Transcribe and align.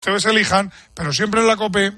ustedes 0.00 0.24
elijan, 0.24 0.72
pero 0.94 1.12
siempre 1.12 1.40
en 1.40 1.46
la 1.46 1.56
COPE. 1.56 1.92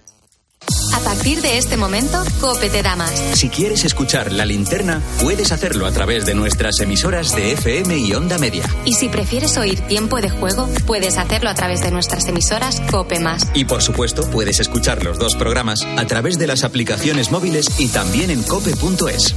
A 0.94 1.00
partir 1.00 1.40
de 1.40 1.58
este 1.58 1.76
momento, 1.76 2.22
Cope 2.40 2.68
te 2.68 2.82
da 2.82 2.96
más. 2.96 3.12
Si 3.34 3.48
quieres 3.48 3.84
escuchar 3.84 4.32
la 4.32 4.44
linterna, 4.44 5.00
puedes 5.20 5.50
hacerlo 5.52 5.86
a 5.86 5.92
través 5.92 6.24
de 6.26 6.34
nuestras 6.34 6.80
emisoras 6.80 7.34
de 7.34 7.52
FM 7.52 7.98
y 7.98 8.12
Onda 8.14 8.38
Media. 8.38 8.64
Y 8.84 8.94
si 8.94 9.08
prefieres 9.08 9.56
oír 9.56 9.80
tiempo 9.82 10.20
de 10.20 10.30
juego, 10.30 10.68
puedes 10.86 11.16
hacerlo 11.16 11.50
a 11.50 11.54
través 11.54 11.80
de 11.82 11.90
nuestras 11.90 12.26
emisoras 12.26 12.80
Cope 12.90 13.20
Más. 13.20 13.48
Y 13.54 13.64
por 13.64 13.82
supuesto, 13.82 14.28
puedes 14.30 14.58
escuchar 14.60 15.04
los 15.04 15.18
dos 15.18 15.36
programas 15.36 15.84
a 15.96 16.04
través 16.06 16.38
de 16.38 16.46
las 16.48 16.64
aplicaciones 16.64 17.30
móviles 17.30 17.66
y 17.78 17.88
también 17.88 18.30
en 18.30 18.42
cope.es. 18.42 19.34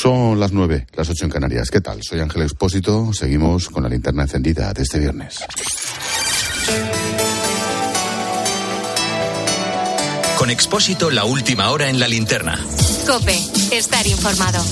Son 0.00 0.38
las 0.38 0.52
nueve, 0.52 0.86
las 0.94 1.10
ocho 1.10 1.24
en 1.24 1.30
Canarias. 1.32 1.70
¿Qué 1.72 1.80
tal? 1.80 1.98
Soy 2.04 2.20
Ángel 2.20 2.42
Expósito. 2.42 3.12
Seguimos 3.12 3.68
con 3.68 3.82
la 3.82 3.88
linterna 3.88 4.22
encendida 4.22 4.72
de 4.72 4.82
este 4.82 5.00
viernes. 5.00 5.40
Con 10.38 10.50
Expósito, 10.50 11.10
la 11.10 11.24
última 11.24 11.70
hora 11.72 11.88
en 11.88 11.98
la 11.98 12.06
linterna. 12.06 12.64
Cope, 13.08 13.36
estar 13.72 14.06
informado. 14.06 14.64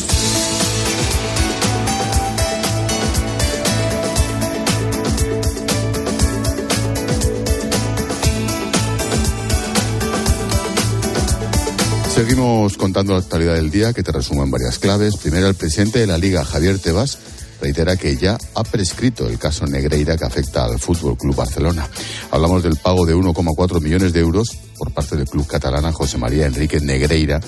Seguimos 12.16 12.78
contando 12.78 13.12
la 13.12 13.18
actualidad 13.18 13.56
del 13.56 13.70
día 13.70 13.92
que 13.92 14.02
te 14.02 14.10
resumo 14.10 14.42
en 14.42 14.50
varias 14.50 14.78
claves. 14.78 15.18
Primero, 15.18 15.48
el 15.48 15.54
presidente 15.54 15.98
de 15.98 16.06
la 16.06 16.16
Liga, 16.16 16.46
Javier 16.46 16.78
Tebas, 16.78 17.18
reitera 17.60 17.98
que 17.98 18.16
ya 18.16 18.38
ha 18.54 18.64
prescrito 18.64 19.28
el 19.28 19.38
caso 19.38 19.66
Negreira 19.66 20.16
que 20.16 20.24
afecta 20.24 20.64
al 20.64 20.78
Fútbol 20.78 21.18
Club 21.18 21.36
Barcelona. 21.36 21.86
Hablamos 22.30 22.62
del 22.62 22.76
pago 22.76 23.04
de 23.04 23.14
1,4 23.14 23.82
millones 23.82 24.14
de 24.14 24.20
euros 24.20 24.48
por 24.78 24.92
parte 24.92 25.14
del 25.14 25.28
club 25.28 25.46
catalana 25.46 25.92
José 25.92 26.16
María 26.16 26.46
Enrique 26.46 26.80
Negreira 26.80 27.38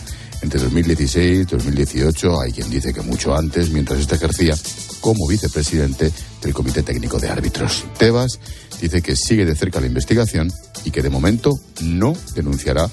entre 0.43 0.61
2016 0.61 1.41
y 1.41 1.45
2018. 1.45 2.39
Hay 2.39 2.53
quien 2.53 2.69
dice 2.69 2.93
que 2.93 3.01
mucho 3.01 3.35
antes, 3.35 3.71
mientras 3.71 3.99
este 4.01 4.17
ejercía 4.17 4.55
como 5.01 5.27
vicepresidente 5.27 6.13
del 6.43 6.53
Comité 6.53 6.83
Técnico 6.83 7.19
de 7.19 7.31
Árbitros. 7.31 7.87
Tebas 7.97 8.39
dice 8.83 9.01
que 9.01 9.17
sigue 9.17 9.47
de 9.47 9.57
cerca 9.57 9.81
la 9.81 9.87
investigación 9.87 10.53
y 10.85 10.91
que 10.91 11.01
de 11.01 11.09
momento 11.09 11.59
no 11.81 12.13
denunciará 12.35 12.87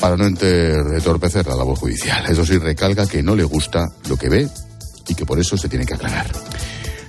para 0.00 0.16
no 0.16 0.26
entorpecer 0.26 1.46
la 1.46 1.56
labor 1.56 1.78
judicial. 1.78 2.24
Eso 2.28 2.44
sí, 2.44 2.58
recalca 2.58 3.06
que 3.06 3.22
no 3.22 3.34
le 3.34 3.44
gusta 3.44 3.86
lo 4.08 4.16
que 4.16 4.28
ve 4.28 4.48
y 5.08 5.14
que 5.14 5.26
por 5.26 5.38
eso 5.38 5.56
se 5.56 5.68
tiene 5.68 5.86
que 5.86 5.94
aclarar. 5.94 6.26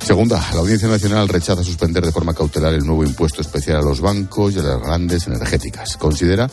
Segunda, 0.07 0.37
la 0.53 0.59
Audiencia 0.59 0.87
Nacional 0.87 1.27
rechaza 1.27 1.63
suspender 1.63 2.05
de 2.05 2.13
forma 2.13 2.33
cautelar 2.33 2.73
el 2.73 2.85
nuevo 2.85 3.03
impuesto 3.03 3.41
especial 3.41 3.77
a 3.77 3.81
los 3.81 3.99
bancos 3.99 4.55
y 4.55 4.59
a 4.59 4.63
las 4.63 4.81
grandes 4.81 5.27
energéticas. 5.27 5.97
Considera 5.97 6.49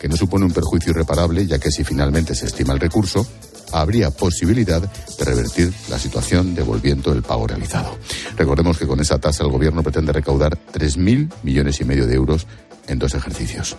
que 0.00 0.08
no 0.08 0.16
supone 0.16 0.44
un 0.44 0.52
perjuicio 0.52 0.90
irreparable, 0.90 1.46
ya 1.46 1.58
que 1.58 1.70
si 1.70 1.84
finalmente 1.84 2.34
se 2.34 2.46
estima 2.46 2.74
el 2.74 2.80
recurso, 2.80 3.26
habría 3.72 4.10
posibilidad 4.10 4.82
de 4.82 5.24
revertir 5.24 5.72
la 5.88 5.98
situación 5.98 6.54
devolviendo 6.54 7.12
el 7.12 7.22
pago 7.22 7.46
realizado. 7.46 7.96
Recordemos 8.36 8.78
que 8.78 8.86
con 8.86 9.00
esa 9.00 9.18
tasa 9.18 9.44
el 9.44 9.50
Gobierno 9.50 9.82
pretende 9.82 10.12
recaudar 10.12 10.58
3.000 10.72 11.30
millones 11.42 11.80
y 11.80 11.84
medio 11.84 12.06
de 12.06 12.14
euros 12.14 12.46
en 12.88 12.98
dos 12.98 13.14
ejercicios. 13.14 13.76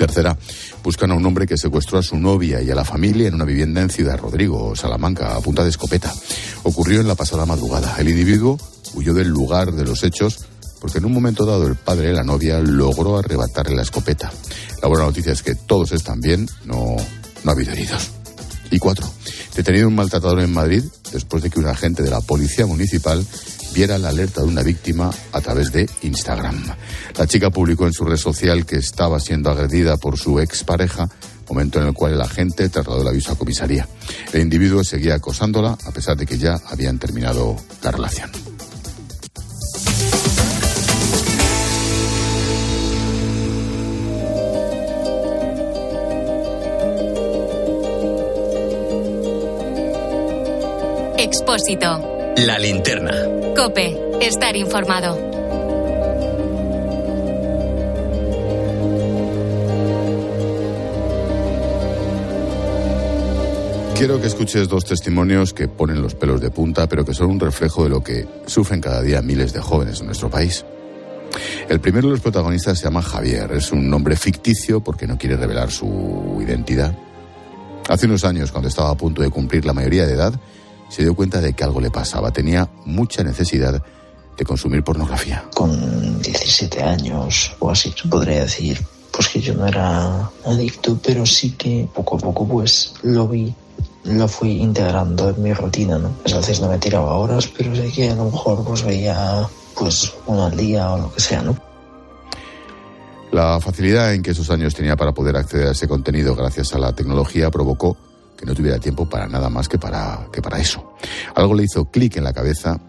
Tercera, 0.00 0.34
buscan 0.82 1.10
a 1.10 1.14
un 1.14 1.26
hombre 1.26 1.46
que 1.46 1.58
secuestró 1.58 1.98
a 1.98 2.02
su 2.02 2.16
novia 2.16 2.62
y 2.62 2.70
a 2.70 2.74
la 2.74 2.86
familia 2.86 3.28
en 3.28 3.34
una 3.34 3.44
vivienda 3.44 3.82
en 3.82 3.90
Ciudad 3.90 4.18
Rodrigo, 4.18 4.74
Salamanca, 4.74 5.36
a 5.36 5.40
punta 5.42 5.62
de 5.62 5.68
escopeta. 5.68 6.10
Ocurrió 6.62 7.02
en 7.02 7.06
la 7.06 7.14
pasada 7.14 7.44
madrugada. 7.44 7.96
El 7.98 8.08
individuo 8.08 8.58
huyó 8.94 9.12
del 9.12 9.28
lugar 9.28 9.72
de 9.72 9.84
los 9.84 10.02
hechos 10.02 10.38
porque 10.80 10.96
en 10.96 11.04
un 11.04 11.12
momento 11.12 11.44
dado 11.44 11.66
el 11.66 11.76
padre 11.76 12.06
de 12.08 12.12
la 12.14 12.24
novia 12.24 12.60
logró 12.60 13.18
arrebatarle 13.18 13.76
la 13.76 13.82
escopeta. 13.82 14.32
La 14.80 14.88
buena 14.88 15.04
noticia 15.04 15.32
es 15.32 15.42
que 15.42 15.54
todos 15.54 15.92
están 15.92 16.22
bien, 16.22 16.48
no, 16.64 16.96
no 17.44 17.50
ha 17.50 17.52
habido 17.52 17.72
heridos. 17.72 18.10
Y 18.70 18.78
cuatro, 18.78 19.06
detenido 19.54 19.86
un 19.86 19.96
maltratador 19.96 20.40
en 20.40 20.54
Madrid 20.54 20.82
después 21.12 21.42
de 21.42 21.50
que 21.50 21.60
un 21.60 21.66
agente 21.66 22.02
de 22.02 22.10
la 22.10 22.22
policía 22.22 22.64
municipal 22.64 23.22
viera 23.74 23.98
la 23.98 24.08
alerta 24.08 24.42
de 24.42 24.48
una 24.48 24.62
víctima 24.62 25.10
a 25.32 25.40
través 25.40 25.72
de 25.72 25.88
Instagram. 26.02 26.64
La 27.16 27.26
chica 27.26 27.50
publicó 27.50 27.86
en 27.86 27.92
su 27.92 28.04
red 28.04 28.16
social 28.16 28.66
que 28.66 28.76
estaba 28.76 29.20
siendo 29.20 29.50
agredida 29.50 29.96
por 29.96 30.18
su 30.18 30.40
expareja, 30.40 31.08
momento 31.48 31.80
en 31.80 31.88
el 31.88 31.94
cual 31.94 32.14
el 32.14 32.20
agente 32.20 32.68
trasladó 32.68 33.02
el 33.02 33.08
aviso 33.08 33.32
a 33.32 33.38
comisaría. 33.38 33.88
El 34.32 34.42
individuo 34.42 34.84
seguía 34.84 35.14
acosándola 35.14 35.76
a 35.84 35.90
pesar 35.90 36.16
de 36.16 36.26
que 36.26 36.38
ya 36.38 36.58
habían 36.68 36.98
terminado 36.98 37.56
la 37.82 37.90
relación. 37.90 38.30
Expósito. 51.18 52.09
La 52.36 52.58
linterna. 52.58 53.12
Cope, 53.54 53.96
estar 54.20 54.56
informado. 54.56 55.16
Quiero 63.96 64.20
que 64.20 64.26
escuches 64.26 64.68
dos 64.68 64.84
testimonios 64.84 65.52
que 65.52 65.68
ponen 65.68 66.00
los 66.00 66.14
pelos 66.14 66.40
de 66.40 66.50
punta, 66.50 66.88
pero 66.88 67.04
que 67.04 67.12
son 67.12 67.30
un 67.30 67.40
reflejo 67.40 67.84
de 67.84 67.90
lo 67.90 68.02
que 68.02 68.26
sufren 68.46 68.80
cada 68.80 69.02
día 69.02 69.20
miles 69.20 69.52
de 69.52 69.60
jóvenes 69.60 70.00
en 70.00 70.06
nuestro 70.06 70.30
país. 70.30 70.64
El 71.68 71.80
primero 71.80 72.08
de 72.08 72.12
los 72.12 72.20
protagonistas 72.20 72.78
se 72.78 72.84
llama 72.84 73.02
Javier. 73.02 73.52
Es 73.52 73.72
un 73.72 73.88
nombre 73.90 74.16
ficticio 74.16 74.80
porque 74.80 75.06
no 75.06 75.18
quiere 75.18 75.36
revelar 75.36 75.70
su 75.70 76.38
identidad. 76.40 76.94
Hace 77.88 78.06
unos 78.06 78.24
años, 78.24 78.52
cuando 78.52 78.68
estaba 78.68 78.90
a 78.90 78.96
punto 78.96 79.20
de 79.20 79.30
cumplir 79.30 79.64
la 79.64 79.72
mayoría 79.72 80.06
de 80.06 80.14
edad, 80.14 80.40
se 80.90 81.02
dio 81.02 81.14
cuenta 81.14 81.40
de 81.40 81.54
que 81.54 81.64
algo 81.64 81.80
le 81.80 81.90
pasaba. 81.90 82.30
Tenía 82.32 82.68
mucha 82.84 83.22
necesidad 83.22 83.82
de 84.36 84.44
consumir 84.44 84.82
pornografía. 84.82 85.44
Con 85.54 86.20
17 86.20 86.82
años 86.82 87.52
o 87.60 87.70
así, 87.70 87.94
podría 88.10 88.40
decir, 88.42 88.84
pues 89.12 89.28
que 89.28 89.40
yo 89.40 89.54
no 89.54 89.66
era 89.66 90.30
adicto, 90.44 90.98
pero 91.02 91.24
sí 91.24 91.52
que 91.52 91.88
poco 91.94 92.16
a 92.16 92.18
poco 92.18 92.46
pues 92.46 92.94
lo 93.02 93.28
vi, 93.28 93.54
lo 94.04 94.28
fui 94.28 94.60
integrando 94.60 95.30
en 95.30 95.42
mi 95.42 95.52
rutina, 95.52 95.98
¿no? 95.98 96.12
A 96.30 96.36
veces 96.36 96.60
no 96.60 96.68
me 96.68 96.78
tiraba 96.78 97.14
horas, 97.14 97.48
pero 97.56 97.74
sé 97.74 97.90
que 97.92 98.10
a 98.10 98.14
lo 98.14 98.26
mejor 98.26 98.64
pues 98.64 98.82
veía 98.82 99.48
pues 99.78 100.12
uno 100.26 100.46
al 100.46 100.56
día 100.56 100.90
o 100.90 100.98
lo 100.98 101.12
que 101.12 101.20
sea, 101.20 101.42
¿no? 101.42 101.56
La 103.30 103.60
facilidad 103.60 104.12
en 104.12 104.22
que 104.22 104.32
esos 104.32 104.50
años 104.50 104.74
tenía 104.74 104.96
para 104.96 105.12
poder 105.12 105.36
acceder 105.36 105.68
a 105.68 105.72
ese 105.72 105.86
contenido 105.86 106.34
gracias 106.34 106.74
a 106.74 106.78
la 106.78 106.92
tecnología 106.92 107.50
provocó 107.50 107.96
que 108.40 108.46
no 108.46 108.54
tuviera 108.54 108.78
tiempo 108.78 109.06
para 109.06 109.28
nada 109.28 109.50
más 109.50 109.68
que 109.68 109.78
para, 109.78 110.26
que 110.32 110.40
para 110.40 110.58
eso. 110.58 110.94
Algo 111.34 111.54
le 111.54 111.64
hizo 111.64 111.84
clic 111.84 112.16
en 112.16 112.24
la 112.24 112.32
cabeza 112.32 112.80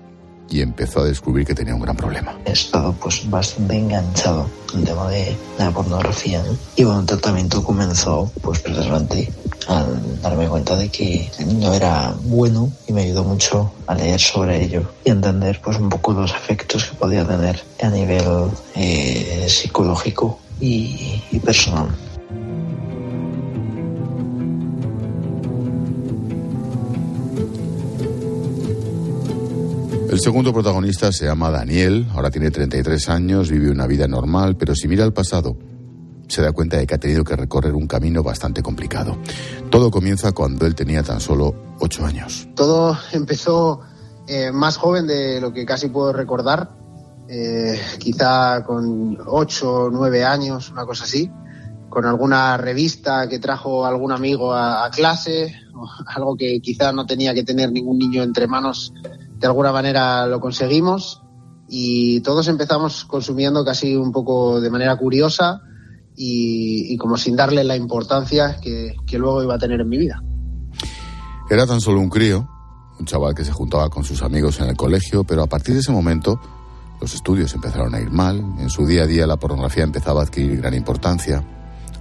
y 0.50 0.62
empezó 0.62 1.01
a 1.01 1.06
descubrir 1.06 1.45
que 1.45 1.53
tenía 1.53 1.75
un 1.75 1.81
gran 1.81 1.95
problema. 1.95 2.38
He 2.45 2.53
estado 2.53 2.94
pues 2.94 3.29
bastante 3.29 3.78
enganchado 3.78 4.50
el 4.73 4.85
tema 4.85 5.09
de 5.09 5.35
la 5.57 5.72
pornografía 5.72 6.41
¿no? 6.44 6.56
y 6.78 6.84
bueno, 6.85 7.01
el 7.01 7.06
tratamiento 7.06 7.63
comenzó 7.63 8.31
pues 8.41 8.59
precisamente 8.59 9.31
al 9.67 10.22
darme 10.22 10.47
cuenta 10.47 10.78
de 10.78 10.89
que 10.89 11.29
no 11.45 11.73
era 11.73 12.16
bueno 12.23 12.72
y 12.88 12.94
me 12.94 13.03
ayudó 13.03 13.23
mucho 13.25 13.73
a 13.88 13.95
leer 13.95 14.19
sobre 14.19 14.63
ello 14.63 14.89
y 15.03 15.09
entender 15.09 15.59
pues 15.62 15.78
un 15.78 15.89
poco 15.89 16.13
los 16.13 16.31
efectos 16.31 16.85
que 16.85 16.95
podía 16.95 17.28
tener 17.28 17.62
a 17.81 17.89
nivel 17.89 18.23
eh, 18.75 19.45
psicológico 19.50 20.39
y 20.59 21.39
personal. 21.44 21.89
El 30.12 30.20
segundo 30.20 30.52
protagonista 30.52 31.10
se 31.14 31.24
llama 31.24 31.50
Daniel, 31.50 32.06
ahora 32.14 32.30
tiene 32.30 32.52
33 32.52 33.08
años, 33.08 33.50
vive 33.50 33.72
una 33.72 33.88
vida 33.88 34.10
normal, 34.10 34.58
pero 34.58 34.75
si 34.75 34.90
mira 34.90 35.06
al 35.06 35.13
pasado, 35.13 35.56
se 36.28 36.42
da 36.42 36.52
cuenta 36.52 36.75
de 36.75 36.86
que 36.86 36.96
ha 36.96 36.98
tenido 36.98 37.24
que 37.24 37.34
recorrer 37.38 37.74
un 37.74 37.88
camino 37.88 38.22
bastante 38.22 38.62
complicado. 38.62 39.18
Todo 39.69 39.90
comienza 39.90 40.34
cuando 40.34 40.66
él 40.66 40.75
tenía 40.75 41.02
tan 41.02 41.22
solo 41.22 41.56
8 41.80 42.06
años. 42.06 42.50
Todo 42.58 42.98
empezó 43.13 43.84
eh, 44.28 44.52
más 44.52 44.75
joven 44.75 45.08
de 45.08 45.40
lo 45.40 45.54
que 45.54 45.66
casi 45.66 45.88
puedo 45.88 46.12
recordar, 46.12 46.72
eh, 47.30 47.80
quizá 47.98 48.66
con 48.66 49.18
8 49.25 49.74
o 49.74 49.90
9 49.92 50.25
años, 50.25 50.72
una 50.72 50.86
cosa 50.86 51.06
así, 51.06 51.31
con 51.88 52.06
alguna 52.06 52.57
revista 52.57 53.30
que 53.30 53.40
trajo 53.40 53.86
algún 53.86 54.12
amigo 54.12 54.54
a, 54.54 54.84
a 54.86 54.92
clase, 54.92 55.56
algo 56.07 56.36
que 56.36 56.60
quizá 56.60 56.92
no 56.92 57.06
tenía 57.06 57.34
que 57.34 57.46
tener 57.46 57.72
ningún 57.72 57.98
niño 57.98 58.24
entre 58.24 58.46
manos 58.46 58.92
de 59.42 59.48
alguna 59.48 59.72
manera 59.72 60.28
lo 60.28 60.40
conseguimos 60.40 61.24
y 61.68 62.22
todos 62.22 62.48
empezamos 62.48 63.06
consumiendo 63.06 63.66
casi 63.66 63.96
un 63.96 64.12
poco 64.12 64.62
de 64.62 64.70
manera 64.70 64.96
curiosa 64.96 65.62
y, 66.16 66.96
como 66.98 67.18
sin 67.18 67.36
darle 67.36 67.64
la 67.64 67.76
importancia 67.76 68.58
que, 68.62 68.96
que, 69.08 69.18
luego 69.18 69.42
iba 69.42 69.56
a 69.56 69.58
tener 69.58 69.82
en 69.82 69.90
mi 69.90 69.98
vida. 69.98 70.22
Era 71.50 71.66
tan 71.66 71.82
solo 71.82 72.00
un 72.00 72.10
crío, 72.10 72.48
un 73.00 73.06
chaval 73.08 73.34
que 73.34 73.44
se 73.44 73.52
juntaba 73.52 73.90
con 73.90 74.04
sus 74.04 74.22
amigos 74.22 74.60
en 74.60 74.70
el 74.70 74.78
colegio, 74.78 75.24
pero 75.24 75.42
a 75.42 75.48
partir 75.48 75.74
de 75.74 75.82
ese 75.82 75.92
momento 75.92 76.40
Los 77.00 77.16
estudios 77.16 77.52
empezaron 77.56 77.96
a 77.96 78.00
ir 78.00 78.12
mal, 78.12 78.38
en 78.60 78.70
su 78.70 78.86
día 78.86 79.04
a 79.04 79.08
día 79.08 79.26
la 79.26 79.38
pornografía 79.38 79.84
empezaba 79.84 80.22
a 80.22 80.26
adquirir 80.26 80.62
gran 80.62 80.76
importancia, 80.76 81.44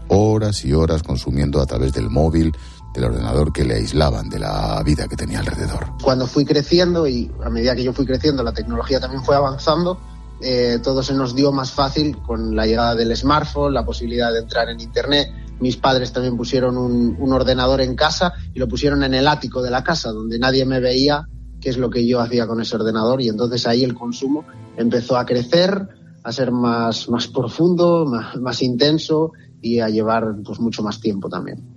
horas 0.08 0.62
y 0.66 0.74
horas 0.74 1.02
consumiendo 1.02 1.58
a 1.62 1.64
través 1.64 1.94
del 1.94 2.10
móvil, 2.10 2.52
del 2.94 3.04
ordenador 3.04 3.52
que 3.52 3.64
le 3.64 3.74
aislaban 3.74 4.28
de 4.28 4.38
la 4.38 4.82
vida 4.84 5.06
que 5.08 5.16
tenía 5.16 5.40
alrededor. 5.40 5.92
Cuando 6.02 6.26
fui 6.26 6.44
creciendo 6.44 7.06
y 7.06 7.30
a 7.44 7.50
medida 7.50 7.74
que 7.74 7.84
yo 7.84 7.92
fui 7.92 8.06
creciendo 8.06 8.42
la 8.42 8.52
tecnología 8.52 9.00
también 9.00 9.22
fue 9.22 9.36
avanzando, 9.36 9.98
eh, 10.40 10.78
todo 10.82 11.02
se 11.02 11.14
nos 11.14 11.34
dio 11.34 11.52
más 11.52 11.70
fácil 11.72 12.16
con 12.18 12.56
la 12.56 12.66
llegada 12.66 12.94
del 12.94 13.14
smartphone, 13.16 13.74
la 13.74 13.84
posibilidad 13.84 14.32
de 14.32 14.40
entrar 14.40 14.68
en 14.68 14.80
Internet. 14.80 15.28
Mis 15.60 15.76
padres 15.76 16.12
también 16.12 16.36
pusieron 16.36 16.78
un, 16.78 17.16
un 17.20 17.32
ordenador 17.32 17.82
en 17.82 17.94
casa 17.94 18.32
y 18.54 18.58
lo 18.58 18.66
pusieron 18.66 19.04
en 19.04 19.14
el 19.14 19.28
ático 19.28 19.62
de 19.62 19.70
la 19.70 19.84
casa, 19.84 20.10
donde 20.10 20.38
nadie 20.38 20.64
me 20.64 20.80
veía 20.80 21.26
qué 21.60 21.68
es 21.68 21.76
lo 21.76 21.90
que 21.90 22.06
yo 22.06 22.20
hacía 22.20 22.46
con 22.46 22.60
ese 22.60 22.76
ordenador 22.76 23.20
y 23.20 23.28
entonces 23.28 23.66
ahí 23.66 23.84
el 23.84 23.94
consumo 23.94 24.46
empezó 24.76 25.18
a 25.18 25.26
crecer, 25.26 25.88
a 26.24 26.32
ser 26.32 26.50
más, 26.50 27.08
más 27.08 27.28
profundo, 27.28 28.06
más, 28.06 28.36
más 28.36 28.62
intenso 28.62 29.32
y 29.60 29.80
a 29.80 29.88
llevar 29.88 30.36
pues 30.44 30.58
mucho 30.58 30.82
más 30.82 31.00
tiempo 31.00 31.28
también. 31.28 31.69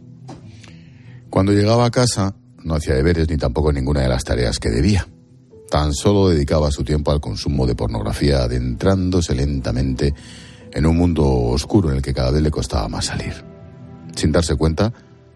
Cuando 1.34 1.52
llegaba 1.52 1.86
a 1.86 1.90
casa 1.90 2.36
no 2.64 2.76
hacía 2.76 2.94
deberes 2.94 3.28
ni 3.28 3.38
tampoco 3.38 3.74
ninguna 3.74 4.02
de 4.02 4.08
las 4.08 4.24
tareas 4.24 4.60
que 4.60 4.70
debía. 4.70 5.08
Tan 5.68 5.92
solo 5.92 6.30
dedicaba 6.30 6.70
su 6.70 6.84
tiempo 6.84 7.12
al 7.12 7.20
consumo 7.22 7.66
de 7.66 7.74
pornografía, 7.74 8.44
adentrándose 8.44 9.34
lentamente 9.34 10.14
en 10.72 10.86
un 10.86 10.96
mundo 10.96 11.26
oscuro 11.26 11.90
en 11.90 11.96
el 11.96 12.02
que 12.04 12.14
cada 12.14 12.30
vez 12.30 12.44
le 12.44 12.52
costaba 12.52 12.88
más 12.88 13.06
salir. 13.06 13.34
Sin 14.16 14.32
darse 14.32 14.56
cuenta, 14.56 14.94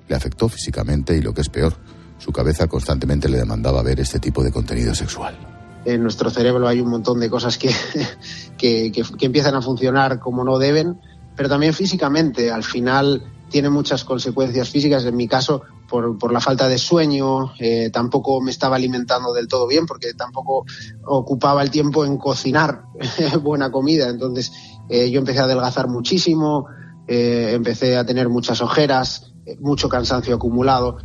le 0.07 0.15
afectó 0.15 0.47
físicamente 0.47 1.17
y 1.17 1.21
lo 1.21 1.33
que 1.33 1.41
es 1.41 1.49
peor, 1.49 1.73
su 2.19 2.31
cabeza 2.31 2.67
constantemente 2.67 3.27
le 3.27 3.39
demandaba 3.39 3.81
ver 3.81 3.99
este 3.99 4.19
tipo 4.19 4.43
de 4.43 4.51
contenido 4.51 4.93
sexual. 4.93 5.35
En 5.83 6.03
nuestro 6.03 6.29
cerebro 6.29 6.67
hay 6.67 6.79
un 6.79 6.91
montón 6.91 7.19
de 7.19 7.31
cosas 7.31 7.57
que, 7.57 7.71
que, 8.59 9.03
empiezan 9.21 9.55
a 9.55 9.63
funcionar 9.63 10.19
como 10.19 10.43
no 10.43 10.59
deben, 10.59 10.99
pero 11.35 11.49
también 11.49 11.73
físicamente. 11.73 12.51
Al 12.51 12.63
final 12.63 13.23
tiene 13.49 13.71
muchas 13.71 14.03
consecuencias 14.03 14.69
físicas. 14.69 15.03
En 15.03 15.15
mi 15.15 15.27
caso, 15.27 15.63
por, 15.87 16.31
la 16.31 16.41
falta 16.41 16.67
de 16.67 16.77
sueño, 16.77 17.53
eh, 17.59 17.89
tampoco 17.91 18.41
me 18.41 18.51
estaba 18.51 18.75
alimentando 18.75 19.33
del 19.33 19.47
todo 19.47 19.67
bien 19.67 19.85
porque 19.85 20.13
tampoco 20.13 20.65
ocupaba 21.05 21.63
el 21.63 21.71
tiempo 21.71 22.05
en 22.05 22.17
cocinar 22.17 22.83
buena 23.41 23.71
comida. 23.71 24.09
Entonces 24.09 24.51
eh, 24.89 25.09
yo 25.09 25.19
empecé 25.19 25.39
a 25.39 25.43
adelgazar 25.43 25.87
muchísimo, 25.87 26.67
eh, 27.07 27.51
empecé 27.53 27.97
a 27.97 28.05
tener 28.05 28.29
muchas 28.29 28.61
ojeras, 28.61 29.33
mucho 29.59 29.89
cansancio 29.89 30.35
acumulado. 30.35 30.97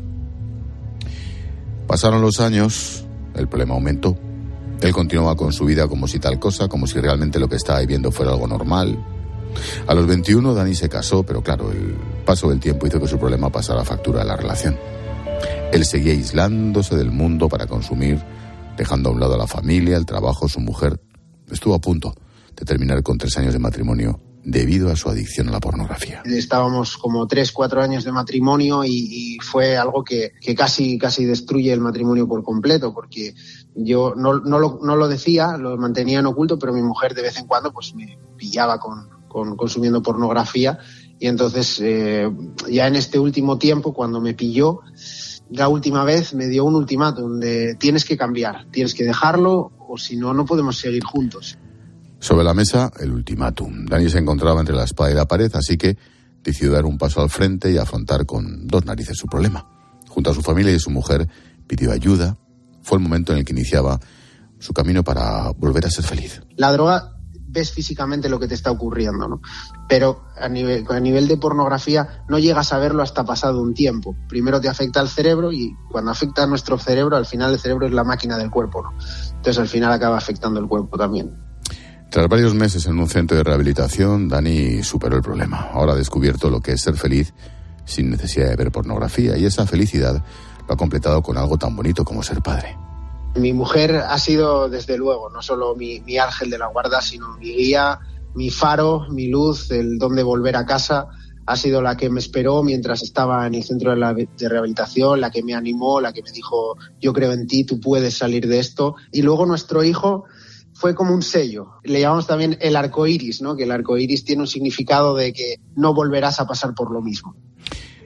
Pasaron 1.87 2.21
los 2.21 2.41
años, 2.41 3.05
el 3.35 3.49
problema 3.49 3.75
aumentó. 3.75 4.17
Él 4.81 4.93
continuaba 4.93 5.37
con 5.37 5.53
su 5.53 5.65
vida 5.65 5.87
como 5.87 6.09
si 6.09 6.19
tal 6.19 6.41
cosa, 6.41 6.69
como 6.69 6.87
si 6.87 6.99
realmente 6.99 7.39
lo 7.39 7.49
que 7.49 7.57
estaba 7.57 7.79
viviendo 7.81 8.11
fuera 8.11 8.33
algo 8.33 8.49
normal. 8.49 8.99
A 9.87 9.95
los 9.95 10.07
21 10.07 10.55
Dani 10.55 10.75
se 10.75 10.89
casó, 10.89 11.23
pero 11.23 11.43
claro, 11.43 11.71
el 11.71 11.97
paso 12.25 12.49
del 12.49 12.61
tiempo 12.61 12.87
hizo 12.87 13.01
que 13.01 13.09
su 13.09 13.19
problema 13.19 13.51
pasara 13.51 13.83
a 13.83 13.85
factura 13.85 14.21
de 14.21 14.27
la 14.27 14.37
relación. 14.37 14.79
Él 15.73 15.85
seguía 15.85 16.13
aislándose 16.13 16.97
del 16.97 17.11
mundo 17.11 17.49
para 17.49 17.67
consumir, 17.67 18.23
dejando 18.77 19.09
a 19.09 19.13
un 19.13 19.21
lado 19.21 19.35
a 19.35 19.39
la 19.39 19.47
familia, 19.47 19.97
el 19.97 20.07
trabajo, 20.07 20.49
su 20.49 20.61
mujer. 20.61 21.01
Estuvo 21.51 21.75
a 21.75 21.81
punto 21.81 22.15
de 22.55 22.65
terminar 22.65 23.03
con 23.03 23.19
tres 23.19 23.37
años 23.39 23.53
de 23.53 23.59
matrimonio 23.59 24.21
debido 24.45 24.91
a 24.91 24.97
su 24.97 25.09
adicción 25.09 25.49
a 25.49 25.53
la 25.53 25.61
pornografía. 25.61 26.23
Estábamos 26.25 26.97
como 26.97 27.27
tres, 27.27 27.53
cuatro 27.53 27.81
años 27.81 28.05
de 28.05 28.13
matrimonio 28.13 28.85
y, 28.85 29.39
fue 29.41 29.77
algo 29.77 30.05
que, 30.05 30.33
casi, 30.57 30.99
casi 30.99 31.25
destruye 31.25 31.73
el 31.73 31.81
matrimonio 31.81 32.27
por 32.27 32.43
completo, 32.43 32.93
porque 32.93 33.35
yo 33.75 34.15
no, 34.17 34.41
no, 34.41 34.59
lo, 34.59 34.81
no 34.83 34.97
lo 34.97 35.09
decía, 35.09 35.57
lo 35.57 35.77
mantenía 35.77 36.19
en 36.19 36.27
oculto, 36.27 36.59
pero 36.59 36.73
mi 36.73 36.83
mujer 36.83 37.15
de 37.15 37.23
vez 37.23 37.39
en 37.39 37.47
cuando 37.47 37.73
pues 37.73 37.95
me 37.95 38.19
pillaba 38.37 38.79
con, 38.79 39.09
con 39.33 39.57
consumiendo 39.57 40.03
pornografía 40.03 40.79
y 41.23 41.29
entonces 41.29 41.81
eh, 41.81 42.29
ya 42.69 42.89
en 42.89 42.97
este 42.97 43.19
último 43.19 43.57
tiempo, 43.57 43.95
cuando 43.95 44.21
me 44.21 44.35
pilló, 44.35 44.81
la 45.51 45.69
última 45.69 46.03
vez 46.03 46.35
me 46.35 46.49
dio 46.49 46.65
un 46.65 46.75
ultimátum 46.75 47.39
de 47.39 47.77
tienes 47.77 48.05
que 48.05 48.17
cambiar, 48.17 48.67
tienes 48.73 48.93
que 48.93 49.05
dejarlo 49.05 49.71
o 49.89 49.97
si 49.97 50.17
no, 50.17 50.35
no 50.35 50.45
podemos 50.45 50.79
seguir 50.79 51.05
juntos. 51.05 51.57
Sobre 52.19 52.43
la 52.43 52.55
mesa, 52.55 52.91
el 52.99 53.13
ultimátum. 53.13 53.87
Dani 53.87 54.11
se 54.11 54.19
encontraba 54.19 54.59
entre 54.59 54.75
la 54.75 54.83
espada 54.83 55.13
y 55.13 55.15
la 55.15 55.27
pared, 55.27 55.51
así 55.55 55.77
que 55.77 55.97
decidió 56.43 56.73
dar 56.73 56.85
un 56.85 56.99
paso 56.99 57.23
al 57.23 57.31
frente 57.31 57.71
y 57.71 57.79
afrontar 57.79 58.27
con 58.27 58.67
dos 58.67 58.85
narices 58.85 59.17
su 59.17 59.29
problema. 59.29 59.65
Junto 60.09 60.31
a 60.31 60.35
su 60.35 60.43
familia 60.43 60.73
y 60.73 60.81
su 60.81 60.91
mujer, 60.91 61.29
pidió 61.69 61.93
ayuda. 61.93 62.37
Fue 62.83 62.99
el 62.99 63.03
momento 63.05 63.33
en 63.33 63.39
el 63.39 63.45
que 63.45 63.53
iniciaba 63.53 64.01
su 64.59 64.73
camino 64.73 65.05
para 65.05 65.51
volver 65.53 65.87
a 65.87 65.91
ser 65.91 66.05
feliz. 66.05 66.43
La 66.57 66.73
droga 66.73 67.12
ves 67.53 67.71
físicamente 67.71 68.29
lo 68.29 68.41
que 68.41 68.49
te 68.49 68.55
está 68.55 68.71
ocurriendo, 68.71 69.29
¿no? 69.29 69.41
Pero 69.89 70.25
a 70.41 70.49
nivel, 70.49 70.87
a 70.89 71.01
nivel 71.01 71.29
de 71.29 71.37
pornografía 71.37 72.25
no 72.29 72.39
llegas 72.39 72.73
a 72.73 72.79
verlo 72.79 73.03
hasta 73.03 73.25
pasado 73.25 73.61
un 73.61 73.75
tiempo. 73.75 74.17
Primero 74.29 74.61
te 74.61 74.69
afecta 74.69 75.01
al 75.01 75.09
cerebro 75.09 75.53
y 75.53 75.77
cuando 75.91 76.11
afecta 76.11 76.45
a 76.45 76.47
nuestro 76.47 76.79
cerebro, 76.79 77.17
al 77.17 77.27
final 77.27 77.53
el 77.53 77.61
cerebro 77.61 77.87
es 77.87 77.93
la 77.93 78.05
máquina 78.05 78.39
del 78.39 78.51
cuerpo. 78.51 78.85
Entonces 79.37 79.59
al 79.59 79.69
final 79.69 79.93
acaba 79.93 80.17
afectando 80.17 80.59
el 80.59 80.67
cuerpo 80.67 80.97
también. 80.97 81.37
Tras 82.11 82.29
varios 82.29 82.55
meses 82.55 82.87
en 82.87 82.99
un 82.99 83.09
centro 83.09 83.37
de 83.37 83.43
rehabilitación, 83.43 84.29
Dani 84.29 84.83
superó 84.83 85.17
el 85.17 85.23
problema. 85.23 85.69
Ahora 85.73 85.93
ha 85.93 85.97
descubierto 85.97 86.51
lo 86.51 86.61
que 86.61 86.73
es 86.73 86.81
ser 86.81 86.97
feliz 86.97 87.33
sin 87.85 88.11
necesidad 88.11 88.49
de 88.49 88.57
ver 88.57 88.71
pornografía 88.71 89.37
y 89.37 89.45
esa 89.45 89.67
felicidad 89.67 90.23
lo 90.67 90.75
ha 90.75 90.77
completado 90.77 91.23
con 91.23 91.37
algo 91.37 91.59
tan 91.59 91.75
bonito 91.75 92.05
como 92.05 92.23
ser 92.23 92.41
padre. 92.41 92.77
Mi 93.35 93.53
mujer 93.53 93.97
ha 93.97 94.19
sido, 94.19 94.69
desde 94.69 94.99
luego, 94.99 95.31
no 95.31 95.43
solo 95.43 95.75
mi, 95.75 96.19
ángel 96.19 96.51
de 96.51 96.59
la 96.59 96.67
guarda, 96.67 97.01
sino 97.01 97.37
mi 97.39 97.53
guía, 97.53 97.99
mi 98.35 98.51
faro, 98.51 99.07
mi 99.11 99.29
luz, 99.29 99.71
el 99.71 99.99
dónde 99.99 100.23
volver 100.23 100.57
a 100.57 100.67
casa. 100.67 101.09
Ha 101.47 101.57
sido 101.57 101.83
la 101.83 101.97
que 101.97 102.09
me 102.09 102.21
esperó 102.21 102.63
mientras 102.63 103.03
estaba 103.03 103.47
en 103.47 103.55
el 103.55 103.65
centro 103.65 103.91
de, 103.91 103.97
la, 103.97 104.15
de 104.15 104.49
rehabilitación, 104.49 105.21
la 105.21 105.31
que 105.31 105.43
me 105.43 105.55
animó, 105.55 106.01
la 106.01 106.13
que 106.13 106.23
me 106.23 106.31
dijo, 106.31 106.77
yo 107.01 107.13
creo 107.13 107.33
en 107.33 107.47
ti, 107.47 107.65
tú 107.65 107.81
puedes 107.81 108.17
salir 108.17 108.47
de 108.47 108.59
esto. 108.59 108.95
Y 109.11 109.23
luego 109.23 109.47
nuestro 109.47 109.83
hijo, 109.83 110.25
fue 110.83 110.95
como 110.95 111.15
un 111.15 111.23
sello. 111.23 111.75
Le 111.85 112.01
llamamos 112.01 112.27
también 112.27 112.59
el 112.61 112.77
arco 112.77 113.07
iris, 113.07 113.43
¿no? 113.43 113.55
Que 113.57 113.65
el 113.65 113.71
arco 113.71 113.97
iris 113.97 114.25
tiene 114.25 114.43
un 114.43 114.49
significado 114.49 115.15
de 115.15 115.33
que 115.33 115.61
no 115.77 115.95
volverás 115.95 116.41
a 116.41 116.47
pasar 116.47 116.75
por 116.75 116.91
lo 116.91 117.01
mismo. 117.01 117.37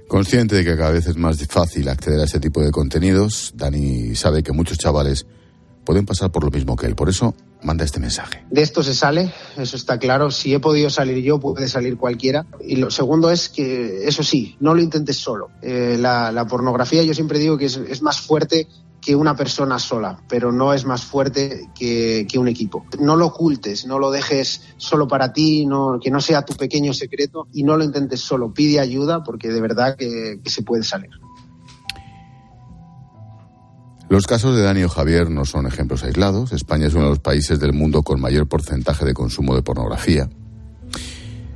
Consciente 0.09 0.55
de 0.55 0.65
que 0.65 0.77
cada 0.77 0.91
vez 0.91 1.07
es 1.07 1.17
más 1.17 1.45
fácil 1.49 1.89
acceder 1.89 2.21
a 2.21 2.25
ese 2.25 2.39
tipo 2.39 2.61
de 2.61 2.71
contenidos, 2.71 3.53
Dani 3.57 4.15
sabe 4.15 4.43
que 4.43 4.53
muchos 4.53 4.79
chavales 4.79 5.27
pueden 5.85 6.07
pasar 6.07 6.31
por 6.31 6.45
lo 6.45 6.51
mismo 6.51 6.77
que 6.77 6.87
él. 6.87 6.95
Por 6.95 7.09
eso 7.09 7.35
manda 7.63 7.85
este 7.85 7.99
mensaje. 7.99 8.45
De 8.51 8.63
esto 8.63 8.83
se 8.83 8.95
sale, 8.95 9.33
eso 9.57 9.77
está 9.77 9.99
claro. 9.99 10.31
Si 10.31 10.55
he 10.55 10.61
podido 10.61 10.91
salir 10.91 11.25
yo, 11.25 11.41
puede 11.41 11.67
salir 11.69 11.97
cualquiera. 11.97 12.47
Y 12.61 12.77
lo 12.77 12.91
segundo 12.91 13.31
es 13.31 13.49
que, 13.49 14.07
eso 14.07 14.23
sí, 14.23 14.57
no 14.61 14.75
lo 14.75 14.83
intentes 14.83 15.17
solo. 15.17 15.51
Eh, 15.63 15.97
la, 15.99 16.47
pornografía, 16.49 17.03
yo 17.03 17.15
siempre 17.15 17.39
digo 17.39 17.59
que 17.59 17.67
es 17.67 18.03
más 18.03 18.21
fuerte 18.21 18.69
que 19.07 19.15
una 19.15 19.37
persona 19.37 19.79
sola, 19.79 20.19
pero 20.29 20.51
no 20.51 20.75
es 20.75 20.85
más 20.85 21.05
fuerte 21.05 21.71
que, 21.79 22.27
que, 22.29 22.39
un 22.41 22.49
equipo. 22.49 22.85
No 22.99 23.15
lo 23.15 23.27
ocultes, 23.27 23.87
no 23.87 24.01
lo 24.01 24.11
dejes 24.11 24.63
solo 24.79 25.07
para 25.07 25.33
ti, 25.33 25.65
no, 25.65 26.01
que 26.03 26.11
no 26.11 26.21
sea 26.21 26.45
tu 26.45 26.55
pequeño 26.55 26.93
secreto 26.93 27.47
y 27.53 27.63
no 27.63 27.77
lo 27.77 27.85
intentes 27.85 28.19
solo. 28.19 28.53
Pide 28.53 28.81
ayuda 28.81 29.23
porque 29.23 29.51
de 29.51 29.61
verdad 29.61 29.95
que, 29.97 30.41
se 30.47 30.63
puede 30.65 30.83
salir. 30.83 31.11
Los 34.09 34.27
casos 34.27 34.57
de 34.57 34.63
Dani 34.63 34.83
o 34.83 34.89
Javier 34.89 35.31
no 35.31 35.45
son 35.45 35.69
ejemplos 35.69 36.03
aislados. 36.03 36.51
España 36.51 36.89
es 36.89 36.95
uno 36.95 37.05
de 37.05 37.11
los 37.11 37.21
países 37.21 37.61
del 37.61 37.75
mundo 37.75 38.03
con 38.03 38.21
mayor 38.21 38.49
porcentaje 38.49 39.05
de 39.05 39.15
consumo 39.15 39.55
de 39.55 39.63
pornografía. 39.63 40.29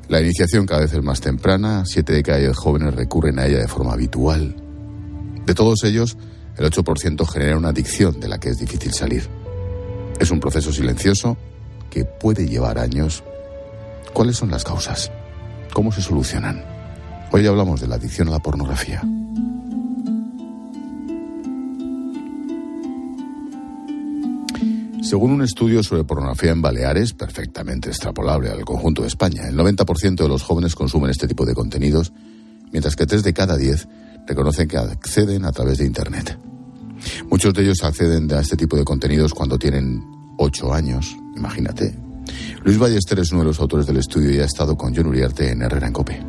La 0.08 0.20
iniciación 0.20 0.66
cada 0.66 0.82
vez 0.82 0.92
es 0.92 1.02
más 1.02 1.20
temprana, 1.20 1.82
siete 1.84 2.12
de 2.12 2.22
cada 2.22 2.38
diez 2.38 2.56
jóvenes 2.56 2.94
recurren 2.94 3.40
a 3.40 3.46
ella 3.46 3.58
de 3.58 3.66
forma 3.66 3.94
habitual. 3.94 4.54
De 5.46 5.54
todos 5.54 5.82
ellos, 5.82 6.16
el 6.60 6.70
8% 6.70 7.26
genera 7.26 7.56
una 7.56 7.70
adicción 7.70 8.20
de 8.20 8.28
la 8.28 8.38
que 8.38 8.50
es 8.50 8.58
difícil 8.58 8.92
salir. 8.92 9.26
Es 10.18 10.30
un 10.30 10.40
proceso 10.40 10.70
silencioso 10.70 11.38
que 11.88 12.04
puede 12.04 12.46
llevar 12.46 12.78
años. 12.78 13.24
¿Cuáles 14.12 14.36
son 14.36 14.50
las 14.50 14.62
causas? 14.62 15.10
¿Cómo 15.72 15.90
se 15.90 16.02
solucionan? 16.02 16.62
Hoy 17.32 17.46
hablamos 17.46 17.80
de 17.80 17.88
la 17.88 17.94
adicción 17.94 18.28
a 18.28 18.32
la 18.32 18.40
pornografía. 18.40 19.00
Según 25.02 25.30
un 25.30 25.42
estudio 25.42 25.82
sobre 25.82 26.04
pornografía 26.04 26.50
en 26.50 26.60
Baleares, 26.60 27.14
perfectamente 27.14 27.88
extrapolable 27.88 28.50
al 28.50 28.66
conjunto 28.66 29.00
de 29.00 29.08
España, 29.08 29.48
el 29.48 29.56
90% 29.56 30.14
de 30.14 30.28
los 30.28 30.42
jóvenes 30.42 30.74
consumen 30.74 31.10
este 31.10 31.26
tipo 31.26 31.46
de 31.46 31.54
contenidos, 31.54 32.12
mientras 32.70 32.96
que 32.96 33.06
3 33.06 33.22
de 33.22 33.32
cada 33.32 33.56
10 33.56 33.88
reconocen 34.26 34.68
que 34.68 34.76
acceden 34.76 35.46
a 35.46 35.52
través 35.52 35.78
de 35.78 35.86
Internet. 35.86 36.49
Muchos 37.30 37.54
de 37.54 37.62
ellos 37.62 37.82
acceden 37.84 38.32
a 38.32 38.40
este 38.40 38.56
tipo 38.56 38.76
de 38.76 38.84
contenidos 38.84 39.32
cuando 39.32 39.56
tienen 39.56 40.04
8 40.36 40.74
años, 40.74 41.16
imagínate. 41.36 41.94
Luis 42.64 42.76
Ballester 42.76 43.20
es 43.20 43.30
uno 43.30 43.42
de 43.42 43.46
los 43.46 43.60
autores 43.60 43.86
del 43.86 43.98
estudio 43.98 44.32
y 44.32 44.40
ha 44.40 44.44
estado 44.44 44.76
con 44.76 44.94
John 44.94 45.06
Uriarte 45.06 45.50
en 45.50 45.62
Herrera 45.62 45.86
en 45.86 45.92
Cope. 45.92 46.20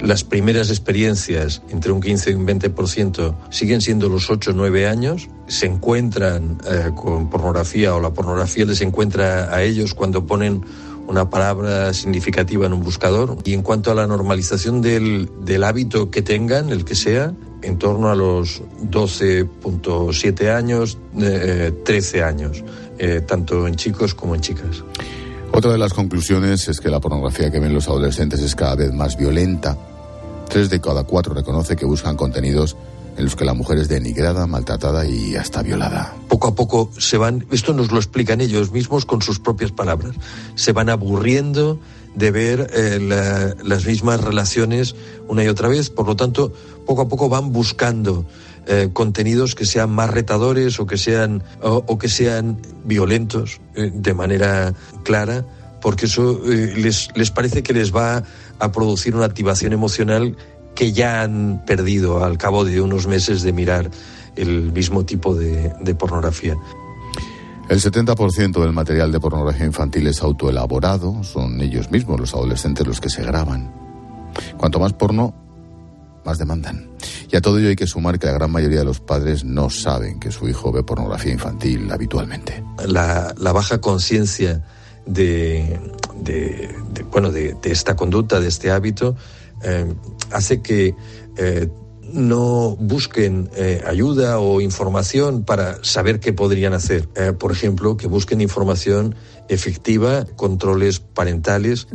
las 0.00 0.24
primeras 0.24 0.70
experiencias, 0.70 1.62
entre 1.70 1.92
un 1.92 2.00
15 2.00 2.30
y 2.30 2.34
un 2.34 2.46
20%, 2.46 3.34
siguen 3.50 3.80
siendo 3.80 4.08
los 4.08 4.30
8 4.30 4.50
o 4.50 4.54
9 4.54 4.86
años. 4.86 5.28
Se 5.46 5.66
encuentran 5.66 6.58
eh, 6.66 6.90
con 6.94 7.28
pornografía 7.28 7.94
o 7.94 8.00
la 8.00 8.12
pornografía 8.12 8.64
les 8.64 8.80
encuentra 8.80 9.54
a 9.54 9.62
ellos 9.62 9.94
cuando 9.94 10.26
ponen 10.26 10.62
una 11.10 11.28
palabra 11.28 11.92
significativa 11.92 12.66
en 12.66 12.72
un 12.72 12.82
buscador. 12.82 13.36
Y 13.44 13.52
en 13.52 13.62
cuanto 13.62 13.90
a 13.90 13.94
la 13.94 14.06
normalización 14.06 14.80
del, 14.80 15.28
del 15.44 15.64
hábito 15.64 16.10
que 16.10 16.22
tengan, 16.22 16.70
el 16.70 16.84
que 16.84 16.94
sea, 16.94 17.34
en 17.62 17.78
torno 17.78 18.10
a 18.10 18.14
los 18.14 18.62
12.7 18.90 20.54
años, 20.54 20.98
13 21.84 22.18
eh, 22.18 22.22
años, 22.22 22.64
eh, 22.98 23.20
tanto 23.26 23.66
en 23.66 23.74
chicos 23.74 24.14
como 24.14 24.36
en 24.36 24.40
chicas. 24.40 24.84
Otra 25.52 25.72
de 25.72 25.78
las 25.78 25.92
conclusiones 25.92 26.68
es 26.68 26.80
que 26.80 26.88
la 26.88 27.00
pornografía 27.00 27.50
que 27.50 27.58
ven 27.58 27.74
los 27.74 27.88
adolescentes 27.88 28.40
es 28.40 28.54
cada 28.54 28.76
vez 28.76 28.92
más 28.92 29.16
violenta. 29.16 29.76
Tres 30.48 30.70
de 30.70 30.80
cada 30.80 31.02
cuatro 31.02 31.34
reconoce 31.34 31.74
que 31.74 31.84
buscan 31.84 32.16
contenidos 32.16 32.76
en 33.20 33.26
los 33.26 33.36
que 33.36 33.44
la 33.44 33.54
mujer 33.54 33.78
es 33.78 33.88
denigrada, 33.88 34.46
maltratada 34.46 35.06
y 35.06 35.36
hasta 35.36 35.62
violada. 35.62 36.14
Poco 36.28 36.48
a 36.48 36.54
poco 36.54 36.90
se 36.98 37.18
van, 37.18 37.46
esto 37.52 37.74
nos 37.74 37.92
lo 37.92 37.98
explican 37.98 38.40
ellos 38.40 38.72
mismos 38.72 39.04
con 39.04 39.20
sus 39.20 39.38
propias 39.38 39.72
palabras, 39.72 40.16
se 40.54 40.72
van 40.72 40.88
aburriendo 40.88 41.78
de 42.14 42.30
ver 42.30 42.70
eh, 42.72 43.54
las 43.62 43.84
mismas 43.84 44.22
relaciones 44.22 44.96
una 45.28 45.44
y 45.44 45.48
otra 45.48 45.68
vez, 45.68 45.90
por 45.90 46.06
lo 46.06 46.16
tanto, 46.16 46.52
poco 46.86 47.02
a 47.02 47.08
poco 47.08 47.28
van 47.28 47.52
buscando 47.52 48.24
eh, 48.66 48.88
contenidos 48.92 49.54
que 49.54 49.66
sean 49.66 49.90
más 49.90 50.10
retadores 50.10 50.80
o 50.80 50.86
que 50.86 50.96
sean, 50.96 51.42
o, 51.62 51.98
que 51.98 52.08
sean 52.08 52.58
violentos 52.84 53.60
eh, 53.74 53.90
de 53.92 54.14
manera 54.14 54.72
clara, 55.04 55.44
porque 55.82 56.06
eso 56.06 56.40
les, 56.44 57.08
les 57.14 57.30
parece 57.30 57.62
que 57.62 57.74
les 57.74 57.94
va 57.94 58.24
a 58.58 58.72
producir 58.72 59.14
una 59.14 59.26
activación 59.26 59.72
emocional 59.72 60.36
que 60.80 60.92
ya 60.92 61.20
han 61.20 61.62
perdido 61.66 62.24
al 62.24 62.38
cabo 62.38 62.64
de 62.64 62.80
unos 62.80 63.06
meses 63.06 63.42
de 63.42 63.52
mirar 63.52 63.90
el 64.34 64.72
mismo 64.72 65.04
tipo 65.04 65.34
de, 65.34 65.74
de 65.78 65.94
pornografía. 65.94 66.56
El 67.68 67.82
70% 67.82 68.58
del 68.58 68.72
material 68.72 69.12
de 69.12 69.20
pornografía 69.20 69.66
infantil 69.66 70.06
es 70.06 70.22
autoelaborado, 70.22 71.22
son 71.22 71.60
ellos 71.60 71.90
mismos, 71.90 72.18
los 72.18 72.32
adolescentes, 72.32 72.86
los 72.86 72.98
que 72.98 73.10
se 73.10 73.22
graban. 73.22 73.70
Cuanto 74.56 74.80
más 74.80 74.94
porno, 74.94 75.34
más 76.24 76.38
demandan. 76.38 76.88
Y 77.30 77.36
a 77.36 77.42
todo 77.42 77.58
ello 77.58 77.68
hay 77.68 77.76
que 77.76 77.86
sumar 77.86 78.18
que 78.18 78.28
la 78.28 78.32
gran 78.32 78.50
mayoría 78.50 78.78
de 78.78 78.86
los 78.86 79.00
padres 79.00 79.44
no 79.44 79.68
saben 79.68 80.18
que 80.18 80.30
su 80.30 80.48
hijo 80.48 80.72
ve 80.72 80.82
pornografía 80.82 81.34
infantil 81.34 81.92
habitualmente. 81.92 82.64
La, 82.86 83.34
baja 83.36 83.82
conciencia 83.82 84.64
de, 85.04 85.78
bueno, 87.10 87.30
de, 87.30 87.56
esta 87.64 87.96
conducta, 87.96 88.40
de 88.40 88.48
este 88.48 88.70
hábito, 88.70 89.16
eh, 89.62 89.92
hace 90.30 90.62
que 90.62 90.94
eh, 91.36 91.68
no 92.12 92.76
busquen 92.76 93.50
eh, 93.54 93.82
ayuda 93.86 94.38
o 94.38 94.60
información 94.60 95.44
para 95.44 95.82
saber 95.84 96.20
qué 96.20 96.32
podrían 96.32 96.72
hacer. 96.72 97.08
por 97.38 97.52
ejemplo, 97.52 97.96
que 97.96 98.06
busquen 98.06 98.40
información 98.40 99.14
efectiva, 99.48 100.24
controles 100.36 101.00
parentales. 101.00 101.86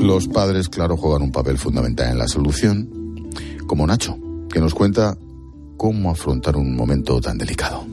Los 0.00 0.28
padres, 0.28 0.68
claro, 0.68 0.96
juegan 0.96 1.22
un 1.22 1.32
papel 1.32 1.58
fundamental 1.58 2.10
en 2.10 2.18
la 2.18 2.28
solución, 2.28 3.30
como 3.66 3.86
Nacho, 3.86 4.16
que 4.50 4.60
nos 4.60 4.74
cuenta 4.74 5.16
cómo 5.76 6.10
afrontar 6.10 6.56
un 6.56 6.76
momento 6.76 7.20
tan 7.20 7.38
delicado. 7.38 7.86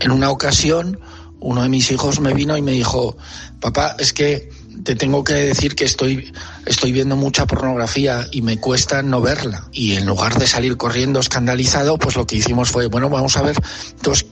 En 0.00 0.10
una 0.10 0.30
ocasión, 0.30 0.98
uno 1.40 1.62
de 1.62 1.68
mis 1.68 1.90
hijos 1.90 2.20
me 2.20 2.34
vino 2.34 2.56
y 2.56 2.62
me 2.62 2.72
dijo, 2.72 3.16
papá, 3.60 3.96
es 3.98 4.12
que 4.12 4.48
te 4.84 4.94
tengo 4.94 5.24
que 5.24 5.34
decir 5.34 5.74
que 5.74 5.84
estoy, 5.84 6.32
estoy 6.64 6.92
viendo 6.92 7.16
mucha 7.16 7.46
pornografía 7.46 8.26
y 8.30 8.42
me 8.42 8.58
cuesta 8.58 9.02
no 9.02 9.20
verla. 9.20 9.68
Y 9.72 9.96
en 9.96 10.06
lugar 10.06 10.38
de 10.38 10.46
salir 10.46 10.76
corriendo 10.76 11.20
escandalizado, 11.20 11.98
pues 11.98 12.16
lo 12.16 12.26
que 12.26 12.36
hicimos 12.36 12.70
fue, 12.70 12.86
bueno, 12.86 13.08
vamos 13.08 13.36
a 13.36 13.42
ver 13.42 13.56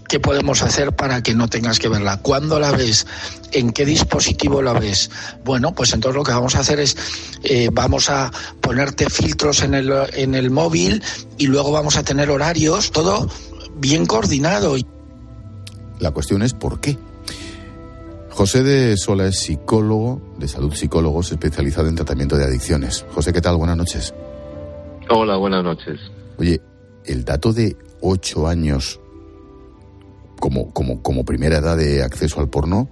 qué 0.09 0.21
podemos 0.21 0.63
hacer 0.63 0.95
para 0.95 1.23
que 1.23 1.35
no 1.35 1.49
tengas 1.49 1.79
que 1.79 1.89
verla. 1.89 2.19
¿Cuándo 2.19 2.61
la 2.61 2.73
ves? 2.73 3.07
¿En 3.53 3.73
qué 3.73 3.85
dispositivo 3.85 4.63
la 4.63 4.75
ves? 4.75 5.11
Bueno, 5.45 5.75
pues 5.75 5.93
entonces 5.93 6.17
lo 6.17 6.25
que 6.25 6.33
vamos 6.33 6.55
a 6.55 6.61
hacer 6.61 6.81
es, 6.81 6.97
eh, 7.43 7.71
vamos 7.73 8.11
a 8.11 8.31
ponerte 8.61 9.09
filtros 9.11 9.63
en 9.63 9.75
el, 9.75 9.93
en 10.13 10.35
el 10.35 10.51
móvil 10.51 11.03
y 11.39 11.47
luego 11.47 11.73
vamos 11.73 11.97
a 11.97 12.03
tener 12.03 12.31
horarios, 12.31 12.91
todo 12.93 13.29
bien 13.77 14.07
coordinado. 14.07 14.77
La 16.01 16.11
cuestión 16.11 16.43
es 16.43 16.55
por 16.55 16.81
qué. 16.81 16.99
José 18.31 18.65
de 18.65 18.97
Sola 18.97 19.27
es 19.27 19.39
psicólogo 19.39 20.21
de 20.39 20.49
salud 20.49 20.75
psicólogos 20.75 21.31
especializado 21.31 21.89
en 21.89 21.95
tratamiento 21.95 22.37
de 22.37 22.45
adicciones. 22.45 23.07
José, 23.13 23.33
¿qué 23.33 23.41
tal? 23.41 23.57
Buenas 23.57 23.77
noches. 23.77 24.13
Hola, 25.09 25.37
buenas 25.37 25.63
noches. 25.63 26.01
Oye, 26.39 26.61
el 27.05 27.25
dato 27.25 27.53
de 27.53 27.77
ocho 28.01 28.49
años 28.49 29.01
como, 30.41 30.73
como, 30.73 31.01
como 31.01 31.25
primera 31.25 31.59
edad 31.59 31.77
de 31.77 32.03
acceso 32.03 32.41
al 32.41 32.49
porno 32.49 32.89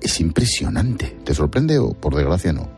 es 0.00 0.20
impresionante. 0.20 1.16
¿Te 1.24 1.34
sorprende 1.34 1.78
o 1.78 1.92
por 1.92 2.14
desgracia 2.14 2.52
no? 2.52 2.68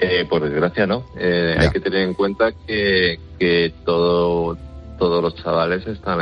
Eh, 0.00 0.26
por 0.28 0.42
desgracia 0.42 0.86
no. 0.86 1.04
Eh, 1.16 1.56
hay 1.58 1.70
que 1.70 1.80
tener 1.80 2.00
en 2.00 2.14
cuenta 2.14 2.52
que, 2.66 3.18
que 3.38 3.72
todo, 3.84 4.56
todos 4.98 5.22
los 5.22 5.34
chavales 5.36 5.86
están 5.86 6.20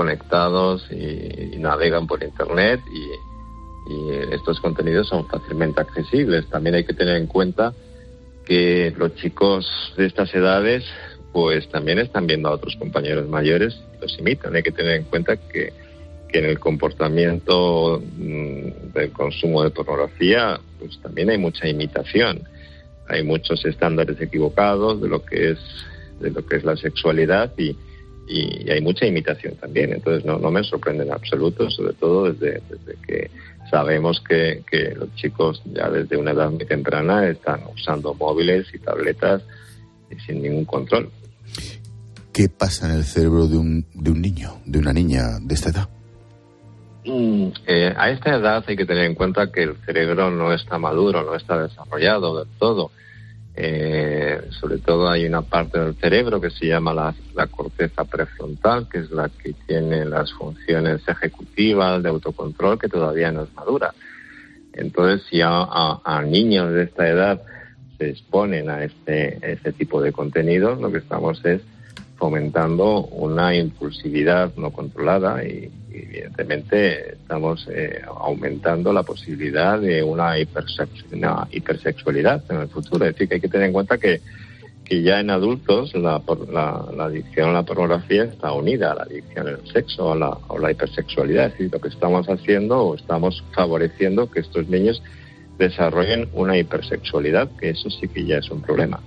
conectados 0.00 0.86
y, 0.90 1.58
navegan 1.58 2.06
por 2.06 2.22
Internet 2.22 2.80
y, 2.90 3.04
estos 4.32 4.60
contenidos 4.60 5.08
son 5.08 5.26
fácilmente 5.26 5.80
accesibles. 5.80 6.48
También 6.48 6.76
hay 6.76 6.84
que 6.84 6.92
tener 6.94 7.16
en 7.16 7.26
cuenta 7.26 7.74
que 8.46 8.94
los 8.96 9.16
chicos 9.16 9.66
de 9.96 10.06
estas 10.06 10.32
edades 10.32 10.84
pues 11.32 11.68
también 11.70 11.98
están 11.98 12.28
viendo 12.28 12.48
a 12.48 12.52
otros 12.52 12.76
compañeros 12.76 13.28
mayores 13.28 13.80
y 13.96 14.00
los 14.00 14.16
imitan. 14.20 14.54
Hay 14.54 14.62
que 14.62 14.70
tener 14.70 14.94
en 15.00 15.04
cuenta 15.04 15.36
que, 15.36 15.72
que 16.28 16.38
en 16.38 16.44
el 16.44 16.60
comportamiento 16.60 18.00
mm, 18.00 18.92
del 18.94 19.10
consumo 19.10 19.64
de 19.64 19.70
pornografía 19.70 20.60
pues 20.78 21.00
también 21.02 21.30
hay 21.30 21.38
mucha 21.38 21.66
imitación. 21.66 22.44
Hay 23.08 23.24
muchos 23.24 23.64
estándares 23.64 24.20
equivocados 24.20 25.00
de 25.02 25.08
lo 25.08 25.24
que 25.24 25.50
es 25.50 25.58
de 26.20 26.30
lo 26.30 26.46
que 26.46 26.56
es 26.56 26.64
la 26.64 26.76
sexualidad 26.76 27.50
y, 27.58 27.74
y 28.30 28.70
hay 28.70 28.80
mucha 28.80 29.06
imitación 29.06 29.56
también. 29.56 29.92
Entonces 29.92 30.24
no, 30.24 30.38
no 30.38 30.50
me 30.50 30.62
sorprende 30.62 31.02
en 31.02 31.12
absoluto, 31.12 31.68
sobre 31.68 31.94
todo 31.94 32.32
desde, 32.32 32.62
desde 32.70 32.96
que 33.06 33.30
sabemos 33.70 34.22
que, 34.26 34.62
que, 34.70 34.94
los 34.94 35.12
chicos 35.16 35.60
ya 35.64 35.90
desde 35.90 36.16
una 36.16 36.30
edad 36.30 36.50
muy 36.50 36.64
temprana 36.64 37.28
están 37.28 37.60
usando 37.74 38.14
móviles 38.14 38.66
y 38.72 38.78
tabletas 38.78 39.42
sin 40.26 40.42
ningún 40.42 40.64
control. 40.64 41.10
¿Qué 42.32 42.48
pasa 42.48 42.86
en 42.88 42.98
el 42.98 43.04
cerebro 43.04 43.46
de 43.48 43.58
un, 43.58 43.84
de 43.94 44.10
un 44.10 44.20
niño, 44.20 44.60
de 44.64 44.78
una 44.78 44.92
niña 44.92 45.38
de 45.40 45.54
esta 45.54 45.70
edad? 45.70 45.88
Mm, 47.04 47.48
eh, 47.66 47.94
a 47.96 48.10
esta 48.10 48.36
edad 48.36 48.64
hay 48.66 48.76
que 48.76 48.86
tener 48.86 49.06
en 49.06 49.14
cuenta 49.14 49.50
que 49.50 49.64
el 49.64 49.76
cerebro 49.84 50.30
no 50.30 50.52
está 50.52 50.78
maduro, 50.78 51.24
no 51.24 51.34
está 51.34 51.60
desarrollado 51.62 52.38
del 52.38 52.48
todo. 52.58 52.92
Eh, 53.62 54.40
sobre 54.58 54.78
todo 54.78 55.10
hay 55.10 55.26
una 55.26 55.42
parte 55.42 55.78
del 55.78 55.94
cerebro 55.96 56.40
que 56.40 56.48
se 56.48 56.66
llama 56.66 56.94
la, 56.94 57.14
corteza 57.48 58.04
prefrontal, 58.06 58.88
que 58.88 59.00
es 59.00 59.10
la 59.10 59.28
que 59.28 59.52
tiene 59.66 60.06
las 60.06 60.32
funciones 60.32 61.06
ejecutivas 61.06 62.02
de 62.02 62.08
autocontrol, 62.08 62.78
que 62.78 62.88
todavía 62.88 63.30
no 63.30 63.42
es 63.42 63.54
madura. 63.54 63.92
Entonces, 64.72 65.26
si 65.28 65.42
a, 65.44 66.22
niños 66.26 66.72
de 66.72 66.84
esta 66.84 67.06
edad 67.06 67.42
se 67.98 68.08
exponen 68.08 68.70
a 68.70 68.82
este, 68.82 69.38
este 69.42 69.72
tipo 69.72 70.00
de 70.00 70.12
contenidos, 70.12 70.80
lo 70.80 70.90
que 70.90 70.98
estamos 70.98 71.44
es 71.44 71.60
fomentando 72.16 73.02
una 73.08 73.54
impulsividad 73.54 74.54
no 74.56 74.70
controlada 74.70 75.44
y, 75.44 75.70
evidentemente 76.02 77.14
estamos 77.14 77.66
eh, 77.72 78.02
aumentando 78.06 78.92
la 78.92 79.02
posibilidad 79.02 79.78
de 79.78 80.02
una, 80.02 80.38
hipersexualidad 80.38 82.44
en 82.50 82.60
el 82.60 82.68
futuro. 82.68 83.04
Es 83.04 83.14
decir, 83.14 83.28
que 83.28 83.34
hay 83.34 83.40
que 83.40 83.48
tener 83.48 83.68
en 83.68 83.72
cuenta 83.72 83.98
que, 83.98 84.20
que 84.84 85.02
ya 85.02 85.20
en 85.20 85.30
adultos 85.30 85.94
la, 85.94 86.20
la, 86.52 87.04
adicción 87.04 87.50
a 87.50 87.52
la 87.52 87.62
pornografía 87.62 88.24
está 88.24 88.52
unida 88.52 88.92
a 88.92 88.96
la 88.96 89.02
adicción 89.02 89.48
al 89.48 89.60
sexo 89.72 90.08
o 90.08 90.14
la, 90.14 90.30
o 90.48 90.58
la 90.58 90.70
hipersexualidad. 90.70 91.46
Es 91.46 91.52
decir, 91.52 91.70
lo 91.72 91.80
que 91.80 91.88
estamos 91.88 92.26
haciendo 92.28 92.80
o 92.80 92.94
estamos 92.94 93.42
favoreciendo 93.54 94.30
que 94.30 94.40
estos 94.40 94.68
niños 94.68 95.02
desarrollen 95.58 96.28
una 96.32 96.56
hipersexualidad, 96.56 97.50
que 97.58 97.70
eso 97.70 97.90
sí 97.90 98.08
que 98.08 98.24
ya 98.24 98.38
es 98.38 98.50
un 98.50 98.62
problema. 98.62 99.00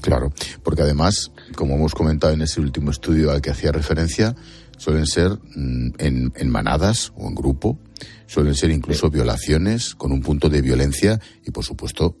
Claro, 0.00 0.32
porque 0.62 0.82
además, 0.82 1.30
como 1.54 1.74
hemos 1.74 1.94
comentado 1.94 2.32
en 2.32 2.42
ese 2.42 2.60
último 2.60 2.90
estudio 2.90 3.30
al 3.30 3.42
que 3.42 3.50
hacía 3.50 3.70
referencia, 3.70 4.34
suelen 4.80 5.06
ser 5.06 5.32
mm, 5.54 5.90
en, 5.98 6.50
manadas 6.50 7.12
o 7.14 7.28
en 7.28 7.34
grupo, 7.34 7.78
suelen 8.26 8.54
ser 8.54 8.70
incluso 8.70 9.10
violaciones 9.10 9.94
con 9.94 10.10
un 10.10 10.22
punto 10.22 10.48
de 10.48 10.62
violencia 10.62 11.20
y, 11.46 11.50
por 11.50 11.64
supuesto, 11.64 12.16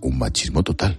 un 0.00 0.18
machismo 0.18 0.64
total. 0.64 0.98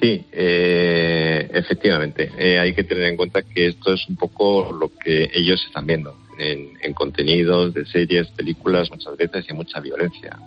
Sí, 0.00 0.24
eh, 0.32 1.50
efectivamente. 1.52 2.32
Eh, 2.38 2.58
hay 2.58 2.72
que 2.72 2.82
tener 2.84 3.04
en 3.04 3.18
cuenta 3.18 3.42
que 3.42 3.66
esto 3.66 3.92
es 3.92 4.08
un 4.08 4.16
poco 4.16 4.72
lo 4.72 4.90
que 4.96 5.30
ellos 5.34 5.62
están 5.66 5.86
viendo. 5.86 6.16
en, 6.38 6.94
contenidos 6.94 7.74
de 7.74 7.84
series, 7.84 8.28
películas, 8.28 8.90
muchas 8.90 9.14
veces 9.16 9.44
y 9.48 9.52
mucha 9.52 9.78
violencia 9.80 10.38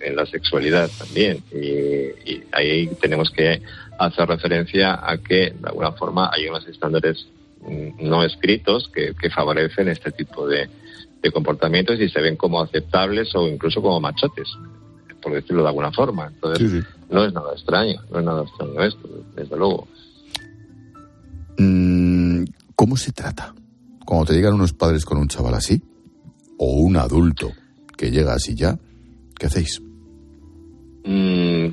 en, 0.00 0.16
la 0.16 0.24
sexualidad 0.24 0.90
también. 0.98 1.42
Y, 1.52 2.42
ahí 2.52 2.88
tenemos 3.00 3.30
que 3.30 3.60
hacer 3.98 4.26
referencia 4.26 4.94
a 4.94 5.18
que 5.18 5.50
de 5.50 5.68
alguna 5.68 5.92
forma 5.92 6.30
hay 6.32 6.48
unos 6.48 6.66
estándares 6.66 7.26
no 8.00 8.24
escritos 8.24 8.90
que, 8.92 9.14
favorecen 9.30 9.88
este 9.88 10.10
tipo 10.12 10.46
de, 10.46 10.68
comportamientos 11.32 12.00
y 12.00 12.08
se 12.08 12.20
ven 12.20 12.36
como 12.36 12.60
aceptables 12.60 13.32
o 13.36 13.46
incluso 13.46 13.80
como 13.80 14.00
machotes, 14.00 14.48
por 15.20 15.32
decirlo 15.32 15.62
de 15.62 15.68
alguna 15.68 15.92
forma. 15.92 16.26
Entonces, 16.26 16.84
no 17.10 17.24
es 17.24 17.32
nada 17.32 17.52
extraño, 17.52 18.00
no 18.10 18.18
es 18.18 18.24
nada 18.24 18.42
extraño 18.42 18.82
esto, 18.82 19.08
desde 19.36 19.56
luego. 19.56 19.86
Mm, 21.58 22.44
¿Cómo 22.74 22.96
se 22.96 23.12
trata? 23.12 23.54
Cuando 24.04 24.26
te 24.26 24.32
llegan 24.34 24.54
unos 24.54 24.72
padres 24.72 25.04
con 25.04 25.18
un 25.18 25.28
chaval 25.28 25.54
así, 25.54 25.80
o 26.58 26.72
un 26.72 26.96
adulto 26.96 27.52
que 27.96 28.10
llega 28.10 28.34
así 28.34 28.56
ya, 28.56 28.76
¿qué 29.38 29.46
hacéis? 29.46 29.80
Mm, 31.04 31.68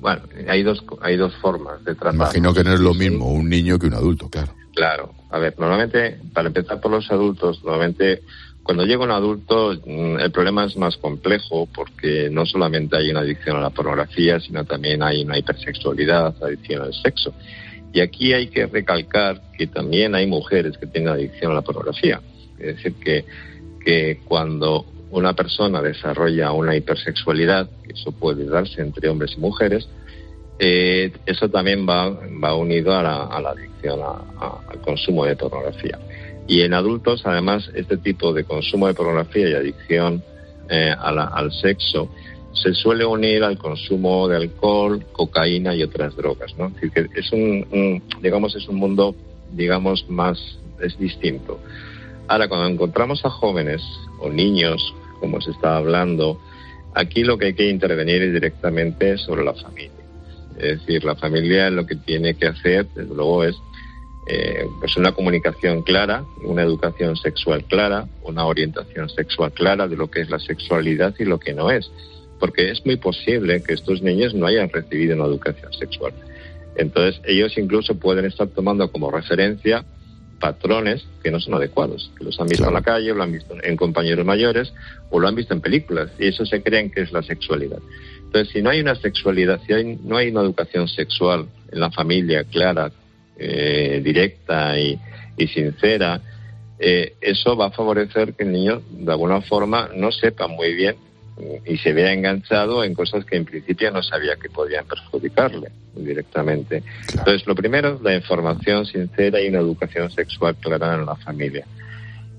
bueno, 0.00 0.22
hay 0.48 0.62
dos, 0.64 0.84
hay 1.00 1.16
dos 1.16 1.34
formas 1.40 1.84
de 1.84 1.94
tratar. 1.94 2.14
Imagino 2.14 2.52
que 2.52 2.64
no 2.64 2.72
es 2.72 2.80
lo 2.80 2.94
mismo 2.94 3.32
un 3.32 3.48
niño 3.48 3.78
que 3.78 3.86
un 3.86 3.94
adulto, 3.94 4.28
claro. 4.28 4.52
Claro. 4.74 5.14
A 5.30 5.38
ver, 5.38 5.54
normalmente, 5.58 6.18
para 6.32 6.48
empezar 6.48 6.80
por 6.80 6.90
los 6.90 7.10
adultos, 7.10 7.62
normalmente 7.62 8.22
cuando 8.64 8.84
llega 8.84 9.04
un 9.04 9.10
adulto 9.10 9.74
mm, 9.74 10.20
el 10.20 10.30
problema 10.32 10.64
es 10.64 10.76
más 10.76 10.96
complejo 10.96 11.68
porque 11.72 12.28
no 12.30 12.46
solamente 12.46 12.96
hay 12.96 13.10
una 13.10 13.20
adicción 13.20 13.56
a 13.56 13.60
la 13.60 13.70
pornografía, 13.70 14.40
sino 14.40 14.64
también 14.64 15.02
hay 15.02 15.22
una 15.22 15.38
hipersexualidad, 15.38 16.34
adicción 16.42 16.82
al 16.82 16.94
sexo. 16.94 17.34
Y 17.92 18.00
aquí 18.00 18.32
hay 18.32 18.48
que 18.48 18.66
recalcar 18.66 19.40
que 19.56 19.68
también 19.68 20.14
hay 20.14 20.26
mujeres 20.26 20.76
que 20.78 20.86
tienen 20.86 21.10
adicción 21.10 21.52
a 21.52 21.56
la 21.56 21.62
pornografía. 21.62 22.20
Es 22.58 22.76
decir, 22.76 22.94
que, 22.94 23.24
que 23.84 24.20
cuando 24.24 24.86
una 25.10 25.34
persona 25.34 25.80
desarrolla 25.80 26.50
una 26.52 26.74
hipersexualidad, 26.74 27.68
eso 27.88 28.10
puede 28.12 28.46
darse 28.46 28.80
entre 28.80 29.08
hombres 29.08 29.34
y 29.36 29.40
mujeres, 29.40 29.88
eh, 30.58 31.12
eso 31.26 31.48
también 31.48 31.86
va, 31.88 32.10
va 32.10 32.54
unido 32.54 32.94
a 32.94 33.02
la, 33.02 33.50
adicción 33.50 34.00
al 34.00 34.80
consumo 34.80 35.24
de 35.24 35.36
pornografía. 35.36 35.98
Y 36.46 36.62
en 36.62 36.74
adultos, 36.74 37.22
además, 37.24 37.70
este 37.74 37.96
tipo 37.96 38.32
de 38.32 38.44
consumo 38.44 38.86
de 38.86 38.94
pornografía 38.94 39.48
y 39.48 39.54
adicción 39.54 40.22
eh, 40.68 40.94
al 40.98 41.52
sexo 41.52 42.10
se 42.54 42.72
suele 42.72 43.04
unir 43.04 43.42
al 43.42 43.58
consumo 43.58 44.28
de 44.28 44.36
alcohol, 44.36 45.04
cocaína 45.12 45.74
y 45.74 45.82
otras 45.82 46.14
drogas, 46.16 46.56
¿no? 46.56 46.68
Es 46.68 46.74
decir, 46.74 46.92
que 46.92 47.20
es 47.20 47.32
un, 47.32 48.02
digamos, 48.22 48.54
es 48.54 48.68
un 48.68 48.76
mundo, 48.76 49.14
digamos, 49.52 50.08
más, 50.08 50.58
es 50.80 50.96
distinto. 50.98 51.60
Ahora, 52.28 52.48
cuando 52.48 52.68
encontramos 52.68 53.24
a 53.24 53.30
jóvenes 53.30 53.82
o 54.20 54.30
niños, 54.30 54.94
como 55.20 55.40
se 55.40 55.50
está 55.50 55.76
hablando, 55.76 56.40
aquí 56.94 57.24
lo 57.24 57.36
que 57.36 57.46
hay 57.46 57.54
que 57.54 57.68
intervenir 57.68 58.22
es 58.22 58.32
directamente 58.32 59.18
sobre 59.18 59.44
la 59.44 59.54
familia. 59.54 59.93
Es 60.58 60.80
decir, 60.80 61.04
la 61.04 61.16
familia 61.16 61.70
lo 61.70 61.86
que 61.86 61.96
tiene 61.96 62.34
que 62.34 62.46
hacer, 62.46 62.86
desde 62.94 63.14
luego, 63.14 63.44
es 63.44 63.56
eh, 64.26 64.64
pues 64.80 64.96
una 64.96 65.12
comunicación 65.12 65.82
clara, 65.82 66.24
una 66.44 66.62
educación 66.62 67.16
sexual 67.16 67.64
clara, 67.64 68.06
una 68.22 68.46
orientación 68.46 69.08
sexual 69.08 69.52
clara 69.52 69.86
de 69.88 69.96
lo 69.96 70.10
que 70.10 70.20
es 70.20 70.30
la 70.30 70.38
sexualidad 70.38 71.14
y 71.18 71.24
lo 71.24 71.38
que 71.38 71.52
no 71.52 71.70
es 71.70 71.90
porque 72.38 72.70
es 72.70 72.84
muy 72.84 72.96
posible 72.96 73.62
que 73.62 73.74
estos 73.74 74.02
niños 74.02 74.34
no 74.34 74.46
hayan 74.46 74.68
recibido 74.68 75.16
una 75.16 75.24
educación 75.24 75.72
sexual. 75.72 76.12
Entonces, 76.76 77.20
ellos 77.24 77.56
incluso 77.56 77.98
pueden 77.98 78.24
estar 78.24 78.48
tomando 78.48 78.90
como 78.90 79.10
referencia 79.10 79.84
patrones 80.40 81.06
que 81.22 81.30
no 81.30 81.40
son 81.40 81.54
adecuados, 81.54 82.10
que 82.18 82.24
los 82.24 82.38
han 82.38 82.48
visto 82.48 82.66
en 82.66 82.74
la 82.74 82.82
calle, 82.82 83.14
lo 83.14 83.22
han 83.22 83.32
visto 83.32 83.56
en 83.62 83.76
compañeros 83.76 84.26
mayores 84.26 84.74
o 85.10 85.18
lo 85.20 85.28
han 85.28 85.34
visto 85.34 85.54
en 85.54 85.62
películas, 85.62 86.10
y 86.18 86.26
eso 86.26 86.44
se 86.44 86.62
creen 86.62 86.90
que 86.90 87.00
es 87.02 87.12
la 87.12 87.22
sexualidad. 87.22 87.78
Entonces, 88.34 88.52
si 88.52 88.62
no 88.62 88.70
hay 88.70 88.80
una 88.80 88.96
sexualidad, 88.96 89.60
si 89.64 89.96
no 90.02 90.16
hay 90.16 90.30
una 90.30 90.40
educación 90.40 90.88
sexual 90.88 91.46
en 91.70 91.78
la 91.78 91.92
familia 91.92 92.42
clara, 92.42 92.90
eh, 93.38 94.00
directa 94.02 94.76
y, 94.76 94.98
sincera, 95.46 96.20
eh, 96.80 97.14
eso 97.20 97.56
va 97.56 97.66
a 97.66 97.70
favorecer 97.70 98.34
que 98.34 98.42
el 98.42 98.50
niño, 98.50 98.82
de 98.90 99.12
alguna 99.12 99.40
forma, 99.42 99.88
no 99.94 100.10
sepa 100.10 100.48
muy 100.48 100.74
bien 100.74 100.96
y 101.64 101.76
se 101.76 101.92
vea 101.92 102.12
enganchado 102.12 102.82
en 102.82 102.94
cosas 102.94 103.24
que 103.24 103.36
en 103.36 103.44
principio 103.44 103.92
no 103.92 104.02
sabía 104.02 104.34
que 104.34 104.50
podían 104.50 104.84
perjudicarle 104.84 105.68
directamente. 105.94 106.82
Entonces, 107.16 107.46
lo 107.46 107.54
primero 107.54 107.94
es 107.94 108.00
la 108.00 108.16
información 108.16 108.84
sincera 108.84 109.40
y 109.40 109.46
una 109.46 109.60
educación 109.60 110.10
sexual 110.10 110.56
clara 110.56 110.96
en 110.96 111.06
la 111.06 111.14
familia. 111.14 111.64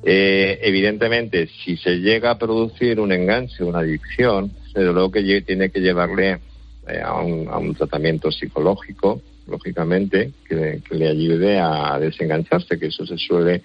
Eh, 0.03 0.59
evidentemente, 0.61 1.47
si 1.63 1.77
se 1.77 2.01
llega 2.01 2.31
a 2.31 2.37
producir 2.37 2.99
un 2.99 3.13
enganche, 3.13 3.63
una 3.63 3.79
adicción, 3.79 4.51
desde 4.75 4.93
luego 4.93 5.11
que 5.11 5.41
tiene 5.41 5.69
que 5.69 5.79
llevarle 5.79 6.39
eh, 6.87 7.01
a, 7.03 7.13
un, 7.21 7.47
a, 7.47 7.57
un, 7.57 7.73
tratamiento 7.73 8.31
psicológico, 8.31 9.21
lógicamente, 9.47 10.31
que, 10.47 10.81
que 10.87 10.95
le 10.95 11.07
ayude 11.07 11.57
a 11.59 11.97
desengancharse, 11.99 12.77
que 12.77 12.87
eso 12.87 13.05
se 13.05 13.17
suele 13.17 13.63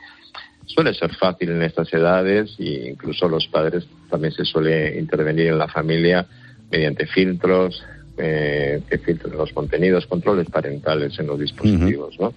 suele 0.67 0.95
ser 0.95 1.13
fácil 1.17 1.51
en 1.51 1.63
estas 1.63 1.93
edades 1.93 2.55
e 2.61 2.91
incluso 2.91 3.29
los 3.29 3.49
padres 3.49 3.85
también 4.09 4.33
se 4.33 4.45
suele 4.45 4.97
intervenir 4.99 5.49
en 5.49 5.59
la 5.59 5.67
familia 5.67 6.25
mediante 6.71 7.07
filtros 7.07 7.83
eh, 8.17 8.81
que 8.89 8.99
filtren 8.99 9.37
los 9.37 9.53
contenidos, 9.53 10.07
controles 10.07 10.49
parentales 10.49 11.19
en 11.19 11.27
los 11.27 11.41
dispositivos, 11.41 12.19
¿no? 12.21 12.33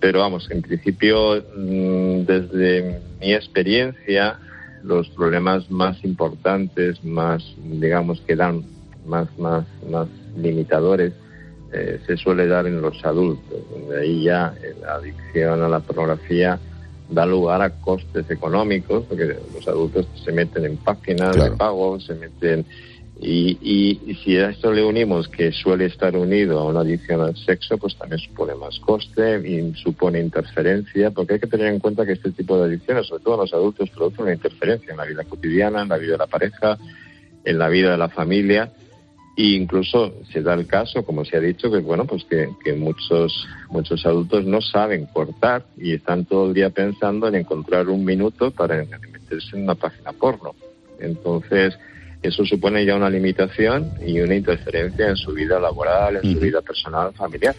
Pero 0.00 0.20
vamos, 0.20 0.50
en 0.50 0.62
principio, 0.62 1.44
mm, 1.56 2.24
desde 2.24 3.00
mi 3.20 3.32
experiencia, 3.32 4.38
los 4.82 5.08
problemas 5.10 5.70
más 5.70 6.02
importantes, 6.04 7.02
más, 7.04 7.44
digamos, 7.62 8.20
que 8.22 8.36
dan 8.36 8.64
más, 9.06 9.28
más, 9.38 9.64
más 9.90 10.08
limitadores, 10.36 11.12
eh, 11.72 12.00
se 12.06 12.16
suele 12.16 12.46
dar 12.46 12.66
en 12.66 12.80
los 12.82 13.04
adultos, 13.04 13.58
donde 13.70 14.00
ahí 14.00 14.24
ya 14.24 14.54
la 14.80 14.94
adicción 14.94 15.62
a 15.62 15.68
la 15.68 15.80
pornografía 15.80 16.58
da 17.08 17.26
lugar 17.26 17.62
a 17.62 17.70
costes 17.70 18.30
económicos, 18.30 19.04
porque 19.08 19.36
los 19.54 19.66
adultos 19.68 20.06
se 20.24 20.32
meten 20.32 20.64
en 20.64 20.76
páginas 20.76 21.36
de 21.36 21.50
pago, 21.52 21.98
se 22.00 22.14
meten... 22.14 22.64
Y, 23.22 23.58
y, 23.60 24.14
si 24.14 24.38
a 24.38 24.48
esto 24.48 24.72
le 24.72 24.82
unimos 24.82 25.28
que 25.28 25.52
suele 25.52 25.84
estar 25.84 26.16
unido 26.16 26.58
a 26.58 26.64
una 26.64 26.80
adicción 26.80 27.20
al 27.20 27.36
sexo, 27.36 27.76
pues 27.76 27.94
también 27.96 28.18
supone 28.18 28.54
más 28.54 28.78
coste 28.78 29.46
y 29.46 29.74
supone 29.74 30.20
interferencia, 30.20 31.10
porque 31.10 31.34
hay 31.34 31.40
que 31.40 31.46
tener 31.46 31.66
en 31.66 31.80
cuenta 31.80 32.06
que 32.06 32.12
este 32.12 32.32
tipo 32.32 32.56
de 32.56 32.64
adicciones, 32.64 33.06
sobre 33.06 33.22
todo 33.22 33.34
en 33.34 33.40
los 33.40 33.52
adultos, 33.52 33.90
producen 33.90 34.22
una 34.22 34.32
interferencia 34.32 34.90
en 34.90 34.96
la 34.96 35.04
vida 35.04 35.24
cotidiana, 35.24 35.82
en 35.82 35.88
la 35.90 35.98
vida 35.98 36.12
de 36.12 36.18
la 36.18 36.26
pareja, 36.28 36.78
en 37.44 37.58
la 37.58 37.68
vida 37.68 37.90
de 37.90 37.98
la 37.98 38.08
familia 38.08 38.72
e 39.36 39.54
incluso 39.54 40.12
se 40.30 40.42
da 40.42 40.54
el 40.54 40.66
caso, 40.66 41.04
como 41.04 41.24
se 41.24 41.36
ha 41.36 41.40
dicho, 41.40 41.70
que 41.70 41.78
bueno, 41.78 42.04
pues 42.04 42.24
que, 42.24 42.72
muchos 42.74 43.46
muchos 43.70 44.04
adultos 44.04 44.44
no 44.44 44.60
saben 44.60 45.06
cortar 45.06 45.64
y 45.78 45.94
están 45.94 46.26
todo 46.26 46.48
el 46.48 46.54
día 46.54 46.70
pensando 46.70 47.28
en 47.28 47.36
encontrar 47.36 47.88
un 47.88 48.04
minuto 48.04 48.50
para 48.50 48.84
meterse 48.84 49.56
en 49.56 49.62
una 49.62 49.76
página 49.76 50.12
porno. 50.12 50.54
Entonces, 50.98 51.78
eso 52.22 52.44
supone 52.44 52.84
ya 52.84 52.96
una 52.96 53.08
limitación 53.08 53.92
y 54.04 54.20
una 54.20 54.34
interferencia 54.34 55.08
en 55.08 55.16
su 55.16 55.32
vida 55.32 55.58
laboral, 55.58 56.20
en 56.22 56.34
su 56.34 56.40
vida 56.40 56.60
personal, 56.60 57.12
familiar. 57.14 57.54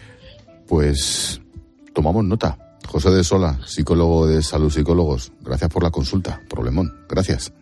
Pues 0.68 1.40
tomamos 1.92 2.24
nota. 2.24 2.58
José 2.86 3.10
de 3.10 3.24
Sola, 3.24 3.58
psicólogo 3.64 4.26
de 4.26 4.42
Salud 4.42 4.70
Psicólogos, 4.70 5.32
gracias 5.40 5.70
por 5.70 5.82
la 5.82 5.90
consulta. 5.90 6.40
Problemón, 6.48 6.92
gracias. 7.08 7.52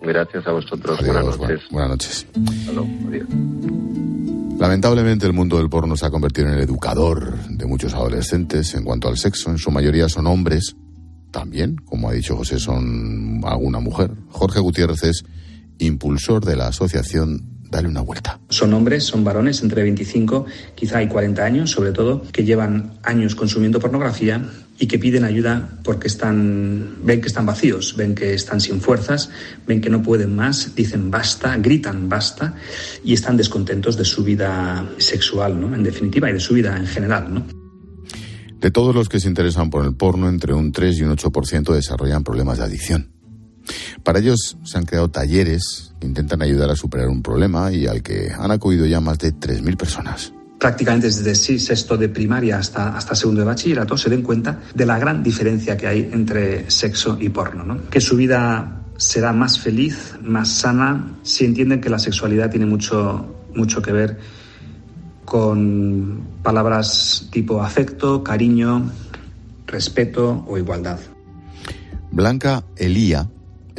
Gracias 0.00 0.46
a 0.46 0.52
vosotros. 0.52 0.98
buenas 1.04 1.38
noches. 1.38 1.60
Buenas 1.70 1.90
noches. 1.90 2.26
Lamentablemente 4.58 5.26
el 5.26 5.32
mundo 5.32 5.58
del 5.58 5.68
porno 5.68 5.96
se 5.96 6.06
ha 6.06 6.10
convertido 6.10 6.48
en 6.48 6.54
el 6.54 6.60
educador 6.60 7.36
de 7.48 7.66
muchos 7.66 7.94
adolescentes 7.94 8.74
en 8.74 8.84
cuanto 8.84 9.08
al 9.08 9.16
sexo. 9.16 9.50
En 9.50 9.58
su 9.58 9.70
mayoría 9.70 10.08
son 10.08 10.26
hombres, 10.26 10.76
también, 11.30 11.76
como 11.84 12.08
ha 12.08 12.12
dicho 12.12 12.36
José, 12.36 12.58
son 12.58 13.40
alguna 13.44 13.80
mujer. 13.80 14.10
Jorge 14.30 14.60
Gutiérrez 14.60 15.02
es 15.04 15.24
impulsor 15.78 16.44
de 16.44 16.56
la 16.56 16.68
asociación 16.68 17.58
Dale 17.70 17.88
una 17.88 18.00
vuelta. 18.00 18.40
Son 18.48 18.72
hombres, 18.72 19.04
son 19.04 19.24
varones 19.24 19.62
entre 19.62 19.82
25, 19.82 20.46
quizá 20.74 20.98
hay 20.98 21.08
40 21.08 21.44
años, 21.44 21.70
sobre 21.70 21.92
todo, 21.92 22.22
que 22.32 22.44
llevan 22.44 22.94
años 23.02 23.34
consumiendo 23.34 23.78
pornografía 23.78 24.42
y 24.78 24.86
que 24.86 24.98
piden 24.98 25.24
ayuda 25.24 25.68
porque 25.84 26.08
están, 26.08 26.96
ven 27.02 27.20
que 27.20 27.26
están 27.26 27.44
vacíos, 27.44 27.94
ven 27.94 28.14
que 28.14 28.32
están 28.32 28.62
sin 28.62 28.80
fuerzas, 28.80 29.28
ven 29.66 29.82
que 29.82 29.90
no 29.90 30.02
pueden 30.02 30.34
más, 30.34 30.74
dicen 30.74 31.10
basta, 31.10 31.58
gritan 31.58 32.08
basta 32.08 32.54
y 33.04 33.12
están 33.12 33.36
descontentos 33.36 33.98
de 33.98 34.06
su 34.06 34.24
vida 34.24 34.88
sexual, 34.96 35.60
¿no? 35.60 35.74
En 35.74 35.82
definitiva, 35.82 36.30
y 36.30 36.32
de 36.32 36.40
su 36.40 36.54
vida 36.54 36.74
en 36.74 36.86
general, 36.86 37.34
¿no? 37.34 37.46
De 38.60 38.70
todos 38.70 38.94
los 38.94 39.10
que 39.10 39.20
se 39.20 39.28
interesan 39.28 39.68
por 39.68 39.84
el 39.84 39.94
porno, 39.94 40.28
entre 40.30 40.54
un 40.54 40.72
3 40.72 40.98
y 40.98 41.02
un 41.02 41.14
8% 41.14 41.74
desarrollan 41.74 42.24
problemas 42.24 42.58
de 42.58 42.64
adicción. 42.64 43.17
Para 44.02 44.18
ellos 44.18 44.56
se 44.64 44.78
han 44.78 44.84
creado 44.84 45.08
talleres 45.08 45.92
que 46.00 46.06
intentan 46.06 46.42
ayudar 46.42 46.70
a 46.70 46.76
superar 46.76 47.08
un 47.08 47.22
problema 47.22 47.72
y 47.72 47.86
al 47.86 48.02
que 48.02 48.30
han 48.36 48.50
acudido 48.50 48.86
ya 48.86 49.00
más 49.00 49.18
de 49.18 49.34
3.000 49.34 49.76
personas. 49.76 50.32
prácticamente 50.58 51.06
desde 51.06 51.34
sexto 51.36 51.96
de 51.96 52.08
primaria 52.08 52.58
hasta, 52.58 52.96
hasta 52.96 53.14
segundo 53.14 53.42
de 53.42 53.46
bachillerato, 53.46 53.96
se 53.96 54.10
den 54.10 54.22
cuenta 54.22 54.60
de 54.74 54.86
la 54.86 54.98
gran 54.98 55.22
diferencia 55.22 55.76
que 55.76 55.86
hay 55.86 56.10
entre 56.12 56.68
sexo 56.68 57.16
y 57.20 57.28
porno. 57.28 57.64
¿no? 57.64 57.88
Que 57.88 58.00
su 58.00 58.16
vida 58.16 58.82
será 58.96 59.32
más 59.32 59.60
feliz, 59.60 60.14
más 60.20 60.48
sana, 60.48 61.12
si 61.22 61.44
entienden 61.44 61.80
que 61.80 61.88
la 61.88 62.00
sexualidad 62.00 62.50
tiene 62.50 62.66
mucho, 62.66 63.46
mucho 63.54 63.80
que 63.80 63.92
ver 63.92 64.18
con 65.24 66.22
palabras 66.42 67.28
tipo 67.30 67.62
afecto, 67.62 68.24
cariño, 68.24 68.90
respeto 69.66 70.44
o 70.48 70.58
igualdad. 70.58 70.98
Blanca 72.10 72.64
Elía 72.76 73.28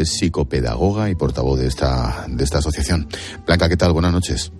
es 0.01 0.17
psicopedagoga 0.17 1.09
y 1.09 1.15
portavoz 1.15 1.59
de 1.59 1.67
esta, 1.67 2.25
de 2.27 2.43
esta 2.43 2.59
asociación. 2.59 3.07
Blanca, 3.45 3.69
¿qué 3.69 3.77
tal? 3.77 3.93
Buenas 3.93 4.13
noches. 4.13 4.51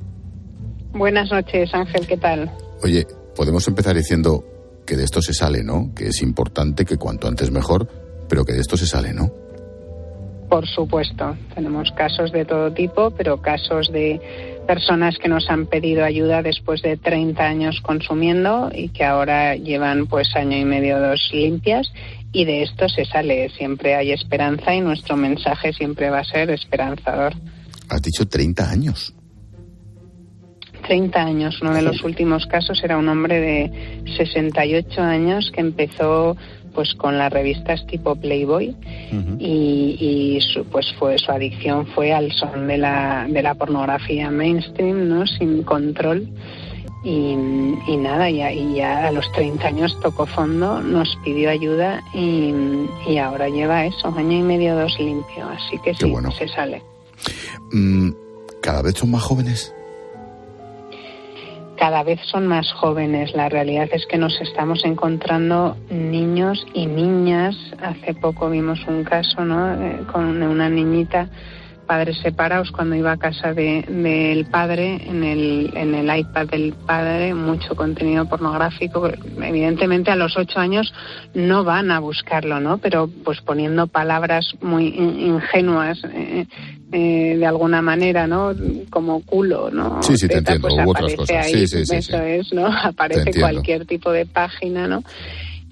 Buenas 0.92 1.32
noches, 1.32 1.74
Ángel, 1.74 2.08
¿qué 2.08 2.18
tal? 2.18 2.52
Oye, 2.84 3.06
podemos 3.36 3.68
empezar 3.68 3.96
diciendo 3.96 4.44
que 4.86 4.98
de 4.98 5.04
esto 5.04 5.22
se 5.22 5.34
sale, 5.34 5.64
¿no? 5.64 5.94
Que 5.96 6.08
es 6.08 6.22
importante 6.22 6.84
que 6.84 6.98
cuanto 6.98 7.28
antes 7.28 7.52
mejor, 7.52 7.88
pero 8.28 8.44
que 8.44 8.54
de 8.54 8.60
esto 8.60 8.76
se 8.76 8.88
sale, 8.88 9.14
¿no? 9.14 9.32
Por 10.50 10.68
supuesto, 10.68 11.38
tenemos 11.54 11.92
casos 11.92 12.32
de 12.32 12.44
todo 12.44 12.74
tipo, 12.74 13.12
pero 13.12 13.40
casos 13.40 13.92
de 13.92 14.20
personas 14.66 15.18
que 15.20 15.30
nos 15.30 15.48
han 15.50 15.68
pedido 15.68 16.04
ayuda 16.04 16.42
después 16.42 16.82
de 16.82 16.98
30 16.98 17.44
años 17.44 17.82
consumiendo 17.82 18.72
y 18.74 18.90
que 18.90 19.04
ahora 19.04 19.56
llevan 19.56 20.08
pues 20.08 20.36
año 20.36 20.58
y 20.58 20.66
medio 20.66 21.00
dos 21.00 21.30
limpias 21.32 21.92
y 22.32 22.46
de 22.46 22.64
esto 22.64 22.88
se 22.90 23.06
sale. 23.06 23.50
Siempre 23.50 23.96
hay 23.96 24.12
esperanza 24.12 24.74
y 24.74 24.82
nuestro 24.82 25.16
mensaje 25.16 25.74
siempre 25.74 26.10
va 26.10 26.20
a 26.20 26.24
ser 26.24 26.50
esperanzador. 26.52 27.34
Has 27.90 28.02
dicho 28.02 28.28
30 28.28 28.70
años. 28.70 29.14
30 30.88 31.22
años. 31.22 31.62
Uno 31.62 31.74
de 31.74 31.82
los 31.82 32.04
últimos 32.04 32.46
casos 32.48 32.82
era 32.84 32.98
un 32.98 33.10
hombre 33.10 33.40
de 33.40 34.04
68 34.18 35.02
años 35.02 35.52
que 35.54 35.62
empezó 35.62 36.36
pues 36.74 36.94
con 36.96 37.18
las 37.18 37.34
revistas 37.34 37.86
tipo 37.88 38.16
Playboy 38.16 38.76
y, 39.40 40.40
su, 40.42 40.66
pues 40.66 40.86
fue 40.98 41.18
su 41.18 41.32
adicción 41.32 41.88
fue 41.88 42.14
al 42.14 42.32
son 42.32 42.68
de 42.68 42.78
la, 42.78 43.28
de 43.30 43.42
la 43.42 43.56
pornografía 43.56 44.30
mainstream, 44.30 45.10
¿no? 45.10 45.26
Sin 45.26 45.64
control. 45.64 46.28
Y, 47.02 47.36
nada, 47.98 48.30
ya, 48.30 48.52
y 48.52 48.76
ya 48.76 49.08
a 49.08 49.12
los 49.12 49.32
30 49.32 49.68
años 49.68 49.98
tocó 50.02 50.26
fondo, 50.26 50.82
nos 50.82 51.18
pidió 51.24 51.50
ayuda 51.50 52.04
y, 52.14 53.18
ahora 53.18 53.48
lleva 53.48 53.86
eso, 53.86 54.14
año 54.18 54.38
y 54.38 54.42
medio, 54.42 54.76
dos 54.76 55.00
limpio. 55.00 55.48
Así 55.48 55.78
que 55.80 55.94
sí, 55.94 56.14
se 56.38 56.48
sale. 56.50 56.82
Mm, 57.72 58.12
¿Cada 58.62 58.82
vez 58.82 58.96
son 58.98 59.12
más 59.12 59.24
jóvenes? 59.24 59.74
cada 61.80 62.04
vez 62.04 62.20
son 62.30 62.46
más 62.46 62.72
jóvenes. 62.74 63.34
La 63.34 63.48
realidad 63.48 63.88
es 63.94 64.06
que 64.06 64.18
nos 64.18 64.40
estamos 64.42 64.84
encontrando 64.84 65.78
niños 65.90 66.68
y 66.74 66.86
niñas. 66.86 67.56
Hace 67.82 68.14
poco 68.14 68.50
vimos 68.50 68.86
un 68.86 69.06
caso 69.06 69.46
¿no? 69.46 69.74
Eh, 69.82 70.04
con 70.12 70.44
una 70.44 70.70
niñita 70.70 71.30
padres 71.90 72.20
separados 72.20 72.70
cuando 72.70 72.96
iba 72.96 73.12
a 73.14 73.18
casa 73.18 73.52
del 73.52 74.46
padre, 74.46 75.02
en 75.08 75.24
el, 75.24 75.72
en 75.74 75.96
el 75.96 76.20
iPad 76.20 76.46
del 76.46 76.74
padre, 76.86 77.34
mucho 77.34 77.76
contenido 77.76 78.26
pornográfico. 78.26 79.10
Evidentemente 79.42 80.12
a 80.12 80.16
los 80.16 80.38
ocho 80.38 80.60
años 80.60 80.94
no 81.34 81.64
van 81.64 81.90
a 81.90 81.98
buscarlo, 81.98 82.60
¿no? 82.60 82.78
Pero 82.78 83.10
pues 83.26 83.42
poniendo 83.42 83.88
palabras 83.88 84.46
muy 84.62 84.90
ingenuas 84.90 85.98
eh, 86.14 86.46
eh, 86.92 87.36
de 87.40 87.46
alguna 87.48 87.82
manera, 87.82 88.28
¿no? 88.28 88.54
Como 88.92 89.26
culo, 89.26 89.72
¿no? 89.72 90.04
Sí, 90.04 90.16
sí, 90.16 90.28
te 90.28 90.38
entiendo. 90.38 90.68
Pues 90.68 91.16
cosas. 91.16 91.48
Ahí, 91.48 91.66
sí, 91.68 91.86
sí, 91.88 91.96
eso 91.96 92.22
es, 92.22 92.54
¿no? 92.54 92.68
Aparece 92.84 93.32
cualquier 93.40 93.88
tipo 93.88 94.12
de 94.12 94.28
página, 94.28 94.88
¿no? 94.88 95.04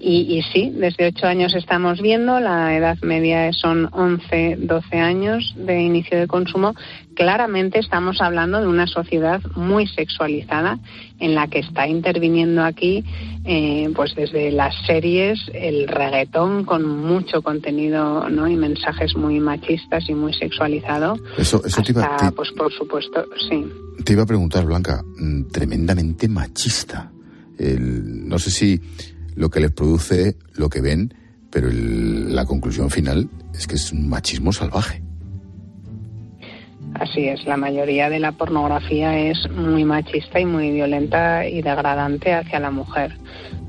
Y, 0.00 0.42
sí, 0.52 0.70
desde 0.76 1.08
ocho 1.08 1.26
años 1.26 1.54
estamos 1.56 2.00
viendo, 2.00 2.38
la 2.38 2.76
edad 2.76 2.96
media 3.02 3.52
son 3.52 3.88
11, 3.90 4.58
12 4.60 4.96
años 4.96 5.54
de 5.56 5.80
inicio 5.80 6.16
de 6.20 6.28
consumo. 6.28 6.74
Claramente 7.14 7.80
estamos 7.80 8.20
hablando 8.20 8.60
de 8.60 8.68
una 8.68 8.86
sociedad 8.86 9.42
muy 9.56 9.88
sexualizada 9.88 10.78
en 11.18 11.34
la 11.34 11.48
que 11.48 11.58
está 11.58 11.88
interviniendo 11.88 12.62
aquí, 12.62 13.04
eh, 13.44 13.90
pues 13.96 14.14
desde 14.14 14.52
las 14.52 14.72
series, 14.86 15.40
el 15.52 15.88
reggaetón 15.88 16.64
con 16.64 16.86
mucho 16.86 17.42
contenido 17.42 18.30
¿no? 18.30 18.46
y 18.46 18.54
mensajes 18.54 19.16
muy 19.16 19.40
machistas 19.40 20.08
y 20.08 20.14
muy 20.14 20.32
sexualizado. 20.32 21.18
Eso, 21.36 21.60
eso 21.64 21.82
te 21.82 21.90
iba, 21.90 22.16
te, 22.18 22.30
pues 22.30 22.52
por 22.52 22.72
supuesto, 22.72 23.24
sí. 23.50 23.66
Te 24.04 24.12
iba 24.12 24.22
a 24.22 24.26
preguntar, 24.26 24.64
Blanca, 24.64 25.02
mm, 25.02 25.48
tremendamente 25.50 26.28
machista. 26.28 27.10
El, 27.58 28.28
no 28.28 28.38
sé 28.38 28.52
si 28.52 28.80
lo 29.38 29.50
que 29.50 29.60
les 29.60 29.70
produce 29.70 30.36
lo 30.54 30.68
que 30.68 30.80
ven, 30.80 31.14
pero 31.50 31.68
la 31.70 32.44
conclusión 32.44 32.90
final 32.90 33.28
es 33.54 33.66
que 33.66 33.76
es 33.76 33.92
un 33.92 34.08
machismo 34.08 34.52
salvaje. 34.52 35.00
Así 36.94 37.28
es, 37.28 37.44
la 37.46 37.56
mayoría 37.56 38.10
de 38.10 38.18
la 38.18 38.32
pornografía 38.32 39.16
es 39.16 39.38
muy 39.52 39.84
machista 39.84 40.40
y 40.40 40.44
muy 40.44 40.72
violenta 40.72 41.46
y 41.46 41.62
degradante 41.62 42.34
hacia 42.34 42.58
la 42.58 42.72
mujer. 42.72 43.12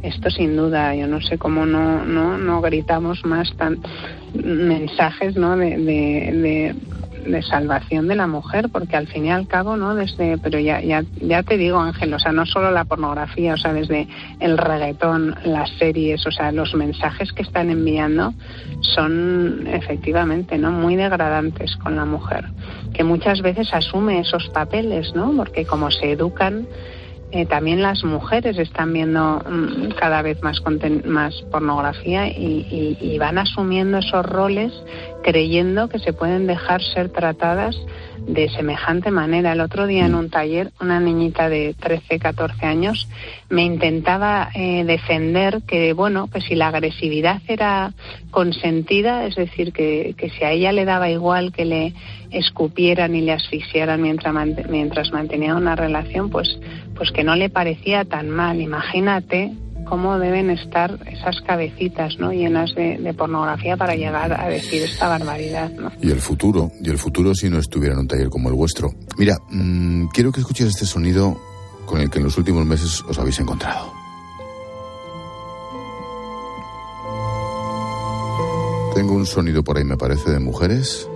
Esto 0.01 0.32
sin 0.32 0.55
duda, 0.55 0.95
yo 0.95 1.05
no 1.05 1.21
sé 1.21 1.38
cómo 1.38 1.65
no, 1.65 2.03
no, 2.03 2.38
no 2.38 2.62
gritamos 2.62 3.23
más 3.23 3.55
tan 3.58 3.79
mensajes 4.34 5.36
¿no? 5.36 5.55
de 5.55 6.75
salvación 7.41 8.08
de 8.08 8.15
la 8.15 8.27
mujer, 8.27 8.69
porque 8.69 8.97
al 8.97 9.08
fin 9.08 9.25
y 9.25 9.32
al 9.32 9.47
cabo, 9.47 9.77
¿no? 9.77 9.95
Desde, 9.95 10.38
pero 10.38 10.60
ya, 10.60 10.82
ya, 10.82 11.03
ya 11.21 11.43
te 11.43 11.58
digo, 11.58 11.79
Ángel, 11.79 12.13
o 12.13 12.19
sea, 12.19 12.32
no 12.32 12.45
solo 12.45 12.71
la 12.71 12.86
pornografía, 12.86 13.53
o 13.53 13.58
sea, 13.58 13.73
desde 13.73 14.08
el 14.39 14.58
reggaetón, 14.58 15.36
las 15.43 15.69
series, 15.77 16.25
o 16.25 16.32
sea, 16.32 16.51
los 16.51 16.73
mensajes 16.75 17.32
que 17.34 17.43
están 17.43 17.69
enviando 17.69 18.34
son 18.82 19.67
efectivamente, 19.67 20.58
¿no? 20.58 20.71
Muy 20.71 20.95
degradantes 20.95 21.75
con 21.77 21.95
la 21.95 22.05
mujer, 22.05 22.45
que 22.93 23.03
muchas 23.03 23.41
veces 23.41 23.73
asume 23.73 24.19
esos 24.19 24.49
papeles, 24.49 25.13
¿no? 25.15 25.34
Porque 25.36 25.65
como 25.65 25.91
se 25.91 26.12
educan, 26.12 26.67
eh, 27.32 27.45
también 27.45 27.84
las 27.84 28.03
mujeres 28.03 28.58
están 28.58 28.91
viendo 28.91 29.39
mm, 29.47 29.89
cada 29.99 30.23
vez 30.23 30.41
más, 30.41 30.63
más 31.05 31.36
pornografía 31.51 32.27
y, 32.27 33.17
van 33.19 33.38
asumiendo 33.38 33.99
esos 33.99 34.25
roles 34.25 34.71
creyendo 35.23 35.89
que 35.89 35.99
se 35.99 36.13
pueden 36.13 36.47
dejar 36.47 36.82
ser 36.82 37.10
tratadas 37.10 37.75
de 38.27 38.49
semejante 38.49 39.12
manera. 39.12 39.53
El 39.53 39.62
otro 39.62 39.88
día 39.88 40.05
en 40.05 40.15
un 40.15 40.29
taller, 40.29 40.71
una 40.79 40.99
niñita 40.99 41.49
de 41.49 41.73
13, 41.79 42.19
14 42.19 42.65
años 42.65 43.08
me 43.49 43.63
intentaba 43.63 44.49
eh, 44.53 44.84
defender 44.86 45.62
que, 45.67 45.93
bueno, 45.93 46.27
que 46.27 46.41
si 46.41 46.55
la 46.55 46.67
agresividad 46.67 47.41
era 47.47 47.93
consentida, 48.32 49.25
es 49.25 49.36
decir, 49.36 49.73
que, 49.73 50.13
que 50.17 50.29
si 50.29 50.43
a 50.43 50.51
ella 50.51 50.71
le 50.71 50.86
daba 50.86 51.10
igual 51.10 51.51
que 51.51 51.65
le 51.65 51.93
escupieran 52.32 53.15
y 53.15 53.21
le 53.21 53.34
asfixiaran 53.34 54.01
mientras, 54.01 54.34
mientras 54.69 55.12
mantenía 55.12 55.55
una 55.55 55.75
relación, 55.75 56.29
pues, 56.29 56.60
pues 56.95 57.12
que 57.12 57.23
no 57.23 57.36
le 57.36 57.49
parecía 57.49 58.05
tan 58.05 58.29
mal. 58.29 58.62
Imagínate 58.62 59.53
cómo 59.89 60.19
deben 60.19 60.52
estar 60.52 60.99
esas 61.08 61.41
cabecitas 61.41 62.17
¿no? 62.19 62.32
llenas 62.32 62.73
de, 62.75 63.13
pornografía 63.17 63.75
para 63.75 63.95
llegar 63.95 64.39
a 64.39 64.47
decir 64.47 64.84
esta 64.84 65.08
barbaridad. 65.10 65.71
¿no? 65.71 65.91
Y 66.02 66.12
el 66.12 66.21
futuro, 66.21 66.71
y 66.82 66.89
el 66.89 66.97
futuro 66.97 67.34
si 67.34 67.49
no 67.49 67.58
estuviera 67.58 67.95
en 67.95 68.02
un 68.02 68.08
taller 68.08 68.30
como 68.30 68.49
el 68.49 68.56
vuestro. 68.56 68.93
Mira, 69.17 69.38
mmm, 69.49 70.06
quiero 70.13 70.32
que 70.32 70.41
escuches 70.41 70.67
este 70.67 70.86
sonido 70.86 71.36
con 71.86 71.99
el 71.99 72.10
que 72.10 72.19
en 72.19 72.25
los 72.25 72.38
últimos 72.38 72.65
meses 72.65 73.04
os 73.10 73.17
habéis 73.17 73.39
encontrado. 73.39 73.91
Tengo 78.93 79.13
un 79.13 79.25
sonido 79.25 79.63
por 79.63 79.78
ahí, 79.78 79.84
me 79.84 79.97
parece, 79.97 80.30
de 80.30 80.39
mujeres. 80.39 81.10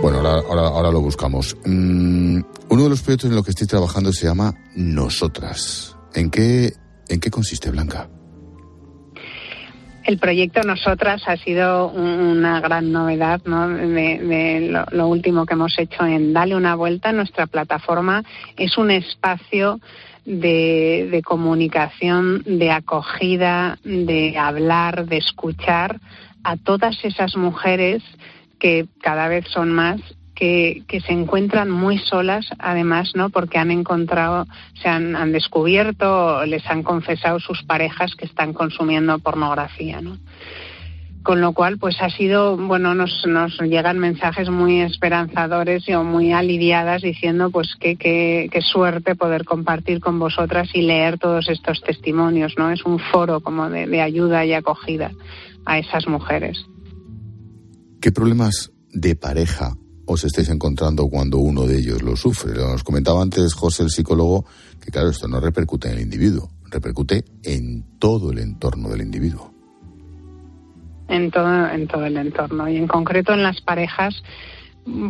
Bueno, 0.00 0.18
ahora, 0.18 0.42
ahora, 0.48 0.62
ahora 0.68 0.90
lo 0.92 1.00
buscamos. 1.00 1.56
Mm, 1.64 2.40
uno 2.68 2.82
de 2.84 2.88
los 2.88 3.02
proyectos 3.02 3.30
en 3.30 3.36
los 3.36 3.44
que 3.44 3.50
estoy 3.50 3.66
trabajando 3.66 4.12
se 4.12 4.26
llama 4.26 4.54
Nosotras. 4.76 5.96
¿En 6.14 6.30
qué, 6.30 6.72
en 7.08 7.18
qué 7.18 7.30
consiste, 7.30 7.70
Blanca? 7.70 8.08
El 10.04 10.18
proyecto 10.18 10.62
Nosotras 10.62 11.22
ha 11.26 11.36
sido 11.36 11.90
una 11.90 12.60
gran 12.60 12.92
novedad 12.92 13.42
¿no? 13.44 13.68
de, 13.68 14.72
lo, 14.92 15.08
último 15.08 15.44
que 15.44 15.54
hemos 15.54 15.78
hecho 15.78 16.06
en 16.06 16.32
Dale 16.32 16.54
una 16.54 16.76
vuelta. 16.76 17.12
Nuestra 17.12 17.46
plataforma 17.46 18.22
es 18.56 18.78
un 18.78 18.90
espacio 18.90 19.80
de 20.24 21.22
comunicación, 21.24 22.42
de 22.46 22.70
acogida, 22.70 23.78
de 23.82 24.38
hablar, 24.38 25.06
de 25.06 25.18
escuchar 25.18 26.00
a 26.44 26.56
todas 26.56 26.96
esas 27.04 27.36
mujeres 27.36 28.02
que 28.58 28.86
cada 29.00 29.28
vez 29.28 29.46
son 29.48 29.72
más 29.72 30.00
que, 30.34 30.84
que, 30.86 31.00
se 31.00 31.12
encuentran 31.12 31.68
muy 31.68 31.98
solas, 31.98 32.46
además, 32.60 33.12
¿no? 33.16 33.28
Porque 33.28 33.58
han 33.58 33.72
encontrado, 33.72 34.46
se 34.80 34.88
han, 34.88 35.16
han, 35.16 35.32
descubierto, 35.32 36.44
les 36.46 36.64
han 36.66 36.84
confesado 36.84 37.40
sus 37.40 37.64
parejas 37.64 38.14
que 38.14 38.24
están 38.24 38.52
consumiendo 38.52 39.18
pornografía, 39.18 40.00
¿no? 40.00 40.18
con 41.28 41.42
lo 41.42 41.52
cual 41.52 41.76
pues 41.76 42.00
ha 42.00 42.08
sido 42.08 42.56
bueno 42.56 42.94
nos, 42.94 43.26
nos 43.26 43.60
llegan 43.60 43.98
mensajes 43.98 44.48
muy 44.48 44.80
esperanzadores 44.80 45.86
y 45.86 45.94
muy 45.96 46.32
aliviadas 46.32 47.02
diciendo 47.02 47.50
pues 47.50 47.74
qué 47.78 47.96
qué 47.96 48.62
suerte 48.62 49.14
poder 49.14 49.44
compartir 49.44 50.00
con 50.00 50.18
vosotras 50.18 50.70
y 50.72 50.80
leer 50.80 51.18
todos 51.18 51.50
estos 51.50 51.82
testimonios 51.82 52.54
no 52.56 52.70
es 52.70 52.82
un 52.86 52.98
foro 52.98 53.40
como 53.40 53.68
de 53.68 54.00
ayuda 54.00 54.46
y 54.46 54.54
acogida 54.54 55.10
a 55.66 55.78
esas 55.78 56.06
mujeres 56.06 56.64
qué 58.00 58.12
problemas 58.12 58.72
de 58.92 59.16
pareja 59.16 59.76
os 60.06 60.24
estáis 60.24 60.48
encontrando 60.48 61.08
cuando 61.08 61.38
uno 61.38 61.66
de 61.66 61.78
ellos 61.78 62.02
lo 62.02 62.16
sufre 62.16 62.54
nos 62.54 62.82
comentaba 62.82 63.22
antes 63.22 63.54
José 63.54 63.82
el 63.82 63.90
psicólogo 63.90 64.44
que 64.80 64.90
claro 64.90 65.10
esto 65.10 65.28
no 65.28 65.40
repercute 65.40 65.88
en 65.88 65.94
el 65.94 66.00
individuo 66.02 66.50
repercute 66.70 67.24
en 67.42 67.98
todo 67.98 68.32
el 68.32 68.38
entorno 68.38 68.88
del 68.90 69.02
individuo. 69.02 69.52
En 71.08 71.30
todo, 71.30 71.68
en 71.68 71.88
todo 71.88 72.04
el 72.04 72.16
entorno 72.16 72.68
y 72.68 72.76
en 72.76 72.86
concreto 72.86 73.32
en 73.32 73.42
las 73.42 73.60
parejas 73.62 74.14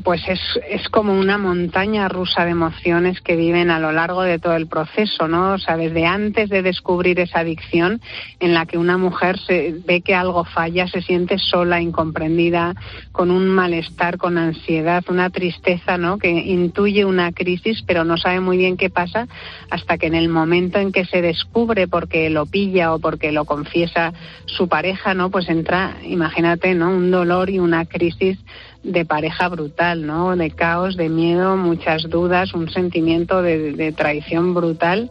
pues 0.02 0.22
es, 0.28 0.40
es 0.68 0.88
como 0.88 1.14
una 1.14 1.38
montaña 1.38 2.08
rusa 2.08 2.44
de 2.44 2.50
emociones 2.50 3.20
que 3.20 3.36
viven 3.36 3.70
a 3.70 3.78
lo 3.78 3.92
largo 3.92 4.22
de 4.22 4.38
todo 4.38 4.56
el 4.56 4.66
proceso, 4.66 5.28
¿no? 5.28 5.54
O 5.54 5.58
sea, 5.58 5.76
desde 5.76 6.04
antes 6.04 6.48
de 6.48 6.62
descubrir 6.62 7.20
esa 7.20 7.40
adicción 7.40 8.00
en 8.40 8.54
la 8.54 8.66
que 8.66 8.76
una 8.76 8.98
mujer 8.98 9.38
se 9.38 9.76
ve 9.86 10.00
que 10.00 10.14
algo 10.14 10.44
falla, 10.44 10.88
se 10.88 11.00
siente 11.02 11.38
sola, 11.38 11.80
incomprendida, 11.80 12.74
con 13.12 13.30
un 13.30 13.48
malestar, 13.48 14.18
con 14.18 14.36
ansiedad, 14.36 15.04
una 15.08 15.30
tristeza, 15.30 15.96
¿no? 15.96 16.18
Que 16.18 16.30
intuye 16.30 17.04
una 17.04 17.32
crisis, 17.32 17.82
pero 17.86 18.04
no 18.04 18.16
sabe 18.16 18.40
muy 18.40 18.56
bien 18.56 18.76
qué 18.76 18.90
pasa 18.90 19.28
hasta 19.70 19.96
que 19.96 20.06
en 20.06 20.14
el 20.14 20.28
momento 20.28 20.78
en 20.78 20.92
que 20.92 21.04
se 21.04 21.22
descubre 21.22 21.86
porque 21.86 22.30
lo 22.30 22.46
pilla 22.46 22.94
o 22.94 22.98
porque 22.98 23.30
lo 23.30 23.44
confiesa 23.44 24.12
su 24.46 24.68
pareja, 24.68 25.14
¿no? 25.14 25.30
Pues 25.30 25.48
entra, 25.48 25.96
imagínate, 26.02 26.74
¿no? 26.74 26.90
Un 26.90 27.10
dolor 27.10 27.48
y 27.48 27.58
una 27.60 27.84
crisis 27.84 28.38
de 28.82 29.04
pareja 29.04 29.48
brutal, 29.48 30.06
¿no? 30.06 30.36
De 30.36 30.50
caos, 30.50 30.96
de 30.96 31.08
miedo, 31.08 31.56
muchas 31.56 32.08
dudas, 32.08 32.54
un 32.54 32.70
sentimiento 32.70 33.42
de, 33.42 33.92
traición 33.96 34.54
brutal 34.54 35.10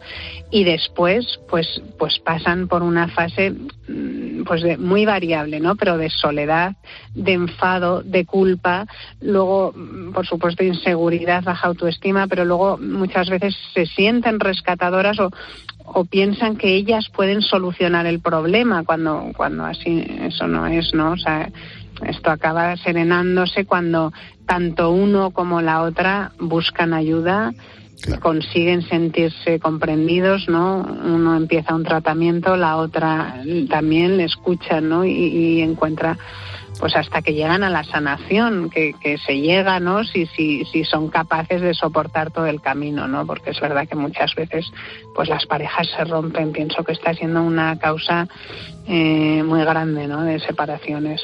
y 0.49 0.63
después, 0.63 1.39
pues, 1.49 1.81
pues 1.99 2.19
pasan 2.19 2.67
por 2.67 2.81
una 2.81 3.09
fase, 3.09 3.51
mm, 3.51 4.43
pues 4.45 4.61
de, 4.61 4.77
muy 4.77 5.05
variable, 5.05 5.59
¿no? 5.59 5.75
Pero 5.75 5.97
de 5.97 6.09
soledad, 6.09 6.75
de 7.13 7.33
enfado, 7.33 8.01
de 8.03 8.25
culpa, 8.25 8.85
luego, 9.21 9.73
mm, 9.75 10.13
por 10.13 10.25
supuesto, 10.25 10.63
inseguridad, 10.63 11.43
baja 11.43 11.67
autoestima, 11.67 12.27
pero 12.27 12.45
luego 12.45 12.77
muchas 12.77 13.29
veces 13.29 13.55
se 13.73 13.85
sienten 13.85 14.39
rescatadoras 14.39 15.19
o, 15.19 15.31
o 15.83 16.05
piensan 16.05 16.55
que 16.55 16.75
ellas 16.75 17.09
pueden 17.13 17.41
solucionar 17.41 18.05
el 18.05 18.19
problema 18.19 18.83
cuando 18.83 19.31
cuando 19.35 19.65
así 19.65 20.05
eso 20.21 20.47
no 20.47 20.67
es, 20.67 20.93
¿no? 20.93 21.11
O 21.11 21.17
sea, 21.17 21.49
esto 22.05 22.31
acaba 22.31 22.75
serenándose 22.77 23.65
cuando 23.65 24.13
tanto 24.45 24.91
uno 24.91 25.31
como 25.31 25.61
la 25.61 25.81
otra 25.81 26.31
buscan 26.39 26.93
ayuda, 26.93 27.53
consiguen 28.21 28.83
sentirse 28.83 29.59
comprendidos, 29.59 30.47
¿no? 30.47 30.77
Uno 30.77 31.35
empieza 31.35 31.75
un 31.75 31.83
tratamiento, 31.83 32.55
la 32.55 32.77
otra 32.77 33.41
también 33.69 34.17
le 34.17 34.25
escucha, 34.25 34.81
¿no? 34.81 35.03
Y, 35.05 35.61
encuentra 35.61 36.17
pues 36.79 36.95
hasta 36.95 37.23
que 37.23 37.33
llegan 37.33 37.63
a 37.63 37.71
la 37.71 37.83
sanación, 37.83 38.69
que, 38.69 38.93
que 39.01 39.17
se 39.17 39.39
llega, 39.41 39.79
¿no? 39.79 40.03
Si, 40.03 40.27
si, 40.27 40.63
si 40.65 40.83
son 40.83 41.09
capaces 41.09 41.59
de 41.59 41.73
soportar 41.73 42.29
todo 42.29 42.45
el 42.45 42.61
camino, 42.61 43.07
¿no? 43.07 43.25
Porque 43.25 43.49
es 43.49 43.59
verdad 43.59 43.87
que 43.87 43.95
muchas 43.95 44.35
veces, 44.35 44.71
pues 45.15 45.27
las 45.27 45.47
parejas 45.47 45.87
se 45.97 46.03
rompen. 46.03 46.51
Pienso 46.51 46.83
que 46.83 46.91
está 46.91 47.15
siendo 47.15 47.41
una 47.41 47.79
causa 47.79 48.27
eh, 48.87 49.41
muy 49.43 49.63
grande, 49.63 50.07
¿no? 50.07 50.21
De 50.21 50.39
separaciones. 50.39 51.19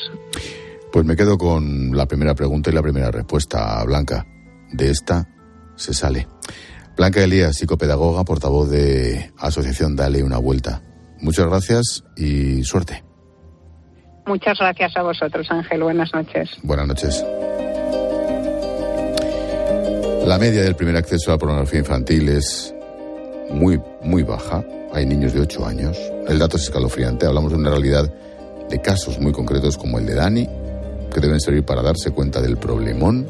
Pues 0.94 1.08
me 1.08 1.16
quedo 1.16 1.40
con 1.40 1.98
la 1.98 2.06
primera 2.06 2.36
pregunta 2.36 2.70
y 2.70 2.74
la 2.74 2.84
primera 2.84 3.10
respuesta, 3.10 3.84
Blanca. 3.84 4.28
De 4.72 4.92
esta 4.92 5.28
se 5.76 5.92
sale. 5.92 6.28
Blanca 6.96 7.24
Elías, 7.24 7.58
psicopedagoga, 7.58 8.24
portavoz 8.24 8.70
de 8.70 9.34
Asociación 9.40 9.96
Dale 9.96 10.22
una 10.22 10.38
Vuelta. 10.38 10.84
Muchas 11.20 11.48
gracias 11.48 12.04
y 12.16 12.64
suerte. 12.64 13.04
Muchas 14.28 14.60
gracias 14.60 14.96
a 14.96 15.02
vosotros, 15.02 15.48
Ángel. 15.50 15.82
Buenas 15.82 16.14
noches. 16.14 16.52
Buenas 16.62 16.88
noches. 16.88 17.26
La 20.28 20.38
media 20.38 20.62
del 20.62 20.76
primer 20.76 20.96
acceso 20.96 21.32
a 21.32 21.34
la 21.34 21.40
pornografía 21.40 21.80
infantil 21.80 22.30
es 22.30 22.72
muy, 23.50 23.82
muy 24.04 24.22
baja. 24.22 24.64
Hay 24.94 25.08
niños 25.08 25.34
de 25.34 25.42
8 25.42 25.66
años. 25.66 25.98
El 26.28 26.38
dato 26.38 26.58
es 26.58 26.64
escalofriante. 26.66 27.26
Hablamos 27.26 27.52
de 27.52 27.58
una 27.58 27.72
realidad 27.72 28.14
de 28.70 28.80
casos 28.80 29.20
muy 29.20 29.32
concretos 29.32 29.76
como 29.76 29.98
el 29.98 30.06
de 30.06 30.14
Dani, 30.14 30.50
que 31.14 31.22
deben 31.22 31.40
servir 31.40 31.64
para 31.64 31.82
darse 31.82 32.12
cuenta 32.12 32.42
del 32.42 32.58
problemón 32.58 33.28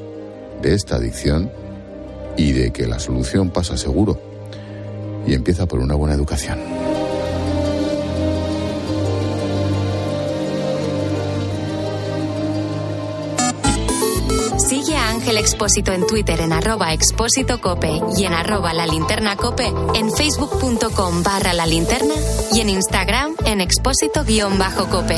de 0.61 0.73
esta 0.73 0.95
adicción 0.95 1.51
y 2.37 2.53
de 2.53 2.71
que 2.71 2.87
la 2.87 2.99
solución 2.99 3.49
pasa 3.49 3.77
seguro 3.77 4.19
y 5.27 5.33
empieza 5.33 5.65
por 5.65 5.79
una 5.79 5.95
buena 5.95 6.15
educación. 6.15 6.59
Sigue 14.57 14.95
a 14.95 15.09
Ángel 15.09 15.37
Expósito 15.37 15.91
en 15.91 16.07
Twitter 16.07 16.41
en 16.41 16.53
arroba 16.53 16.93
expósito 16.93 17.61
cope 17.61 18.01
y 18.17 18.25
en 18.25 18.33
arroba 18.33 18.73
la 18.73 18.87
linterna 18.87 19.35
cope, 19.35 19.71
en 19.93 20.11
facebook.com 20.11 21.23
barra 21.23 21.53
la 21.53 21.65
linterna 21.65 22.15
y 22.53 22.61
en 22.61 22.69
Instagram 22.69 23.35
en 23.45 23.61
expósito 23.61 24.23
guion 24.23 24.57
bajo 24.57 24.87
cope. 24.87 25.17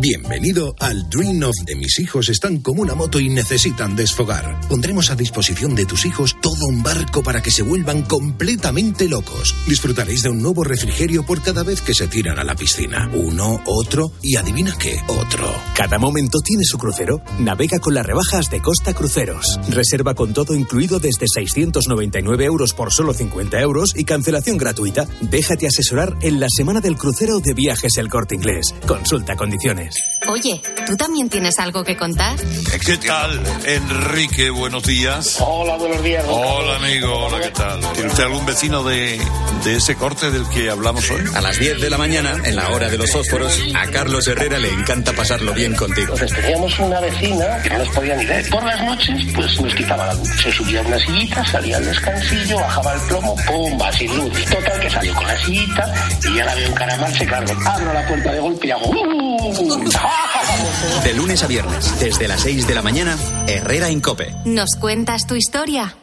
Bienvenido 0.00 0.74
al 0.80 1.08
Dream 1.08 1.42
of 1.44 1.54
de 1.64 1.76
mis 1.76 1.98
hijos 2.00 2.28
están 2.28 2.58
como 2.58 2.82
una 2.82 2.94
moto 2.94 3.20
y 3.20 3.28
necesitan 3.28 3.94
desfogar. 3.94 4.60
Pondremos 4.68 5.10
a 5.10 5.14
disposición 5.14 5.74
de 5.74 5.86
tus 5.86 6.04
hijos 6.04 6.36
todo 6.42 6.66
un 6.66 6.82
barco 6.82 7.22
para 7.22 7.40
que 7.40 7.52
se 7.52 7.62
vuelvan 7.62 8.02
completamente 8.02 9.08
locos. 9.08 9.54
Disfrutaréis 9.68 10.22
de 10.22 10.30
un 10.30 10.42
nuevo 10.42 10.64
refrigerio 10.64 11.24
por 11.24 11.42
cada 11.42 11.62
vez 11.62 11.80
que 11.80 11.94
se 11.94 12.08
tiran 12.08 12.38
a 12.38 12.44
la 12.44 12.56
piscina. 12.56 13.08
Uno, 13.14 13.62
otro 13.66 14.12
y 14.20 14.36
adivina 14.36 14.74
qué, 14.78 15.00
otro. 15.06 15.50
Cada 15.76 15.98
momento 15.98 16.38
tiene 16.40 16.64
su 16.64 16.76
crucero. 16.76 17.22
Navega 17.38 17.78
con 17.78 17.94
las 17.94 18.04
rebajas 18.04 18.50
de 18.50 18.60
Costa 18.60 18.94
Cruceros. 18.94 19.60
Reserva 19.68 20.14
con 20.14 20.34
todo 20.34 20.54
incluido 20.54 20.98
desde 20.98 21.26
699 21.32 22.44
euros 22.44 22.74
por 22.74 22.92
solo 22.92 23.14
50 23.14 23.60
euros 23.60 23.92
y 23.96 24.04
cancelación 24.04 24.58
gratuita. 24.58 25.06
Déjate 25.20 25.68
asesorar 25.68 26.16
en 26.20 26.40
la 26.40 26.48
semana 26.50 26.80
del 26.80 26.96
crucero 26.96 27.38
de 27.38 27.54
viajes 27.54 27.96
El 27.96 28.08
Corte 28.08 28.34
Inglés. 28.34 28.74
Consulta 28.86 29.36
condiciones. 29.36 29.83
Oye, 30.28 30.60
¿tú 30.86 30.96
también 30.96 31.28
tienes 31.28 31.58
algo 31.58 31.84
que 31.84 31.96
contar? 31.96 32.36
¿Qué 32.84 32.96
tal, 32.96 33.42
Enrique? 33.64 34.50
Buenos 34.50 34.82
días. 34.84 35.36
Hola, 35.40 35.76
buenos 35.76 36.02
días. 36.02 36.24
Hola, 36.26 36.76
amigo. 36.76 37.26
Hola, 37.26 37.40
¿qué 37.40 37.50
tal? 37.50 37.80
¿Tiene 37.92 38.08
usted 38.08 38.24
algún 38.24 38.46
vecino 38.46 38.82
de, 38.82 39.20
de 39.64 39.76
ese 39.76 39.96
corte 39.96 40.30
del 40.30 40.48
que 40.48 40.70
hablamos 40.70 41.10
hoy? 41.10 41.22
A 41.34 41.40
las 41.40 41.58
10 41.58 41.80
de 41.80 41.90
la 41.90 41.98
mañana, 41.98 42.36
en 42.44 42.56
la 42.56 42.70
hora 42.70 42.88
de 42.88 42.96
los 42.96 43.12
fósforos, 43.12 43.58
a 43.74 43.86
Carlos 43.90 44.26
Herrera 44.26 44.58
le 44.58 44.70
encanta 44.70 45.12
pasarlo 45.12 45.52
bien 45.52 45.74
contigo. 45.74 46.14
Entonces 46.14 46.38
teníamos 46.40 46.78
una 46.78 47.00
vecina 47.00 47.62
que 47.62 47.70
no 47.70 47.78
nos 47.78 47.88
podía 47.90 48.16
ni 48.16 48.24
ver. 48.24 48.48
Por 48.48 48.64
las 48.64 48.82
noches, 48.82 49.26
pues 49.34 49.60
nos 49.60 49.74
quitaba 49.74 50.06
la 50.06 50.14
luz. 50.14 50.28
Se 50.42 50.52
subía 50.52 50.80
a 50.80 50.82
una 50.84 50.98
sillita, 50.98 51.44
salía 51.44 51.76
al 51.76 51.84
descansillo, 51.84 52.56
bajaba 52.56 52.94
el 52.94 53.00
plomo, 53.02 53.36
¡pum! 53.46 53.78
sin 53.92 54.16
luz. 54.16 54.44
Total, 54.46 54.80
que 54.80 54.90
salió 54.90 55.14
con 55.14 55.26
la 55.26 55.36
sillita 55.44 55.94
y 56.28 56.34
ya 56.36 56.44
la 56.44 56.54
veo 56.54 56.68
en 56.68 57.14
se 57.14 57.26
cargo. 57.26 57.52
Abro 57.66 57.92
la 57.92 58.06
puerta 58.06 58.32
de 58.32 58.40
golpe 58.40 58.66
y 58.66 58.70
hago... 58.70 58.86
¡Uh! 58.88 59.63
De 59.64 61.14
lunes 61.14 61.42
a 61.42 61.46
viernes, 61.46 61.98
desde 61.98 62.28
las 62.28 62.42
6 62.42 62.66
de 62.66 62.74
la 62.74 62.82
mañana, 62.82 63.16
Herrera 63.46 63.90
Incope. 63.90 64.34
¿Nos 64.44 64.76
cuentas 64.78 65.26
tu 65.26 65.36
historia? 65.36 65.96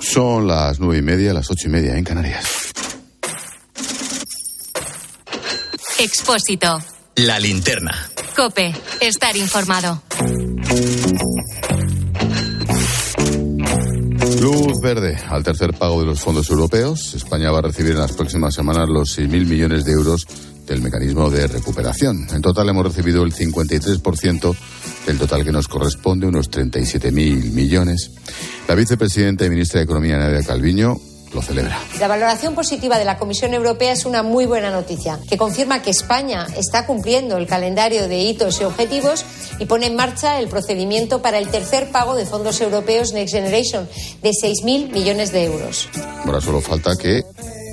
Son 0.00 0.48
las 0.48 0.80
nueve 0.80 0.98
y 0.98 1.02
media, 1.02 1.32
las 1.32 1.48
ocho 1.50 1.68
y 1.68 1.70
media 1.70 1.96
en 1.96 2.02
Canarias. 2.02 2.72
Expósito. 5.98 6.95
La 7.16 7.40
linterna. 7.40 7.92
Cope, 8.36 8.74
estar 9.00 9.34
informado. 9.38 10.02
Luz 14.42 14.80
verde 14.82 15.16
al 15.30 15.42
tercer 15.42 15.72
pago 15.72 16.00
de 16.00 16.06
los 16.06 16.20
fondos 16.20 16.50
europeos. 16.50 17.14
España 17.14 17.50
va 17.50 17.60
a 17.60 17.62
recibir 17.62 17.92
en 17.92 18.00
las 18.00 18.12
próximas 18.12 18.54
semanas 18.54 18.88
los 18.90 19.18
6.000 19.18 19.46
millones 19.46 19.84
de 19.86 19.92
euros 19.92 20.26
del 20.66 20.82
mecanismo 20.82 21.30
de 21.30 21.46
recuperación. 21.46 22.26
En 22.32 22.42
total 22.42 22.68
hemos 22.68 22.84
recibido 22.84 23.22
el 23.22 23.32
53% 23.32 24.56
del 25.06 25.18
total 25.18 25.42
que 25.42 25.52
nos 25.52 25.68
corresponde, 25.68 26.26
unos 26.26 26.50
37.000 26.50 27.12
millones. 27.52 28.10
La 28.68 28.74
vicepresidenta 28.74 29.46
y 29.46 29.50
ministra 29.50 29.80
de 29.80 29.84
Economía, 29.84 30.18
Nadia 30.18 30.42
Calviño, 30.42 30.98
lo 31.36 31.42
celebra. 31.42 31.78
La 32.00 32.08
valoración 32.08 32.54
positiva 32.54 32.98
de 32.98 33.04
la 33.04 33.18
Comisión 33.18 33.54
Europea 33.54 33.92
es 33.92 34.06
una 34.06 34.24
muy 34.24 34.46
buena 34.46 34.70
noticia, 34.70 35.20
que 35.28 35.36
confirma 35.36 35.82
que 35.82 35.90
España 35.90 36.46
está 36.56 36.86
cumpliendo 36.86 37.36
el 37.36 37.46
calendario 37.46 38.08
de 38.08 38.18
hitos 38.18 38.60
y 38.60 38.64
objetivos 38.64 39.24
y 39.58 39.66
pone 39.66 39.86
en 39.86 39.96
marcha 39.96 40.40
el 40.40 40.48
procedimiento 40.48 41.22
para 41.22 41.38
el 41.38 41.48
tercer 41.48 41.90
pago 41.92 42.16
de 42.16 42.26
fondos 42.26 42.60
europeos 42.60 43.12
Next 43.12 43.34
Generation 43.34 43.88
de 44.22 44.30
6.000 44.30 44.90
millones 44.90 45.30
de 45.30 45.44
euros. 45.44 45.88
Ahora 46.24 46.40
solo 46.40 46.60
falta 46.60 46.96
que 46.96 47.22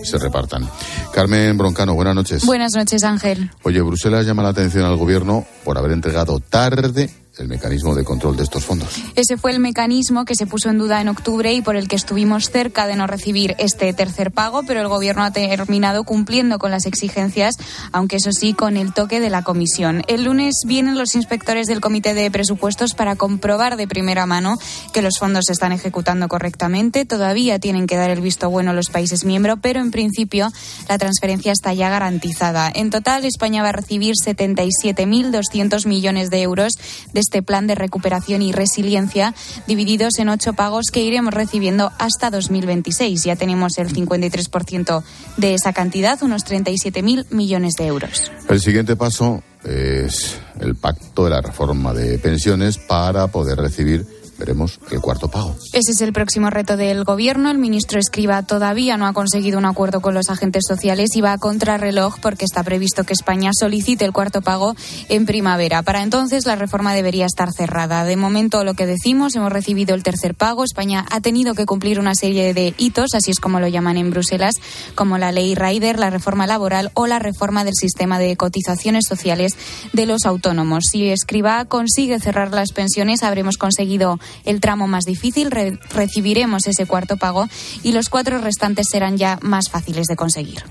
se 0.04 0.18
repartan. 0.18 0.70
Carmen 1.14 1.58
Broncano, 1.58 1.96
buenas 1.96 2.16
noches. 2.16 2.46
Buenas 2.46 2.74
noches, 2.76 3.04
Ángel. 3.04 3.50
Oye, 3.64 3.82
Bruselas 3.82 4.26
llama 4.26 4.44
la 4.44 4.50
atención 4.50 4.84
al 4.84 4.98
gobierno 4.98 5.46
por 5.64 5.78
haber 5.78 5.94
entregado 5.94 6.40
tarde 6.42 7.10
el 7.38 7.48
mecanismo 7.48 7.96
de 7.96 8.04
control 8.04 8.38
de 8.38 8.44
estos 8.44 8.64
fondos. 8.64 8.90
Ese 9.16 9.38
fue 9.38 9.52
el 9.52 9.60
mecanismo 9.60 10.24
que 10.24 10.36
se 10.36 10.46
puso 10.46 10.70
en 10.70 10.78
duda 10.78 11.02
en 11.02 11.10
octubre 11.10 11.52
y 11.52 11.62
por 11.62 11.76
el 11.76 11.88
que 11.88 11.96
estuvimos 11.96 12.52
cerca 12.52 12.86
de 12.86 12.96
no 12.96 13.08
recibir 13.08 13.56
este 13.58 13.92
tercer 13.94 14.32
pago, 14.32 14.62
pero 14.68 14.82
el 14.82 14.88
Gobierno 14.88 15.24
ha 15.24 15.32
terminado 15.32 16.04
cumpliendo 16.04 16.60
con 16.60 16.70
las 16.70 16.86
exigencias, 16.86 17.56
aunque 17.92 18.18
eso 18.18 18.32
sí, 18.32 18.54
con 18.54 18.78
el 18.78 18.94
toque 18.94 19.20
de 19.20 19.32
la 19.32 19.42
Comisión. 19.42 20.04
El 20.08 20.26
lunes 20.26 20.62
vienen 20.68 20.98
los 20.98 21.16
inspectores 21.16 21.66
del 21.66 21.82
Comité 21.82 22.14
de 22.14 22.30
Presupuestos 22.30 22.94
para 22.94 23.16
comprobar 23.16 23.78
de 23.78 23.88
primera 23.88 24.28
mano 24.28 24.60
que 24.94 25.02
los 25.02 25.18
fondos 25.18 25.46
se 25.48 25.54
están 25.54 25.72
ejecutando 25.72 26.28
correctamente. 26.28 27.06
Todavía 27.06 27.58
tienen 27.58 27.88
que 27.88 27.98
dar 27.98 28.12
el 28.12 28.22
visto 28.22 28.50
bueno 28.52 28.74
los 28.74 28.90
países 28.90 29.26
miembros, 29.26 29.58
pero 29.62 29.80
en 29.80 29.90
principio 29.90 30.52
la 30.88 31.00
transferencia 31.00 31.52
está 31.52 31.74
ya 31.74 31.90
garantizada. 31.90 32.72
En 32.74 32.92
total, 32.92 33.26
España 33.26 33.64
va 33.64 33.70
a 33.70 33.74
recibir 33.74 34.14
77.200 34.24 35.88
millones 35.88 36.30
de 36.30 36.42
euros 36.42 36.74
de 37.12 37.23
este 37.24 37.42
plan 37.42 37.68
de 37.68 37.76
recuperación 37.76 38.42
y 38.42 38.52
resiliencia, 38.52 39.34
divididos 39.68 40.20
en 40.20 40.30
ocho 40.30 40.54
pagos 40.54 40.88
que 40.92 41.02
iremos 41.02 41.34
recibiendo 41.34 41.92
hasta 41.98 42.30
2026. 42.30 43.24
Ya 43.24 43.36
tenemos 43.36 43.78
el 43.78 43.94
53% 43.94 45.04
de 45.38 45.54
esa 45.54 45.74
cantidad, 45.74 46.22
unos 46.22 46.46
37.000 46.46 47.26
millones 47.32 47.74
de 47.78 47.88
euros. 47.88 48.32
El 48.50 48.60
siguiente 48.60 48.96
paso 48.96 49.42
es 49.64 50.38
el 50.60 50.76
pacto 50.76 51.24
de 51.24 51.30
la 51.30 51.42
reforma 51.42 51.94
de 51.94 52.20
pensiones 52.20 52.78
para 52.78 53.28
poder 53.28 53.58
recibir 53.58 54.06
veremos 54.38 54.80
el 54.92 55.02
cuarto 55.02 55.28
pago. 55.30 55.56
Ese 55.74 55.92
es 55.92 56.02
el 56.02 56.14
próximo 56.14 56.50
reto 56.50 56.78
del 56.78 57.04
Gobierno. 57.04 57.52
El 57.52 57.58
ministro 57.58 58.00
Escriba 58.00 58.44
todavía 58.44 58.98
no 58.98 59.08
ha 59.08 59.14
conseguido 59.14 59.58
un 59.58 59.66
acuerdo 59.66 60.02
con 60.02 60.14
los 60.14 60.30
agentes 60.30 60.64
sociales 60.68 61.16
y 61.16 61.22
va 61.22 61.34
a 61.34 61.38
contrarreloj 61.38 62.20
porque 62.22 62.46
está 62.46 62.64
previsto 62.64 63.04
que 63.04 63.14
España 63.14 63.52
solicite 63.58 64.06
el 64.06 64.14
cuarto 64.14 64.42
pago 64.42 64.76
en 65.10 65.26
primavera. 65.26 65.82
Para 65.84 66.04
entonces 66.04 66.46
la 66.46 66.56
reforma 66.56 66.94
debería 66.94 67.26
estar 67.26 67.52
cerrada. 67.52 68.04
De 68.04 68.16
momento 68.16 68.64
lo 68.64 68.74
que 68.74 68.86
decimos, 68.86 69.36
hemos 69.36 69.52
recibido 69.52 69.96
el 69.96 70.04
tercer 70.04 70.36
pago. 70.36 70.64
España 70.64 71.06
ha 71.12 71.22
tenido 71.22 71.54
que 71.54 71.66
cumplir 71.66 72.00
una 72.00 72.16
serie 72.16 72.54
de 72.54 72.74
hitos, 72.78 73.14
así 73.14 73.32
es 73.32 73.40
como 73.40 73.60
lo 73.60 73.68
llaman 73.68 73.98
en 73.98 74.10
Bruselas, 74.10 74.56
como 74.96 75.18
la 75.18 75.32
ley 75.32 75.56
Rider, 75.56 76.00
la 76.00 76.10
reforma 76.10 76.48
laboral 76.48 76.92
o 76.94 77.08
la 77.08 77.20
reforma 77.20 77.64
del 77.64 77.76
sistema 77.76 78.20
de 78.20 78.36
cotizaciones 78.38 79.06
sociales 79.08 79.56
de 79.94 80.06
los 80.06 80.26
autónomos. 80.26 80.86
Si 80.92 81.10
Escriba 81.10 81.66
consigue 81.66 82.20
cerrar 82.20 82.52
las 82.52 82.72
pensiones, 82.72 83.24
habremos 83.24 83.58
conseguido 83.58 84.20
el 84.46 84.60
tramo 84.60 84.88
más 84.88 85.06
difícil, 85.06 85.52
recibiremos 85.52 86.68
ese 86.68 86.86
cuarto 86.86 87.18
pago 87.18 87.48
y 87.84 87.92
los 87.92 88.10
cuatro 88.10 88.40
restantes 88.40 88.88
serán 88.90 89.18
ya 89.18 89.40
más 89.42 89.70
fáciles 89.70 90.08
de 90.08 90.16
conseguir. 90.16 90.64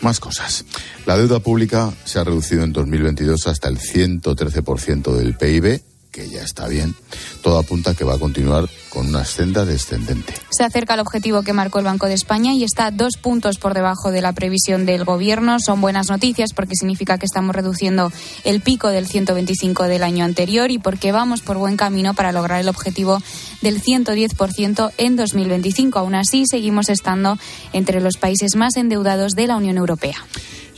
Más 0.00 0.18
cosas. 0.18 0.64
La 1.04 1.18
deuda 1.18 1.40
pública 1.40 1.92
se 2.04 2.18
ha 2.18 2.24
reducido 2.24 2.64
en 2.64 2.72
2022 2.72 3.46
hasta 3.46 3.68
el 3.68 3.78
113% 3.78 5.12
del 5.12 5.36
PIB 5.36 5.82
que 6.10 6.28
ya 6.28 6.42
está 6.42 6.66
bien, 6.66 6.94
todo 7.42 7.58
apunta 7.58 7.92
a 7.92 7.94
que 7.94 8.04
va 8.04 8.14
a 8.14 8.18
continuar 8.18 8.68
con 8.88 9.08
una 9.08 9.24
senda 9.24 9.64
descendente. 9.64 10.34
Se 10.50 10.64
acerca 10.64 10.94
al 10.94 11.00
objetivo 11.00 11.42
que 11.42 11.52
marcó 11.52 11.78
el 11.78 11.84
Banco 11.84 12.06
de 12.06 12.14
España 12.14 12.52
y 12.52 12.64
está 12.64 12.90
dos 12.90 13.16
puntos 13.16 13.58
por 13.58 13.74
debajo 13.74 14.10
de 14.10 14.20
la 14.20 14.32
previsión 14.32 14.86
del 14.86 15.04
Gobierno. 15.04 15.58
Son 15.60 15.80
buenas 15.80 16.10
noticias 16.10 16.52
porque 16.52 16.74
significa 16.74 17.18
que 17.18 17.26
estamos 17.26 17.54
reduciendo 17.54 18.12
el 18.44 18.60
pico 18.60 18.88
del 18.88 19.06
125 19.06 19.84
del 19.84 20.02
año 20.02 20.24
anterior 20.24 20.70
y 20.70 20.78
porque 20.78 21.12
vamos 21.12 21.40
por 21.40 21.58
buen 21.58 21.76
camino 21.76 22.14
para 22.14 22.32
lograr 22.32 22.60
el 22.60 22.68
objetivo 22.68 23.22
del 23.62 23.80
110% 23.80 24.92
en 24.98 25.16
2025. 25.16 25.98
Aún 25.98 26.16
así, 26.16 26.44
seguimos 26.46 26.88
estando 26.88 27.38
entre 27.72 28.00
los 28.00 28.16
países 28.16 28.56
más 28.56 28.76
endeudados 28.76 29.32
de 29.34 29.46
la 29.46 29.56
Unión 29.56 29.76
Europea. 29.76 30.16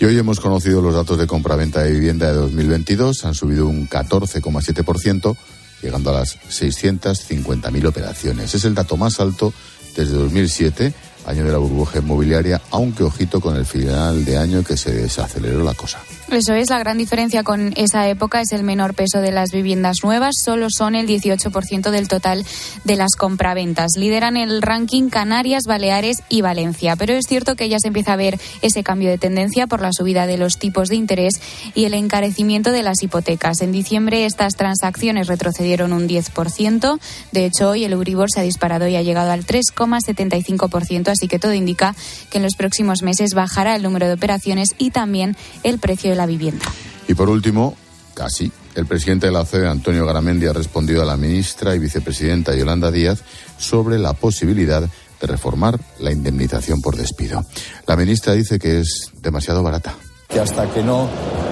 Y 0.03 0.05
hoy 0.05 0.19
hemos 0.19 0.41
conocido 0.41 0.83
los 0.83 0.97
datos 0.97 1.17
de 1.17 1.29
compraventa 1.29 1.85
de 1.85 1.93
vivienda 1.93 2.27
de 2.27 2.33
2022. 2.33 3.25
Han 3.25 3.35
subido 3.35 3.69
un 3.69 3.89
14,7%, 3.89 5.37
llegando 5.81 6.11
a 6.11 6.15
las 6.15 6.41
650.000 6.41 7.87
operaciones. 7.87 8.53
Es 8.53 8.65
el 8.65 8.75
dato 8.75 8.97
más 8.97 9.21
alto 9.21 9.55
desde 9.95 10.15
2007 10.15 10.93
año 11.27 11.45
de 11.45 11.53
la 11.53 11.59
burbuja 11.59 11.99
inmobiliaria, 11.99 12.61
aunque 12.71 13.05
ojito 13.05 13.41
con 13.41 13.57
el 13.57 13.67
final 13.67 14.25
de 14.25 14.39
año 14.39 14.63
que 14.65 14.77
se 14.77 14.93
desaceleró 14.93 15.63
la 15.63 15.75
cosa. 15.75 16.01
Eso 16.33 16.55
es, 16.55 16.71
la 16.71 16.79
gran 16.79 16.97
diferencia 16.97 17.43
con 17.43 17.75
esa 17.77 18.09
época 18.09 18.41
es 18.41 18.53
el 18.53 18.63
menor 18.63 18.95
peso 18.95 19.21
de 19.21 19.33
las 19.33 19.51
viviendas 19.51 19.99
nuevas, 20.03 20.37
solo 20.43 20.69
son 20.71 20.95
el 20.95 21.07
18% 21.07 21.91
del 21.91 22.09
total 22.09 22.47
de 22.85 22.97
las 22.97 23.17
compraventas. 23.19 23.91
Lideran 23.99 24.39
el 24.39 24.63
ranking 24.63 25.11
Canarias, 25.11 25.65
Baleares 25.67 26.23
y 26.31 26.41
Valencia, 26.41 26.97
pero 26.97 27.13
es 27.13 27.27
cierto 27.29 27.55
que 27.55 27.69
ya 27.69 27.79
se 27.79 27.89
empieza 27.89 28.15
a 28.15 28.17
ver 28.17 28.41
ese 28.63 28.83
cambio 28.83 29.11
de 29.11 29.19
tendencia 29.19 29.67
por 29.67 29.83
la 29.83 29.93
subida 29.93 30.27
de 30.27 30.39
los 30.39 30.59
tipos 30.59 30.89
de 30.89 30.97
interés 30.97 31.35
y 31.75 31.85
el 31.85 31.93
encarecimiento 31.93 32.73
de 32.73 32.83
las 32.83 33.03
hipotecas. 33.03 33.61
En 33.61 33.71
diciembre 33.73 34.25
estas 34.25 34.55
transacciones 34.55 35.27
retrocedieron 35.27 35.93
un 35.93 36.09
10%, 36.09 36.99
de 37.33 37.45
hecho 37.45 37.69
hoy 37.69 37.85
el 37.85 37.93
Euribor 37.93 38.31
se 38.31 38.41
ha 38.41 38.43
disparado 38.43 38.89
y 38.89 38.97
ha 38.97 39.03
llegado 39.03 39.33
al 39.33 39.45
3,75%, 39.45 41.12
así 41.13 41.29
que 41.29 41.39
todo 41.39 41.55
indica 41.55 41.95
que 42.31 42.39
en 42.39 42.45
los 42.45 42.57
próximos 42.57 43.03
meses 43.03 43.35
bajará 43.35 43.77
el 43.77 43.83
número 43.83 44.07
de 44.07 44.15
operaciones 44.15 44.75
y 44.79 44.91
también 44.91 45.37
el 45.63 45.79
precio 45.79 46.11
de 46.11 46.17
la 46.17 46.27
vivienda. 46.27 46.65
Y 47.07 47.15
por 47.15 47.29
último, 47.29 47.77
casi, 48.15 48.51
el 48.75 48.87
presidente 48.87 49.27
de 49.27 49.33
la 49.33 49.43
OCDE, 49.43 49.69
Antonio 49.69 50.07
Garamendi, 50.07 50.47
ha 50.47 50.53
respondido 50.53 51.03
a 51.03 51.05
la 51.05 51.17
ministra 51.17 51.75
y 51.75 51.79
vicepresidenta 51.79 52.57
Yolanda 52.57 52.91
Díaz 52.91 53.23
sobre 53.59 53.99
la 53.99 54.15
posibilidad 54.15 54.83
de 54.83 55.27
reformar 55.27 55.79
la 56.01 56.11
indemnización 56.11 56.81
por 56.81 56.97
despido. 56.97 57.45
La 57.87 57.97
ministra 57.97 58.33
dice 58.33 58.59
que 58.59 58.81
es 58.81 59.13
demasiado 59.21 59.63
barata 59.63 59.95
que 60.33 60.41
hasta 60.41 60.67
que 60.71 60.83
no 60.83 61.09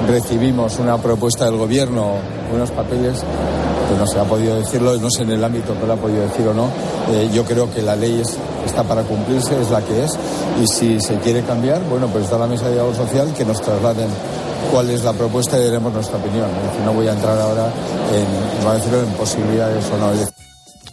recibimos 0.08 0.78
una 0.78 0.96
propuesta 0.96 1.44
del 1.44 1.56
gobierno, 1.56 2.14
unos 2.52 2.70
papeles, 2.70 3.22
no 3.98 4.06
se 4.06 4.18
ha 4.18 4.24
podido 4.24 4.56
decirlo, 4.56 4.96
no 4.96 5.10
sé 5.10 5.22
en 5.22 5.32
el 5.32 5.44
ámbito 5.44 5.78
que 5.78 5.86
lo 5.86 5.92
ha 5.92 5.96
podido 5.96 6.22
decir 6.22 6.46
o 6.46 6.54
no, 6.54 6.68
eh, 7.12 7.30
yo 7.32 7.44
creo 7.44 7.72
que 7.72 7.82
la 7.82 7.96
ley 7.96 8.22
está 8.64 8.82
para 8.84 9.02
cumplirse, 9.02 9.60
es 9.60 9.70
la 9.70 9.82
que 9.82 10.04
es, 10.04 10.18
y 10.62 10.66
si 10.66 11.00
se 11.00 11.16
quiere 11.16 11.42
cambiar, 11.42 11.80
bueno, 11.88 12.06
pues 12.08 12.24
está 12.24 12.38
la 12.38 12.46
mesa 12.46 12.66
de 12.66 12.74
diálogo 12.74 12.94
social 12.94 13.32
que 13.34 13.44
nos 13.44 13.60
trasladen 13.60 14.08
cuál 14.72 14.90
es 14.90 15.02
la 15.04 15.12
propuesta 15.12 15.58
y 15.58 15.64
daremos 15.64 15.92
nuestra 15.92 16.18
opinión. 16.18 16.48
Es 16.48 16.70
decir, 16.70 16.84
no 16.84 16.92
voy 16.92 17.08
a 17.08 17.12
entrar 17.12 17.38
ahora 17.38 17.66
en, 18.12 18.98
en 18.98 19.12
posibilidades 19.14 19.84
o 19.92 19.96
no. 19.98 20.49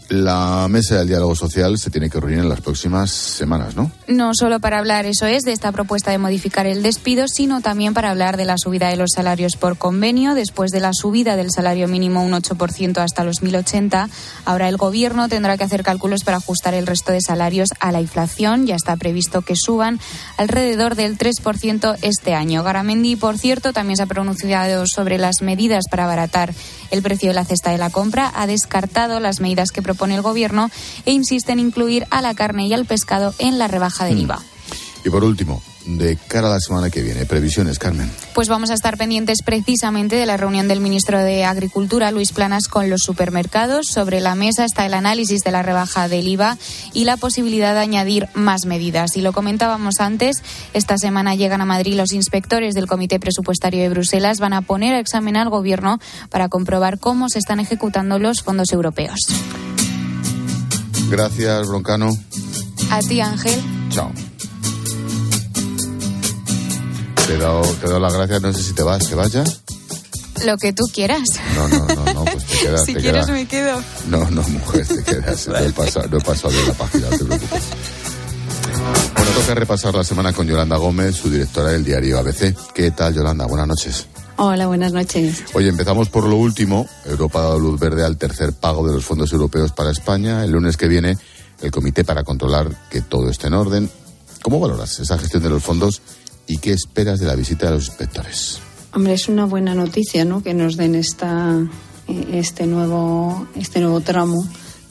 La 0.09 0.67
mesa 0.69 0.99
del 0.99 1.09
diálogo 1.09 1.35
social 1.35 1.77
se 1.77 1.89
tiene 1.89 2.09
que 2.09 2.17
reunir 2.17 2.39
en 2.39 2.47
las 2.47 2.61
próximas 2.61 3.11
semanas, 3.11 3.75
¿no? 3.75 3.91
No 4.07 4.31
solo 4.33 4.61
para 4.61 4.77
hablar, 4.77 5.05
eso 5.05 5.25
es, 5.25 5.43
de 5.43 5.51
esta 5.51 5.73
propuesta 5.73 6.11
de 6.11 6.17
modificar 6.17 6.65
el 6.65 6.81
despido, 6.81 7.27
sino 7.27 7.59
también 7.59 7.93
para 7.93 8.09
hablar 8.09 8.37
de 8.37 8.45
la 8.45 8.57
subida 8.57 8.87
de 8.87 8.95
los 8.95 9.09
salarios 9.13 9.57
por 9.57 9.77
convenio. 9.77 10.33
Después 10.33 10.71
de 10.71 10.79
la 10.79 10.93
subida 10.93 11.35
del 11.35 11.51
salario 11.51 11.89
mínimo 11.89 12.23
un 12.23 12.31
8% 12.31 12.99
hasta 12.99 13.25
los 13.25 13.41
1.080, 13.41 14.07
ahora 14.45 14.69
el 14.69 14.77
Gobierno 14.77 15.27
tendrá 15.27 15.57
que 15.57 15.65
hacer 15.65 15.83
cálculos 15.83 16.23
para 16.23 16.37
ajustar 16.37 16.73
el 16.73 16.87
resto 16.87 17.11
de 17.11 17.19
salarios 17.19 17.71
a 17.81 17.91
la 17.91 17.99
inflación. 17.99 18.65
Ya 18.65 18.75
está 18.75 18.95
previsto 18.95 19.41
que 19.41 19.55
suban 19.57 19.99
alrededor 20.37 20.95
del 20.95 21.17
3% 21.17 21.97
este 22.01 22.33
año. 22.33 22.63
Garamendi, 22.63 23.17
por 23.17 23.37
cierto, 23.37 23.73
también 23.73 23.97
se 23.97 24.03
ha 24.03 24.07
pronunciado 24.07 24.85
sobre 24.87 25.17
las 25.17 25.41
medidas 25.41 25.83
para 25.91 26.05
abaratar 26.05 26.53
el 26.91 27.01
precio 27.01 27.27
de 27.27 27.33
la 27.33 27.43
cesta 27.43 27.71
de 27.71 27.77
la 27.77 27.89
compra. 27.89 28.31
Ha 28.33 28.47
descartado 28.47 29.19
las 29.19 29.41
medidas 29.41 29.71
que 29.71 29.81
propone 29.81 29.96
el 30.05 30.21
Gobierno 30.21 30.69
e 31.05 31.11
insiste 31.11 31.51
en 31.51 31.59
incluir 31.59 32.07
a 32.11 32.21
la 32.21 32.33
carne 32.33 32.67
y 32.67 32.73
al 32.73 32.85
pescado 32.85 33.33
en 33.39 33.59
la 33.59 33.67
rebaja 33.67 34.05
del 34.05 34.19
IVA. 34.19 34.39
Y 35.03 35.09
por 35.09 35.23
último, 35.23 35.61
de 35.87 36.17
cara 36.27 36.47
a 36.47 36.51
la 36.51 36.59
semana 36.59 36.89
que 36.89 37.01
viene, 37.01 37.25
previsiones, 37.25 37.79
Carmen. 37.79 38.11
Pues 38.33 38.49
vamos 38.49 38.69
a 38.69 38.73
estar 38.73 38.97
pendientes 38.97 39.41
precisamente 39.43 40.15
de 40.17 40.25
la 40.25 40.37
reunión 40.37 40.67
del 40.67 40.81
ministro 40.81 41.19
de 41.19 41.45
Agricultura, 41.45 42.11
Luis 42.11 42.33
Planas, 42.33 42.67
con 42.67 42.89
los 42.89 43.01
supermercados. 43.01 43.87
Sobre 43.87 44.19
la 44.19 44.35
mesa 44.35 44.65
está 44.65 44.85
el 44.85 44.93
análisis 44.93 45.41
de 45.43 45.51
la 45.51 45.63
rebaja 45.63 46.07
del 46.09 46.27
IVA 46.27 46.57
y 46.93 47.05
la 47.05 47.17
posibilidad 47.17 47.73
de 47.73 47.79
añadir 47.79 48.27
más 48.33 48.65
medidas. 48.65 49.15
Y 49.15 49.21
lo 49.21 49.31
comentábamos 49.31 49.99
antes, 49.99 50.43
esta 50.73 50.97
semana 50.97 51.35
llegan 51.35 51.61
a 51.61 51.65
Madrid 51.65 51.95
los 51.95 52.11
inspectores 52.11 52.75
del 52.75 52.87
Comité 52.87 53.19
Presupuestario 53.19 53.81
de 53.81 53.89
Bruselas. 53.89 54.39
Van 54.39 54.53
a 54.53 54.61
poner 54.61 54.93
a 54.93 54.99
examinar 54.99 55.43
al 55.43 55.49
Gobierno 55.49 55.99
para 56.29 56.49
comprobar 56.49 56.99
cómo 56.99 57.29
se 57.29 57.39
están 57.39 57.59
ejecutando 57.59 58.19
los 58.19 58.41
fondos 58.41 58.73
europeos. 58.73 59.19
Gracias, 61.09 61.67
Broncano. 61.67 62.09
A 62.91 62.99
ti, 62.99 63.21
Ángel. 63.21 63.61
Chao. 63.89 64.11
Te 67.25 67.33
he 67.33 67.37
dado, 67.37 67.61
te 67.61 67.85
he 67.85 67.89
dado 67.89 67.99
las 67.99 68.13
gracias, 68.13 68.41
no 68.41 68.53
sé 68.53 68.63
si 68.63 68.73
te 68.73 68.83
vas, 68.83 69.05
¿te 69.07 69.15
vas 69.15 69.31
ya? 69.31 69.43
Lo 70.45 70.57
que 70.57 70.71
tú 70.71 70.83
quieras. 70.93 71.23
No, 71.55 71.67
no, 71.67 71.87
no, 71.87 72.13
no 72.13 72.25
pues 72.25 72.45
te 72.45 72.57
quedas. 72.59 72.81
si 72.85 72.93
te 72.93 72.99
quieres 73.01 73.25
quedas. 73.25 73.39
me 73.39 73.47
quedo. 73.47 73.81
No, 74.07 74.29
no, 74.29 74.41
mujer, 74.43 74.87
te 74.87 75.03
quedas. 75.03 75.47
No 75.47 75.57
he 75.57 75.71
pasado, 75.71 76.07
no 76.09 76.17
he 76.17 76.21
pasado 76.21 76.53
de 76.53 76.67
la 76.67 76.73
página, 76.73 77.09
no 77.09 77.17
te 77.17 77.25
preocupes. 77.25 77.63
Bueno, 79.15 79.31
toca 79.31 79.55
repasar 79.55 79.95
la 79.95 80.03
semana 80.03 80.33
con 80.33 80.47
Yolanda 80.47 80.77
Gómez, 80.77 81.15
su 81.15 81.29
directora 81.29 81.69
del 81.69 81.83
diario 81.83 82.19
ABC. 82.19 82.55
¿Qué 82.73 82.91
tal, 82.91 83.13
Yolanda? 83.13 83.45
Buenas 83.45 83.67
noches. 83.67 84.05
Hola, 84.39 84.67
buenas 84.67 84.93
noches. 84.93 85.43
Oye, 85.53 85.67
empezamos 85.67 86.09
por 86.09 86.23
lo 86.25 86.35
último. 86.35 86.87
Europa 87.05 87.39
ha 87.39 87.43
dado 87.43 87.59
luz 87.59 87.79
verde 87.79 88.05
al 88.05 88.17
tercer 88.17 88.53
pago 88.53 88.87
de 88.87 88.93
los 88.93 89.03
fondos 89.03 89.33
europeos 89.33 89.71
para 89.71 89.89
España. 89.89 90.43
El 90.43 90.51
lunes 90.51 90.77
que 90.77 90.87
viene, 90.87 91.17
el 91.59 91.71
comité 91.71 92.03
para 92.03 92.23
controlar 92.23 92.69
que 92.91 93.01
todo 93.01 93.31
esté 93.31 93.47
en 93.47 93.53
orden. 93.53 93.89
¿Cómo 94.43 94.59
valoras 94.59 94.99
esa 94.99 95.17
gestión 95.17 95.41
de 95.41 95.49
los 95.49 95.63
fondos 95.63 96.03
y 96.45 96.59
qué 96.59 96.71
esperas 96.71 97.19
de 97.19 97.25
la 97.25 97.33
visita 97.33 97.65
de 97.65 97.71
los 97.73 97.87
inspectores? 97.87 98.59
Hombre, 98.93 99.13
es 99.13 99.27
una 99.27 99.45
buena 99.45 99.73
noticia, 99.73 100.23
¿no? 100.23 100.43
Que 100.43 100.53
nos 100.53 100.77
den 100.77 100.93
esta, 100.93 101.57
eh, 102.07 102.27
este 102.33 102.67
nuevo, 102.67 103.47
este 103.55 103.79
nuevo 103.79 104.01
tramo 104.01 104.47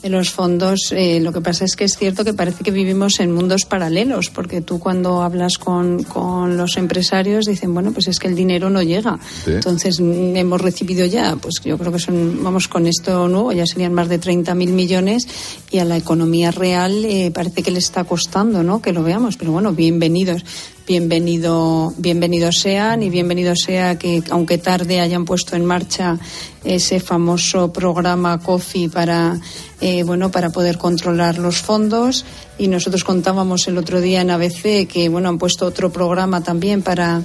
los 0.09 0.31
fondos. 0.31 0.93
Eh, 0.93 1.21
lo 1.21 1.33
que 1.33 1.41
pasa 1.41 1.65
es 1.65 1.77
que 1.77 1.85
es 1.85 1.97
cierto 1.97 2.25
que 2.25 2.35
parece 2.35 2.65
que 2.65 2.71
vivimos 2.71 3.21
en 3.21 3.33
mundos 3.33 3.65
paralelos, 3.65 4.31
porque 4.31 4.61
tú 4.61 4.79
cuando 4.79 5.23
hablas 5.23 5.59
con, 5.59 6.03
con 6.05 6.57
los 6.57 6.77
empresarios 6.77 7.45
dicen, 7.47 7.73
bueno, 7.75 7.93
pues 7.93 8.09
es 8.09 8.19
que 8.19 8.29
el 8.29 8.35
dinero 8.35 8.71
no 8.71 8.83
llega. 8.83 9.19
Sí. 9.45 9.53
Entonces, 9.53 10.01
mm, 10.01 10.37
hemos 10.37 10.61
recibido 10.61 11.07
ya, 11.07 11.37
pues 11.37 11.57
yo 11.65 11.79
creo 11.79 11.93
que 11.93 11.99
son, 11.99 12.43
vamos, 12.43 12.69
con 12.69 12.87
esto 12.87 13.29
nuevo, 13.29 13.53
ya 13.53 13.67
serían 13.67 13.95
más 13.95 14.09
de 14.09 14.21
30.000 14.21 14.55
millones 14.69 15.27
y 15.71 15.79
a 15.79 15.85
la 15.85 15.97
economía 15.97 16.51
real 16.51 17.05
eh, 17.05 17.31
parece 17.33 17.63
que 17.63 17.71
le 17.71 17.79
está 17.79 18.05
costando, 18.05 18.63
¿no? 18.63 18.81
Que 18.81 18.93
lo 18.93 19.03
veamos, 19.03 19.37
pero 19.37 19.53
bueno, 19.53 19.73
bienvenidos. 19.73 20.45
Bienvenido, 20.87 21.93
bienvenidos 21.99 22.61
sean 22.61 23.03
y 23.03 23.11
bienvenido 23.11 23.57
sea 23.57 23.99
que, 23.99 24.23
aunque 24.31 24.57
tarde, 24.57 25.01
hayan 25.01 25.25
puesto 25.25 25.57
en 25.57 25.65
marcha 25.65 26.17
ese 26.63 27.01
famoso 27.01 27.73
programa 27.73 28.39
COFI 28.39 28.87
para, 28.87 29.37
eh, 29.81 30.05
bueno, 30.05 30.31
para 30.31 30.51
poder 30.51 30.79
controlar 30.79 31.39
los 31.39 31.57
fondos. 31.61 32.25
Y 32.57 32.69
nosotros 32.69 33.03
contábamos 33.03 33.67
el 33.67 33.79
otro 33.79 34.01
día 34.01 34.21
en 34.21 34.31
ABC 34.31 34.87
que, 34.87 35.09
bueno, 35.11 35.29
han 35.29 35.39
puesto 35.39 35.67
otro 35.67 35.91
programa 35.91 36.45
también 36.45 36.83
para 36.83 37.21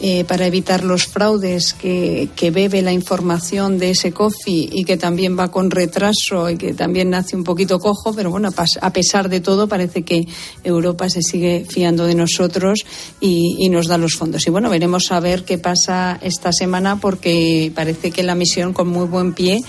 eh, 0.00 0.24
para 0.24 0.46
evitar 0.46 0.84
los 0.84 1.06
fraudes 1.06 1.72
que, 1.72 2.28
que 2.36 2.50
bebe 2.50 2.82
la 2.82 2.92
información 2.92 3.78
de 3.78 3.90
ese 3.90 4.12
COFI 4.12 4.70
y 4.72 4.84
que 4.84 4.96
también 4.96 5.38
va 5.38 5.50
con 5.50 5.70
retraso 5.70 6.50
y 6.50 6.56
que 6.56 6.74
también 6.74 7.10
nace 7.10 7.36
un 7.36 7.44
poquito 7.44 7.78
cojo, 7.78 8.12
pero 8.14 8.30
bueno, 8.30 8.50
a 8.80 8.92
pesar 8.92 9.28
de 9.28 9.40
todo 9.40 9.68
parece 9.68 10.02
que 10.02 10.26
Europa 10.64 11.08
se 11.08 11.22
sigue 11.22 11.64
fiando 11.68 12.06
de 12.06 12.14
nosotros 12.14 12.80
y 13.20 13.68
nos 13.68 13.86
da 13.86 13.98
los 13.98 14.14
fondos. 14.14 14.46
Y 14.46 14.50
bueno, 14.50 14.70
veremos 14.70 15.10
a 15.12 15.20
ver 15.20 15.44
qué 15.44 15.58
pasa 15.58 16.18
esta 16.22 16.52
semana 16.52 17.00
porque 17.00 17.72
parece 17.74 18.10
que 18.10 18.22
la 18.22 18.34
misión 18.34 18.72
con 18.72 18.88
muy 18.88 19.06
buen 19.06 19.32
pie 19.32 19.62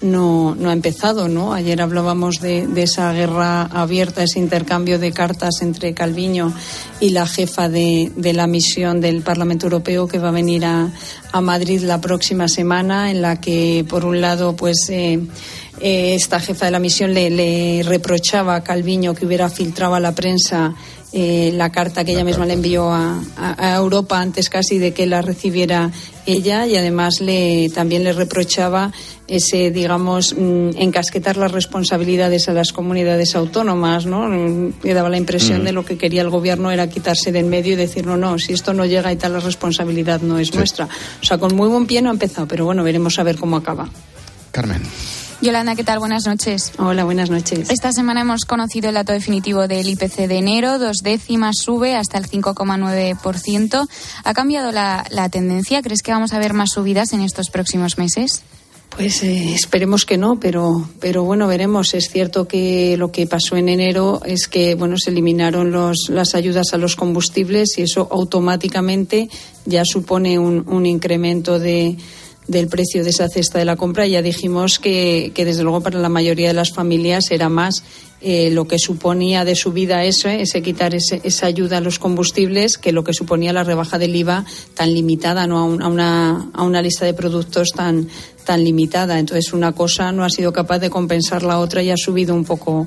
no, 0.00 0.54
no 0.54 0.70
ha 0.70 0.72
empezado, 0.72 1.28
¿no? 1.28 1.52
Ayer 1.52 1.80
hablábamos 1.82 2.40
de, 2.40 2.66
de 2.66 2.82
esa 2.82 3.12
guerra 3.12 3.62
abierta, 3.62 4.22
ese 4.22 4.38
intercambio 4.38 4.98
de 4.98 5.12
cartas 5.12 5.62
entre 5.62 5.94
Calviño 5.94 6.52
y 7.00 7.10
la 7.10 7.26
jefa 7.26 7.68
de, 7.68 8.10
de 8.16 8.32
la 8.32 8.46
misión 8.46 9.00
del 9.00 9.22
Parlamento 9.22 9.66
Europeo 9.66 10.08
que 10.08 10.18
va 10.18 10.28
a 10.28 10.32
venir 10.32 10.64
a, 10.64 10.90
a 11.32 11.40
Madrid 11.40 11.82
la 11.82 12.00
próxima 12.00 12.48
semana, 12.48 13.10
en 13.10 13.22
la 13.22 13.40
que, 13.40 13.84
por 13.88 14.04
un 14.04 14.20
lado, 14.20 14.56
pues. 14.56 14.88
eh, 14.90 15.20
eh, 15.80 16.14
esta 16.14 16.40
jefa 16.40 16.66
de 16.66 16.70
la 16.72 16.78
misión 16.78 17.14
le, 17.14 17.30
le 17.30 17.82
reprochaba 17.84 18.54
a 18.56 18.62
Calviño 18.64 19.14
que 19.14 19.26
hubiera 19.26 19.48
filtrado 19.48 19.94
a 19.94 20.00
la 20.00 20.14
prensa 20.14 20.74
eh, 21.12 21.50
la 21.54 21.72
carta 21.72 22.04
que 22.04 22.12
ella 22.12 22.22
misma 22.22 22.46
le 22.46 22.52
envió 22.52 22.90
a, 22.92 23.20
a- 23.36 23.56
a 23.72 23.76
Europa 23.76 24.20
antes 24.20 24.48
casi 24.48 24.78
de 24.78 24.92
que 24.92 25.06
la 25.06 25.22
recibiera 25.22 25.90
ella 26.24 26.66
y 26.68 26.76
además 26.76 27.20
le 27.20 27.68
también 27.74 28.04
le 28.04 28.12
reprochaba 28.12 28.92
ese 29.26 29.72
digamos 29.72 30.36
mm, 30.38 30.70
encasquetar 30.76 31.36
las 31.36 31.50
responsabilidades 31.50 32.48
a 32.48 32.52
las 32.52 32.72
comunidades 32.72 33.34
autónomas 33.34 34.06
no 34.06 34.28
Mm, 34.28 34.74
le 34.84 34.94
daba 34.94 35.08
la 35.08 35.16
impresión 35.16 35.62
Mm. 35.62 35.64
de 35.64 35.72
lo 35.72 35.84
que 35.84 35.98
quería 35.98 36.22
el 36.22 36.30
gobierno 36.30 36.70
era 36.70 36.88
quitarse 36.88 37.32
de 37.32 37.40
en 37.40 37.48
medio 37.48 37.72
y 37.72 37.76
decir 37.76 38.06
no 38.06 38.16
no 38.16 38.38
si 38.38 38.52
esto 38.52 38.72
no 38.72 38.84
llega 38.86 39.10
y 39.12 39.16
tal 39.16 39.32
la 39.32 39.40
responsabilidad 39.40 40.20
no 40.20 40.38
es 40.38 40.54
nuestra 40.54 40.84
o 41.20 41.24
sea 41.24 41.38
con 41.38 41.56
muy 41.56 41.66
buen 41.68 41.86
pie 41.86 42.02
no 42.02 42.10
ha 42.10 42.12
empezado 42.12 42.46
pero 42.46 42.64
bueno 42.66 42.84
veremos 42.84 43.18
a 43.18 43.24
ver 43.24 43.36
cómo 43.36 43.56
acaba. 43.56 43.88
Carmen. 44.52 44.82
Yolanda, 45.42 45.74
¿qué 45.74 45.84
tal? 45.84 45.98
Buenas 46.00 46.26
noches. 46.26 46.72
Hola, 46.78 47.04
buenas 47.04 47.30
noches. 47.30 47.70
Esta 47.70 47.92
semana 47.92 48.20
hemos 48.20 48.44
conocido 48.44 48.90
el 48.90 48.94
dato 48.94 49.12
definitivo 49.12 49.66
del 49.68 49.88
IPC 49.88 50.28
de 50.28 50.36
enero, 50.36 50.78
dos 50.78 50.98
décimas 51.02 51.56
sube 51.56 51.96
hasta 51.96 52.18
el 52.18 52.28
5,9%. 52.28 53.88
¿Ha 54.24 54.34
cambiado 54.34 54.70
la, 54.70 55.06
la 55.10 55.30
tendencia? 55.30 55.80
¿Crees 55.80 56.02
que 56.02 56.12
vamos 56.12 56.34
a 56.34 56.38
ver 56.38 56.52
más 56.52 56.70
subidas 56.70 57.14
en 57.14 57.22
estos 57.22 57.48
próximos 57.48 57.96
meses? 57.96 58.42
Pues 58.90 59.22
eh, 59.22 59.54
esperemos 59.54 60.04
que 60.04 60.18
no, 60.18 60.38
pero, 60.38 60.86
pero 61.00 61.24
bueno, 61.24 61.46
veremos. 61.46 61.94
Es 61.94 62.10
cierto 62.10 62.46
que 62.46 62.96
lo 62.98 63.10
que 63.10 63.26
pasó 63.26 63.56
en 63.56 63.70
enero 63.70 64.20
es 64.26 64.46
que 64.46 64.74
bueno, 64.74 64.96
se 64.98 65.08
eliminaron 65.08 65.70
los, 65.70 66.08
las 66.10 66.34
ayudas 66.34 66.74
a 66.74 66.76
los 66.76 66.96
combustibles 66.96 67.78
y 67.78 67.82
eso 67.82 68.08
automáticamente 68.10 69.30
ya 69.64 69.84
supone 69.86 70.38
un, 70.38 70.68
un 70.68 70.84
incremento 70.84 71.58
de, 71.58 71.96
del 72.50 72.66
precio 72.66 73.04
de 73.04 73.10
esa 73.10 73.28
cesta 73.28 73.58
de 73.60 73.64
la 73.64 73.76
compra. 73.76 74.06
Ya 74.08 74.22
dijimos 74.22 74.78
que, 74.80 75.30
que 75.34 75.44
desde 75.44 75.62
luego 75.62 75.80
para 75.82 76.00
la 76.00 76.08
mayoría 76.08 76.48
de 76.48 76.54
las 76.54 76.72
familias 76.72 77.30
era 77.30 77.48
más 77.48 77.84
eh, 78.20 78.50
lo 78.50 78.66
que 78.66 78.78
suponía 78.78 79.44
de 79.44 79.54
subida 79.54 80.04
eso, 80.04 80.28
eh, 80.28 80.42
ese 80.42 80.60
quitar 80.60 80.94
ese- 80.94 81.20
esa 81.24 81.46
ayuda 81.46 81.78
a 81.78 81.80
los 81.80 81.98
combustibles, 81.98 82.76
que 82.76 82.92
lo 82.92 83.02
que 83.04 83.14
suponía 83.14 83.52
la 83.52 83.62
rebaja 83.64 83.98
del 83.98 84.14
IVA 84.16 84.44
tan 84.74 84.92
limitada, 84.92 85.46
no 85.46 85.58
a, 85.58 85.64
un- 85.64 85.80
a 85.82 85.88
una, 85.88 86.50
a 86.52 86.62
una 86.64 86.82
lista 86.82 87.06
de 87.06 87.14
productos 87.14 87.68
tan, 87.70 88.08
tan 88.44 88.62
limitada. 88.64 89.18
Entonces 89.18 89.52
una 89.54 89.72
cosa 89.72 90.10
no 90.12 90.24
ha 90.24 90.28
sido 90.30 90.52
capaz 90.52 90.80
de 90.80 90.90
compensar 90.90 91.42
la 91.44 91.58
otra 91.60 91.82
y 91.82 91.90
ha 91.90 91.96
subido 91.96 92.34
un 92.34 92.44
poco, 92.44 92.86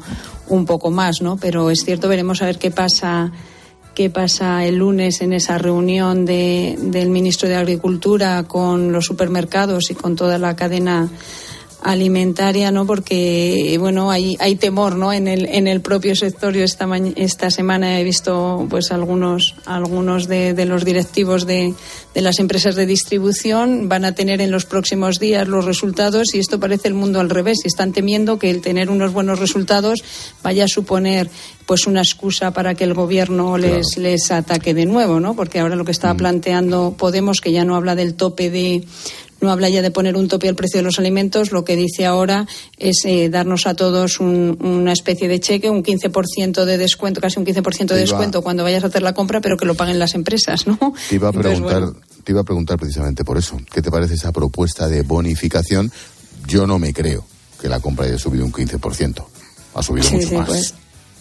un 0.49 0.65
poco 0.65 0.91
más, 0.91 1.21
¿no? 1.21 1.37
Pero 1.37 1.69
es 1.71 1.83
cierto, 1.85 2.09
veremos 2.09 2.41
a 2.41 2.45
ver 2.45 2.59
qué 2.59 2.69
pasa 2.69 3.31
qué 3.93 4.09
pasa 4.09 4.65
el 4.65 4.77
lunes 4.77 5.21
en 5.21 5.33
esa 5.33 5.57
reunión 5.57 6.25
de- 6.25 6.75
del 6.79 7.09
ministro 7.09 7.47
de 7.47 7.55
Agricultura 7.55 8.43
con 8.43 8.91
los 8.91 9.05
supermercados 9.05 9.91
y 9.91 9.95
con 9.95 10.15
toda 10.15 10.37
la 10.39 10.55
cadena 10.55 11.09
alimentaria, 11.83 12.71
¿no? 12.71 12.85
Porque, 12.85 13.75
bueno, 13.79 14.09
hay, 14.09 14.35
hay 14.39 14.55
temor, 14.55 14.95
¿no? 14.95 15.11
En 15.13 15.27
el, 15.27 15.45
en 15.45 15.67
el 15.67 15.81
propio 15.81 16.15
sector. 16.15 16.53
Yo 16.53 16.63
esta, 16.63 16.87
esta 17.15 17.51
semana 17.51 17.99
he 17.99 18.03
visto, 18.03 18.65
pues, 18.69 18.91
algunos, 18.91 19.55
algunos 19.65 20.27
de, 20.27 20.53
de 20.53 20.65
los 20.65 20.85
directivos 20.85 21.45
de, 21.45 21.73
de 22.13 22.21
las 22.21 22.39
empresas 22.39 22.75
de 22.75 22.85
distribución 22.85 23.89
van 23.89 24.05
a 24.05 24.13
tener 24.13 24.41
en 24.41 24.51
los 24.51 24.65
próximos 24.65 25.19
días 25.19 25.47
los 25.47 25.65
resultados 25.65 26.33
y 26.33 26.39
esto 26.39 26.59
parece 26.59 26.87
el 26.87 26.93
mundo 26.93 27.19
al 27.19 27.29
revés. 27.29 27.59
Y 27.63 27.67
están 27.67 27.91
temiendo 27.91 28.39
que 28.39 28.49
el 28.49 28.61
tener 28.61 28.89
unos 28.89 29.13
buenos 29.13 29.39
resultados 29.39 30.03
vaya 30.41 30.65
a 30.65 30.67
suponer 30.67 31.29
pues 31.65 31.87
una 31.87 32.01
excusa 32.01 32.51
para 32.51 32.75
que 32.75 32.83
el 32.83 32.93
gobierno 32.93 33.57
les, 33.57 33.97
les 33.97 34.31
ataque 34.31 34.73
de 34.73 34.85
nuevo, 34.85 35.19
¿no? 35.19 35.35
Porque 35.35 35.59
ahora 35.59 35.75
lo 35.75 35.85
que 35.85 35.91
estaba 35.91 36.13
mm. 36.13 36.17
planteando 36.17 36.95
Podemos, 36.97 37.41
que 37.41 37.51
ya 37.51 37.65
no 37.65 37.75
habla 37.75 37.95
del 37.95 38.15
tope 38.15 38.49
de 38.49 38.85
no 39.43 39.51
habla 39.51 39.69
ya 39.69 39.81
de 39.81 39.91
poner 39.91 40.15
un 40.15 40.27
tope 40.27 40.49
al 40.49 40.55
precio 40.55 40.79
de 40.79 40.83
los 40.83 40.97
alimentos, 40.99 41.51
lo 41.51 41.63
que 41.63 41.75
dice 41.75 42.05
ahora 42.05 42.47
es 42.77 43.05
eh, 43.05 43.29
darnos 43.29 43.67
a 43.67 43.75
todos 43.75 44.19
una 44.19 44.91
especie 44.91 45.27
de 45.27 45.39
cheque, 45.39 45.69
un 45.69 45.83
15% 45.83 46.65
de 46.65 46.77
descuento, 46.77 47.21
casi 47.21 47.39
un 47.39 47.45
15% 47.45 47.87
de 47.87 47.99
descuento 47.99 48.41
cuando 48.41 48.63
vayas 48.63 48.83
a 48.83 48.87
hacer 48.87 49.01
la 49.01 49.13
compra, 49.13 49.41
pero 49.41 49.57
que 49.57 49.65
lo 49.65 49.75
paguen 49.75 49.99
las 49.99 50.15
empresas, 50.15 50.65
¿no? 50.65 50.77
Te 51.09 51.15
iba 51.15 51.29
a 51.29 51.33
preguntar, 51.33 51.93
te 52.23 52.31
iba 52.31 52.41
a 52.41 52.43
preguntar 52.43 52.79
precisamente 52.79 53.23
por 53.23 53.37
eso. 53.37 53.57
¿Qué 53.71 53.81
te 53.81 53.91
parece 53.91 54.15
esa 54.15 54.31
propuesta 54.31 54.87
de 54.87 55.01
bonificación? 55.03 55.91
Yo 56.47 56.65
no 56.65 56.79
me 56.79 56.93
creo 56.93 57.25
que 57.61 57.69
la 57.69 57.79
compra 57.79 58.05
haya 58.05 58.17
subido 58.17 58.45
un 58.45 58.51
15%. 58.51 59.25
Ha 59.75 59.83
subido 59.83 60.09
mucho 60.11 60.33
más. 60.33 60.47
Pues, 60.47 60.73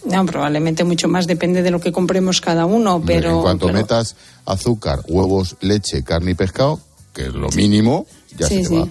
no, 0.05 0.25
probablemente 0.25 0.83
mucho 0.83 1.07
más, 1.07 1.27
depende 1.27 1.61
de 1.61 1.71
lo 1.71 1.79
que 1.79 1.91
compremos 1.91 2.41
cada 2.41 2.65
uno, 2.65 3.01
pero... 3.05 3.37
En 3.37 3.41
cuanto 3.41 3.69
metas 3.69 4.15
azúcar, 4.45 5.01
huevos, 5.07 5.55
leche, 5.61 6.03
carne 6.03 6.31
y 6.31 6.33
pescado, 6.33 6.81
que 7.13 7.27
es 7.27 7.33
lo 7.33 7.49
mínimo, 7.49 8.05
ya 8.37 8.47
se 8.47 8.67
va. 8.67 8.87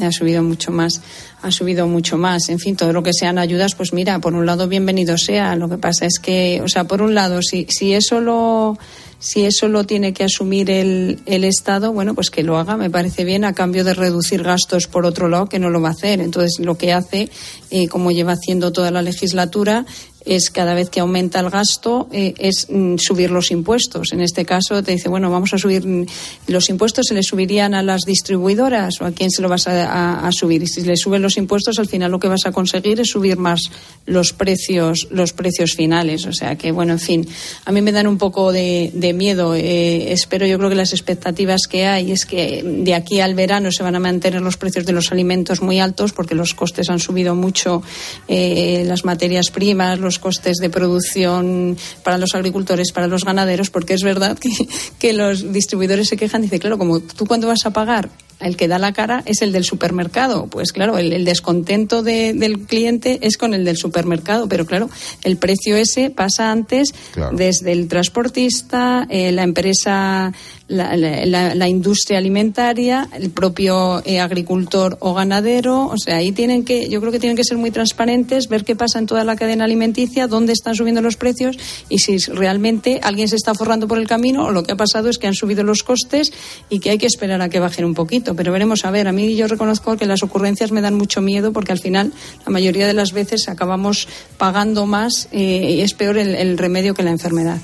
Ha 0.00 0.10
subido 0.10 0.42
mucho 0.42 0.72
más, 0.72 1.02
ha 1.42 1.50
subido 1.50 1.86
mucho 1.86 2.16
más. 2.16 2.48
En 2.48 2.58
fin, 2.58 2.76
todo 2.76 2.92
lo 2.94 3.02
que 3.02 3.12
sean 3.12 3.38
ayudas, 3.38 3.74
pues 3.74 3.92
mira, 3.92 4.18
por 4.20 4.34
un 4.34 4.46
lado 4.46 4.66
bienvenido 4.66 5.18
sea. 5.18 5.54
Lo 5.54 5.68
que 5.68 5.76
pasa 5.76 6.06
es 6.06 6.18
que, 6.18 6.62
o 6.64 6.68
sea, 6.68 6.84
por 6.84 7.02
un 7.02 7.14
lado, 7.14 7.42
si, 7.42 7.66
si 7.68 7.92
eso 7.92 8.20
lo, 8.22 8.78
si 9.18 9.44
eso 9.44 9.68
lo 9.68 9.84
tiene 9.84 10.14
que 10.14 10.24
asumir 10.24 10.70
el, 10.70 11.20
el 11.26 11.44
Estado, 11.44 11.92
bueno, 11.92 12.14
pues 12.14 12.30
que 12.30 12.42
lo 12.42 12.56
haga, 12.56 12.78
me 12.78 12.88
parece 12.88 13.24
bien, 13.24 13.44
a 13.44 13.52
cambio 13.52 13.84
de 13.84 13.92
reducir 13.92 14.42
gastos 14.42 14.86
por 14.86 15.04
otro 15.04 15.28
lado, 15.28 15.48
que 15.48 15.58
no 15.58 15.68
lo 15.68 15.82
va 15.82 15.88
a 15.88 15.92
hacer. 15.92 16.20
Entonces, 16.20 16.58
lo 16.58 16.78
que 16.78 16.94
hace, 16.94 17.28
eh, 17.70 17.86
como 17.88 18.10
lleva 18.12 18.32
haciendo 18.32 18.72
toda 18.72 18.90
la 18.90 19.02
legislatura, 19.02 19.84
es 20.24 20.50
cada 20.50 20.74
vez 20.74 20.90
que 20.90 21.00
aumenta 21.00 21.40
el 21.40 21.50
gasto 21.50 22.08
eh, 22.12 22.34
es 22.38 22.66
mm, 22.68 22.96
subir 22.98 23.30
los 23.30 23.50
impuestos. 23.50 24.12
En 24.12 24.20
este 24.20 24.44
caso 24.44 24.82
te 24.82 24.92
dice, 24.92 25.08
bueno, 25.08 25.30
vamos 25.30 25.52
a 25.54 25.58
subir 25.58 25.86
mm, 25.86 26.06
los 26.48 26.68
impuestos, 26.68 27.06
se 27.08 27.14
le 27.14 27.22
subirían 27.22 27.74
a 27.74 27.82
las 27.82 28.02
distribuidoras 28.02 29.00
o 29.00 29.04
a 29.04 29.12
quién 29.12 29.30
se 29.30 29.42
lo 29.42 29.48
vas 29.48 29.66
a, 29.66 30.28
subir. 30.32 30.62
Y 30.62 30.66
si 30.66 30.82
le 30.82 30.96
suben 30.96 31.22
los 31.22 31.36
impuestos, 31.36 31.78
al 31.78 31.88
final 31.88 32.10
lo 32.10 32.18
que 32.18 32.28
vas 32.28 32.46
a 32.46 32.52
conseguir 32.52 33.00
es 33.00 33.08
subir 33.08 33.36
más 33.36 33.60
los 34.06 34.32
precios, 34.32 35.08
los 35.10 35.32
precios 35.32 35.74
finales. 35.74 36.26
O 36.26 36.32
sea 36.32 36.56
que, 36.56 36.72
bueno, 36.72 36.92
en 36.92 36.98
fin, 36.98 37.28
a 37.64 37.72
mí 37.72 37.82
me 37.82 37.92
dan 37.92 38.06
un 38.06 38.18
poco 38.18 38.52
de, 38.52 39.12
miedo. 39.14 39.54
Eh, 39.54 40.12
espero, 40.12 40.46
yo 40.46 40.58
creo 40.58 40.70
que 40.70 40.76
las 40.76 40.92
expectativas 40.92 41.62
que 41.68 41.86
hay 41.86 42.12
es 42.12 42.24
que 42.24 42.62
de 42.62 42.94
aquí 42.94 43.20
al 43.20 43.34
verano 43.34 43.70
se 43.72 43.82
van 43.82 43.96
a 43.96 44.00
mantener 44.00 44.40
los 44.40 44.56
precios 44.56 44.86
de 44.86 44.92
los 44.92 45.12
alimentos 45.12 45.60
muy 45.60 45.80
altos 45.80 46.12
porque 46.12 46.34
los 46.34 46.54
costes 46.54 46.88
han 46.88 46.98
subido 46.98 47.34
mucho, 47.34 47.82
eh, 48.28 48.84
las 48.86 49.04
materias 49.04 49.50
primas, 49.50 49.98
los 49.98 50.11
costes 50.18 50.56
de 50.58 50.70
producción 50.70 51.76
para 52.02 52.18
los 52.18 52.34
agricultores, 52.34 52.92
para 52.92 53.06
los 53.06 53.24
ganaderos, 53.24 53.70
porque 53.70 53.94
es 53.94 54.02
verdad 54.02 54.38
que, 54.38 54.50
que 54.98 55.12
los 55.12 55.52
distribuidores 55.52 56.08
se 56.08 56.16
quejan, 56.16 56.42
dice, 56.42 56.58
claro, 56.58 56.78
como 56.78 57.00
tú 57.00 57.26
cuando 57.26 57.46
vas 57.46 57.64
a 57.66 57.70
pagar 57.70 58.10
el 58.42 58.56
que 58.56 58.68
da 58.68 58.78
la 58.78 58.92
cara 58.92 59.22
es 59.26 59.42
el 59.42 59.52
del 59.52 59.64
supermercado. 59.64 60.46
Pues 60.46 60.72
claro, 60.72 60.98
el, 60.98 61.24
descontento 61.24 62.02
del 62.02 62.66
cliente 62.66 63.20
es 63.22 63.36
con 63.36 63.54
el 63.54 63.64
del 63.64 63.76
supermercado, 63.76 64.48
pero 64.48 64.66
claro, 64.66 64.90
el 65.22 65.36
precio 65.36 65.76
ese 65.76 66.10
pasa 66.10 66.50
antes 66.50 66.92
desde 67.32 67.72
el 67.72 67.88
transportista, 67.88 69.06
eh, 69.08 69.32
la 69.32 69.44
empresa, 69.44 70.32
la, 70.68 71.68
industria 71.68 72.18
alimentaria, 72.18 73.08
el 73.12 73.30
propio 73.30 74.02
eh, 74.04 74.20
agricultor 74.20 74.96
o 75.00 75.14
ganadero. 75.14 75.86
O 75.86 75.98
sea, 75.98 76.16
ahí 76.16 76.32
tienen 76.32 76.64
que, 76.64 76.88
yo 76.88 77.00
creo 77.00 77.12
que 77.12 77.18
tienen 77.18 77.36
que 77.36 77.44
ser 77.44 77.58
muy 77.58 77.70
transparentes, 77.70 78.48
ver 78.48 78.64
qué 78.64 78.76
pasa 78.76 78.98
en 78.98 79.06
toda 79.06 79.24
la 79.24 79.36
cadena 79.36 79.64
alimenticia, 79.64 80.26
dónde 80.26 80.52
están 80.52 80.74
subiendo 80.74 81.02
los 81.02 81.16
precios 81.16 81.56
y 81.88 81.98
si 81.98 82.18
realmente 82.18 83.00
alguien 83.02 83.28
se 83.28 83.36
está 83.36 83.54
forrando 83.54 83.88
por 83.88 83.98
el 83.98 84.06
camino 84.06 84.46
o 84.46 84.50
lo 84.50 84.62
que 84.62 84.72
ha 84.72 84.76
pasado 84.76 85.08
es 85.08 85.18
que 85.18 85.26
han 85.26 85.34
subido 85.34 85.62
los 85.64 85.82
costes 85.82 86.32
y 86.68 86.80
que 86.80 86.90
hay 86.90 86.98
que 86.98 87.06
esperar 87.06 87.42
a 87.42 87.48
que 87.48 87.60
bajen 87.60 87.84
un 87.84 87.94
poquito 87.94 88.34
pero 88.34 88.52
veremos 88.52 88.84
a 88.84 88.90
ver. 88.90 89.08
A 89.08 89.12
mí 89.12 89.34
yo 89.34 89.46
reconozco 89.46 89.96
que 89.96 90.06
las 90.06 90.22
ocurrencias 90.22 90.72
me 90.72 90.80
dan 90.80 90.94
mucho 90.94 91.20
miedo 91.20 91.52
porque 91.52 91.72
al 91.72 91.78
final 91.78 92.12
la 92.44 92.52
mayoría 92.52 92.86
de 92.86 92.94
las 92.94 93.12
veces 93.12 93.48
acabamos 93.48 94.08
pagando 94.38 94.86
más 94.86 95.28
eh, 95.32 95.76
y 95.76 95.80
es 95.80 95.94
peor 95.94 96.18
el, 96.18 96.58
remedio 96.58 96.94
que 96.94 97.02
la 97.02 97.10
enfermedad. 97.10 97.58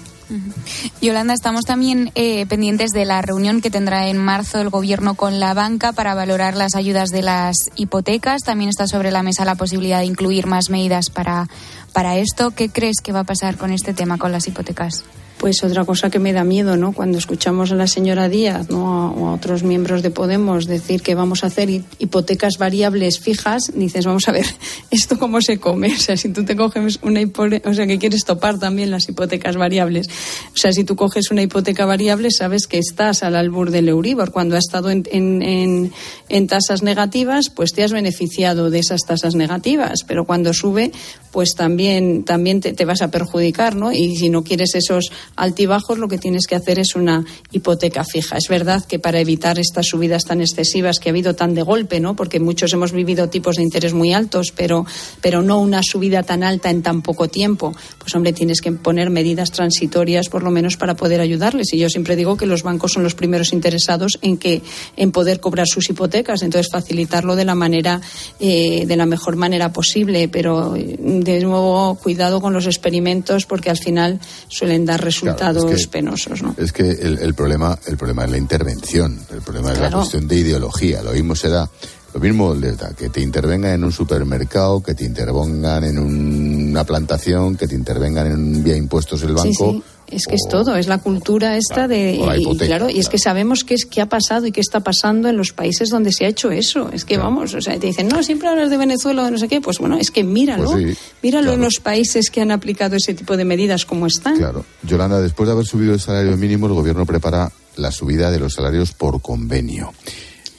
Yolanda, 1.01 1.35
estamos 1.35 1.65
también 1.65 2.11
eh, 2.15 2.47
pendientes 2.47 2.91
de 2.91 3.05
la 3.05 3.23
reunión 3.23 3.61
que 3.61 3.71
tendrá 3.71 4.09
en 4.09 4.19
marzo 4.19 4.61
el 4.61 4.71
Gobierno 4.71 5.15
con 5.15 5.41
la 5.41 5.55
banca 5.55 5.93
para 5.93 6.15
valorar 6.15 6.57
las 6.57 6.75
ayudas 6.75 7.11
de 7.11 7.23
las 7.23 7.57
hipotecas. 7.77 8.43
También 8.43 8.71
está 8.71 8.87
sobre 8.87 9.11
la 9.11 9.23
mesa 9.23 9.45
la 9.45 9.55
posibilidad 9.55 10.01
de 10.01 10.07
incluir 10.07 10.47
más 10.47 10.71
medidas 10.71 11.11
para, 11.11 11.49
para 11.93 12.17
esto. 12.17 12.51
¿Qué 12.51 12.69
crees 12.69 12.97
que 13.03 13.13
va 13.13 13.21
a 13.21 13.25
pasar 13.25 13.57
con 13.57 13.73
este 13.73 13.95
tema, 13.95 14.19
con 14.19 14.33
las 14.33 14.47
hipotecas? 14.47 15.05
Pues 15.39 15.63
otra 15.63 15.85
cosa 15.85 16.11
que 16.11 16.19
me 16.19 16.33
da 16.33 16.43
miedo, 16.43 16.77
¿no? 16.77 16.93
Cuando 16.93 17.17
escuchamos 17.17 17.71
a 17.71 17.77
la 17.77 17.87
señora 17.87 18.29
Díaz 18.29 18.71
¿no? 18.71 19.13
o 19.13 19.29
a 19.29 19.35
otros 19.35 19.63
miembros 19.63 20.03
de 20.03 20.11
Podemos 20.11 20.67
decir 20.67 21.01
que 21.01 21.15
vamos 21.15 21.45
a 21.45 21.47
hacer 21.47 21.71
hipotecas 21.71 22.59
variables 22.59 23.21
fijas, 23.21 23.71
dices, 23.73 24.05
vamos 24.05 24.27
a 24.27 24.33
ver, 24.33 24.47
¿esto 24.91 25.17
cómo 25.17 25.41
se 25.41 25.59
come? 25.59 25.95
O 25.95 25.99
sea, 25.99 26.17
si 26.17 26.31
tú 26.31 26.45
te 26.45 26.57
coges 26.57 26.99
una 27.03 27.21
hipoteca, 27.21 27.71
o 27.71 27.75
sea, 27.75 27.87
que 27.87 27.99
quieres 27.99 28.25
topar 28.25 28.59
también 28.59 28.91
las 28.91 29.09
hipotecas 29.09 29.57
variables. 29.57 30.09
O 30.53 30.57
sea, 30.57 30.73
si 30.73 30.83
tú 30.83 30.97
coges 30.97 31.31
una 31.31 31.43
hipoteca 31.43 31.87
variable, 31.87 32.33
sabes 32.33 32.67
que 32.67 32.79
estás 32.79 33.23
al 33.23 33.37
albur 33.37 33.71
del 33.71 33.89
Euribor. 33.89 34.33
Cuando 34.33 34.57
ha 34.57 34.59
estado 34.59 34.91
en, 34.91 35.05
en, 35.13 35.93
en, 36.29 36.47
tasas 36.49 36.83
negativas, 36.83 37.49
pues 37.49 37.73
te 37.73 37.85
has 37.85 37.93
beneficiado 37.93 38.71
de 38.71 38.81
esas 38.81 39.03
tasas 39.07 39.37
negativas. 39.37 40.01
Pero 40.05 40.25
cuando 40.25 40.53
sube, 40.53 40.91
pues 41.31 41.55
también, 41.55 42.25
también 42.25 42.61
te, 42.61 42.73
te 42.73 42.85
vas 42.85 43.03
a 43.03 43.11
perjudicar, 43.13 43.77
¿no? 43.77 43.93
Y 43.93 44.17
si 44.17 44.31
no 44.31 44.43
quieres 44.43 44.75
esos 44.75 45.13
altibajos, 45.39 45.99
lo 45.99 46.09
que 46.09 46.19
tienes 46.19 46.47
que 46.47 46.57
hacer 46.57 46.79
es 46.79 46.97
una 46.97 47.25
hipoteca 47.53 48.05
fija. 48.05 48.37
Es 48.37 48.49
verdad 48.49 48.85
que 48.85 48.99
para 48.99 49.21
evitar 49.21 49.59
estas 49.59 49.87
subidas 49.87 50.25
tan 50.25 50.41
excesivas 50.41 50.99
que 50.99 51.09
ha 51.09 51.13
habido 51.13 51.35
tan 51.35 51.55
de 51.55 51.63
golpe, 51.63 52.01
¿no? 52.01 52.17
Porque 52.17 52.41
muchos 52.41 52.73
hemos 52.73 52.93
vivido 52.93 53.29
tipos 53.29 53.57
de 53.57 53.63
interés 53.63 53.95
muy 53.95 54.13
altos, 54.13 54.53
pero, 54.55 54.85
pero 55.21 55.43
no 55.43 55.61
una 55.61 55.83
subida 55.83 56.23
tan 56.23 56.43
alta 56.43 56.71
en 56.71 56.83
tan 56.83 57.03
poco 57.03 57.29
tiempo. 57.29 57.75
Pues 57.99 58.15
hombre, 58.15 58.33
tienes 58.33 58.61
que 58.61 58.73
poner 58.73 59.11
medidas 59.11 59.53
transitorias 59.53 60.29
por 60.29 60.43
lo 60.43 60.51
menos 60.51 60.77
para 60.77 60.97
poder 60.97 61.21
ayudarles. 61.21 61.73
Y 61.73 61.79
yo 61.79 61.89
siempre 61.89 62.17
digo 62.17 62.37
que 62.37 62.47
los 62.47 62.63
bancos 62.63 62.93
son 62.93 63.05
los 63.05 63.15
primeros 63.15 63.53
interesados 63.53 64.19
en 64.23 64.39
que 64.39 64.63
en 64.97 65.13
poder 65.13 65.41
cobrar 65.41 65.69
sus 65.69 65.89
hipotecas, 65.89 66.43
entonces 66.43 66.71
facilitarlo 66.71 67.37
de 67.37 67.45
la 67.45 67.55
manera 67.55 68.01
eh, 68.41 68.85
de 68.87 68.97
la 68.97 69.07
mejor 69.07 69.37
manera 69.37 69.73
posible. 69.73 70.29
Pero 70.29 70.75
de 70.75 71.41
nuevo 71.41 71.95
cuidado 71.97 72.41
con 72.41 72.53
los 72.53 72.67
experimentos 72.67 73.47
porque 73.47 73.71
al 73.71 73.79
final 73.79 74.21
suelen 74.49 74.85
dar 74.85 75.03
resultados 75.03 75.28
resultados 75.37 75.73
es 75.73 75.87
que, 75.87 75.93
penosos. 75.93 76.43
¿no? 76.43 76.55
Es 76.57 76.73
que 76.73 76.91
el, 76.91 77.35
problema, 77.35 77.79
el 77.87 77.97
problema 77.97 78.25
es 78.25 78.31
la 78.31 78.39
intervención, 78.39 79.19
el 79.31 79.43
problema 79.43 79.73
es 79.73 79.79
la 79.79 79.91
cuestión 79.91 80.27
de 80.29 80.37
ideología. 80.37 81.03
Lo 81.03 81.13
mismo 81.13 81.35
será 81.35 81.69
lo 82.15 82.21
mismo 82.21 82.55
les 82.55 82.79
da 82.79 82.95
que 82.95 83.11
te 83.11 83.21
intervengan 83.21 83.73
en 83.73 83.85
un 83.85 83.93
supermercado, 83.93 84.83
que 84.83 84.95
te 84.95 85.05
intervengan 85.05 85.85
en 85.85 85.99
una 85.99 86.83
plantación, 86.85 87.57
que 87.57 87.69
te 87.69 87.75
intervengan 87.75 88.27
en 88.27 88.65
vía 88.65 88.77
impuestos 88.77 89.23
el 89.23 89.35
banco. 89.35 89.83
Es 90.11 90.27
que 90.27 90.37
es 90.37 90.43
todo, 90.49 90.77
es 90.77 90.89
la 90.89 90.99
cultura 90.99 91.57
esta 91.57 91.87
de 91.87 92.19
y, 92.39 92.57
claro, 92.57 92.89
y 92.89 92.99
es 92.99 93.09
que 93.09 93.19
sabemos 93.19 93.65
qué 93.65 93.75
es 93.75 93.85
qué 93.85 94.01
ha 94.01 94.07
pasado 94.07 94.47
y 94.47 94.53
qué 94.53 94.61
está 94.61 94.81
pasando 94.81 95.29
en 95.29 95.37
los 95.37 95.53
países 95.53 95.91
donde 95.91 96.13
se 96.13 96.25
ha 96.25 96.29
hecho 96.29 96.51
eso. 96.51 96.91
Es 96.93 97.05
que 97.05 97.19
vamos, 97.19 97.55
o 97.55 97.61
sea, 97.61 97.79
te 97.79 97.89
dicen, 97.89 98.09
"No, 98.09 98.23
siempre 98.23 98.49
hablas 98.49 98.71
de 98.71 98.79
Venezuela 98.79 99.23
o 99.23 99.25
de 99.27 99.33
no 99.33 99.39
sé 99.39 99.49
qué." 99.49 99.61
Pues 99.61 99.79
bueno, 99.79 99.99
es 99.99 100.11
que 100.11 100.25
míralo. 100.25 100.73
Pues 100.73 100.97
míralo 101.23 101.53
en 101.53 101.61
los 101.61 101.81
países 101.81 102.31
que 102.31 102.41
han 102.41 102.51
aplicado 102.51 102.97
ese 102.97 103.15
tipo 103.15 103.37
de 103.37 103.45
medidas 103.45 103.85
como 103.85 104.07
están. 104.07 104.37
Claro. 104.37 104.65
Yolanda, 104.83 105.21
después 105.21 105.47
de 105.47 105.53
haber 105.53 105.67
subido 105.67 105.93
el 105.93 106.01
salario 106.01 106.37
mínimo, 106.37 106.67
el 106.67 106.73
gobierno 106.73 107.05
prepara 107.05 107.53
la 107.77 107.93
subida 107.93 108.31
de 108.31 108.39
los 108.39 108.55
salarios 108.55 108.93
por 108.93 109.21
convenio. 109.21 109.93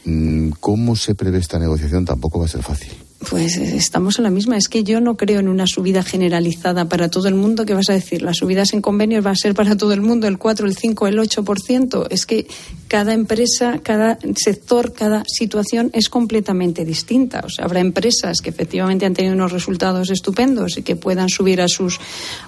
Mm, 0.06 0.52
¿Cómo 0.60 0.95
se 0.95 1.16
prevé 1.16 1.39
esta 1.39 1.60
negociación? 1.60 2.06
Tampoco 2.06 2.39
va 2.39 2.45
a 2.45 2.50
ser 2.50 2.64
fácil. 2.64 2.91
Pues 3.30 3.57
eh, 3.57 3.75
estamos 3.75 4.17
en 4.17 4.23
la 4.23 4.32
misma. 4.32 4.57
Es 4.57 4.67
que 4.69 4.84
yo 4.84 5.01
no 5.01 5.15
creo 5.15 5.39
en 5.39 5.49
una 5.49 5.67
subida 5.67 6.01
generalizada 6.01 6.89
para 6.89 7.09
todo 7.09 7.27
el 7.27 7.36
mundo. 7.36 7.65
¿Qué 7.65 7.75
vas 7.75 7.89
a 7.89 7.93
decir? 7.93 8.23
Las 8.23 8.38
subidas 8.38 8.73
en 8.73 8.82
convenios 8.82 9.25
va 9.25 9.32
a 9.32 9.36
ser 9.36 9.53
para 9.53 9.77
todo 9.77 9.93
el 9.93 10.01
mundo 10.01 10.27
el 10.27 10.39
4, 10.39 10.65
el 10.65 10.75
5, 10.75 11.07
el 11.07 11.19
8%. 11.19 12.07
Es 12.09 12.25
que 12.25 12.47
cada 12.88 13.13
empresa, 13.13 13.82
cada 13.84 14.17
sector, 14.36 14.93
cada 14.93 15.23
situación 15.27 15.91
es 15.93 16.09
completamente 16.09 16.86
distinta. 16.86 17.41
O 17.45 17.49
sea, 17.49 17.65
habrá 17.65 17.82
empresas 17.82 18.41
que 18.41 18.49
efectivamente 18.49 19.05
han 19.05 19.13
tenido 19.13 19.36
unos 19.36 19.51
resultados 19.51 20.09
estupendos 20.09 20.77
y 20.77 20.82
que 20.82 20.95
puedan 20.95 21.30
subir 21.30 21.61
a 21.61 21.67
sus, 21.67 21.99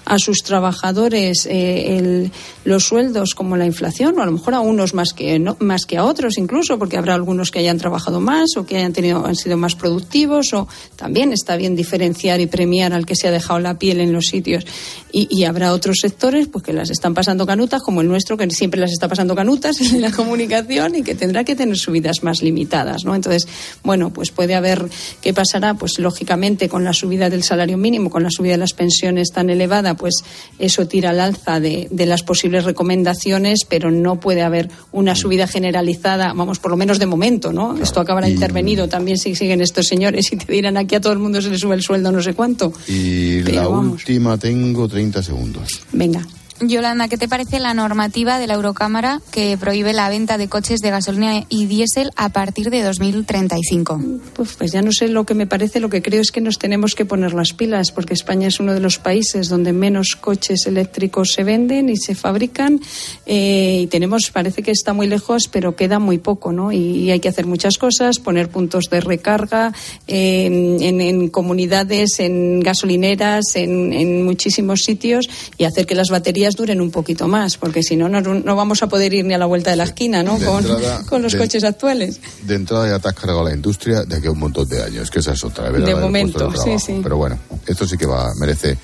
a 0.04 0.18
sus 0.18 0.38
trabajadores 0.42 1.46
eh, 1.46 1.96
el, 1.96 2.32
los 2.64 2.84
sueldos 2.84 3.36
como 3.36 3.56
la 3.56 3.66
inflación, 3.66 4.18
o 4.18 4.22
a 4.22 4.26
lo 4.26 4.32
mejor 4.32 4.54
a 4.54 4.60
unos 4.60 4.94
más 4.94 5.12
que, 5.12 5.38
no, 5.38 5.56
más 5.60 5.86
que 5.86 5.96
a 5.96 6.04
otros 6.04 6.38
incluso, 6.38 6.76
porque 6.76 6.96
habrá 6.96 7.14
algunos 7.14 7.52
que 7.52 7.60
hayan 7.60 7.78
trabajado 7.78 8.20
más 8.20 8.56
o 8.56 8.66
que 8.66 8.78
hayan, 8.78 8.92
tenido, 8.92 9.24
han 9.24 9.36
sido 9.36 9.56
más 9.56 9.76
productivos 9.76 10.52
o 10.54 10.66
también 10.96 11.32
está 11.32 11.56
bien 11.56 11.76
diferenciar 11.76 12.40
y 12.40 12.46
premiar 12.46 12.92
al 12.92 13.06
que 13.06 13.16
se 13.16 13.28
ha 13.28 13.30
dejado 13.30 13.58
la 13.60 13.78
piel 13.78 14.00
en 14.00 14.12
los 14.12 14.26
sitios. 14.26 14.64
Y, 15.10 15.28
y, 15.30 15.44
habrá 15.44 15.74
otros 15.74 15.98
sectores 16.00 16.48
pues 16.48 16.64
que 16.64 16.72
las 16.72 16.88
están 16.88 17.12
pasando 17.12 17.46
canutas, 17.46 17.82
como 17.82 18.00
el 18.00 18.08
nuestro, 18.08 18.38
que 18.38 18.48
siempre 18.50 18.80
las 18.80 18.92
está 18.92 19.08
pasando 19.08 19.34
canutas 19.34 19.80
en 19.92 20.00
la 20.00 20.10
comunicación 20.10 20.94
y 20.96 21.02
que 21.02 21.14
tendrá 21.14 21.44
que 21.44 21.54
tener 21.54 21.76
subidas 21.76 22.22
más 22.22 22.42
limitadas, 22.42 23.04
¿no? 23.04 23.14
Entonces, 23.14 23.46
bueno, 23.82 24.10
pues 24.10 24.30
puede 24.30 24.54
haber 24.54 24.88
qué 25.20 25.34
pasará, 25.34 25.74
pues 25.74 25.98
lógicamente 25.98 26.68
con 26.68 26.84
la 26.84 26.92
subida 26.92 27.28
del 27.28 27.42
salario 27.42 27.76
mínimo, 27.76 28.08
con 28.08 28.22
la 28.22 28.30
subida 28.30 28.52
de 28.52 28.58
las 28.58 28.72
pensiones 28.72 29.32
tan 29.32 29.50
elevada, 29.50 29.94
pues 29.94 30.14
eso 30.58 30.86
tira 30.86 31.10
al 31.10 31.20
alza 31.20 31.60
de, 31.60 31.88
de 31.90 32.06
las 32.06 32.22
posibles 32.22 32.64
recomendaciones, 32.64 33.66
pero 33.68 33.90
no 33.90 34.18
puede 34.18 34.42
haber 34.42 34.70
una 34.92 35.14
subida 35.14 35.46
generalizada, 35.46 36.32
vamos, 36.32 36.58
por 36.58 36.70
lo 36.70 36.76
menos 36.76 36.98
de 36.98 37.06
momento, 37.06 37.52
¿no? 37.52 37.70
Claro. 37.70 37.84
Esto 37.84 38.00
acabará 38.00 38.28
y... 38.28 38.32
intervenido 38.32 38.88
también 38.88 39.18
si 39.18 39.34
siguen 39.34 39.60
estos 39.60 39.86
señores 39.86 40.32
y 40.32 40.36
te 40.36 40.52
dirán 40.52 40.61
aquí 40.66 40.94
a 40.94 41.00
todo 41.00 41.12
el 41.12 41.18
mundo 41.18 41.40
se 41.42 41.50
le 41.50 41.58
sube 41.58 41.74
el 41.74 41.82
sueldo 41.82 42.10
no 42.12 42.22
sé 42.22 42.34
cuánto. 42.34 42.72
Y 42.88 43.42
Pero 43.42 43.56
la 43.56 43.68
vamos. 43.68 43.92
última 44.00 44.36
tengo 44.38 44.88
30 44.88 45.22
segundos. 45.22 45.82
Venga. 45.92 46.26
Yolanda, 46.68 47.08
¿qué 47.08 47.16
te 47.16 47.28
parece 47.28 47.58
la 47.58 47.74
normativa 47.74 48.38
de 48.38 48.46
la 48.46 48.54
Eurocámara 48.54 49.20
que 49.30 49.56
prohíbe 49.58 49.92
la 49.92 50.08
venta 50.08 50.38
de 50.38 50.48
coches 50.48 50.80
de 50.80 50.90
gasolina 50.90 51.44
y 51.48 51.66
diésel 51.66 52.10
a 52.16 52.28
partir 52.28 52.70
de 52.70 52.82
2035? 52.82 54.00
Pues, 54.34 54.54
pues, 54.56 54.72
ya 54.72 54.82
no 54.82 54.92
sé 54.92 55.08
lo 55.08 55.24
que 55.24 55.34
me 55.34 55.46
parece, 55.46 55.80
lo 55.80 55.90
que 55.90 56.02
creo 56.02 56.20
es 56.20 56.30
que 56.30 56.40
nos 56.40 56.58
tenemos 56.58 56.94
que 56.94 57.04
poner 57.04 57.32
las 57.34 57.52
pilas, 57.52 57.90
porque 57.90 58.14
España 58.14 58.48
es 58.48 58.60
uno 58.60 58.74
de 58.74 58.80
los 58.80 58.98
países 58.98 59.48
donde 59.48 59.72
menos 59.72 60.16
coches 60.20 60.66
eléctricos 60.66 61.32
se 61.32 61.44
venden 61.44 61.88
y 61.88 61.96
se 61.96 62.14
fabrican. 62.14 62.80
Eh, 63.26 63.80
y 63.82 63.86
tenemos, 63.88 64.30
parece 64.30 64.62
que 64.62 64.70
está 64.70 64.92
muy 64.92 65.06
lejos, 65.06 65.48
pero 65.48 65.74
queda 65.74 65.98
muy 65.98 66.18
poco, 66.18 66.52
¿no? 66.52 66.72
Y, 66.72 67.10
hay 67.10 67.20
que 67.20 67.28
hacer 67.28 67.46
muchas 67.46 67.76
cosas, 67.76 68.18
poner 68.18 68.48
puntos 68.48 68.84
de 68.90 69.00
recarga 69.00 69.74
en, 70.06 70.80
en, 70.80 71.28
comunidades, 71.28 72.20
en 72.20 72.60
gasolineras, 72.60 73.56
en 73.56 74.24
muchísimos 74.24 74.82
sitios 74.84 75.28
y 75.58 75.64
hacer 75.64 75.86
que 75.86 75.94
las 75.94 76.08
baterías 76.08 76.51
duren 76.56 76.80
un 76.80 76.90
poquito 76.90 77.28
más, 77.28 77.56
porque 77.56 77.82
si 77.82 77.96
no, 77.96 78.08
no, 78.08 78.20
no 78.20 78.56
vamos 78.56 78.82
a 78.82 78.88
poder 78.88 79.12
ir 79.14 79.24
ni 79.24 79.34
a 79.34 79.38
la 79.38 79.46
vuelta 79.46 79.70
de 79.70 79.76
la 79.76 79.84
esquina, 79.84 80.22
¿no? 80.22 80.38
Con, 80.38 80.58
entrada, 80.58 81.02
con, 81.08 81.22
los 81.22 81.32
de, 81.32 81.38
coches 81.38 81.64
actuales. 81.64 82.20
De 82.42 82.54
entrada 82.54 82.88
ya 82.88 82.98
te 82.98 83.08
has 83.08 83.14
cargado 83.14 83.44
la 83.44 83.52
industria 83.52 84.04
de 84.04 84.16
aquí 84.16 84.26
a 84.26 84.30
un 84.30 84.38
montón 84.38 84.68
de 84.68 84.82
años, 84.82 85.10
que 85.10 85.20
esa 85.20 85.32
es 85.32 85.44
otra. 85.44 85.70
De, 85.70 85.80
de 85.80 85.94
momento, 85.94 86.52
sí, 86.62 86.78
sí. 86.78 87.00
Pero 87.02 87.16
bueno, 87.16 87.38
esto 87.66 87.86
sí 87.86 87.96
que 87.96 88.06
va, 88.06 88.32
merece, 88.38 88.76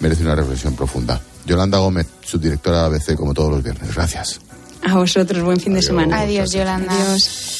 merece 0.00 0.22
una 0.22 0.34
reflexión 0.34 0.74
profunda. 0.74 1.20
Yolanda 1.46 1.78
Gómez, 1.78 2.06
subdirectora 2.24 2.80
de 2.80 2.96
ABC, 2.96 3.16
como 3.16 3.32
todos 3.34 3.50
los 3.50 3.62
viernes. 3.62 3.94
Gracias. 3.94 4.40
A 4.82 4.96
vosotros, 4.96 5.42
buen 5.42 5.58
fin 5.58 5.72
Adiós. 5.72 5.84
de 5.84 5.86
semana. 5.88 6.20
Adiós, 6.20 6.52
Yolanda. 6.52 6.92
Adiós. 6.92 7.57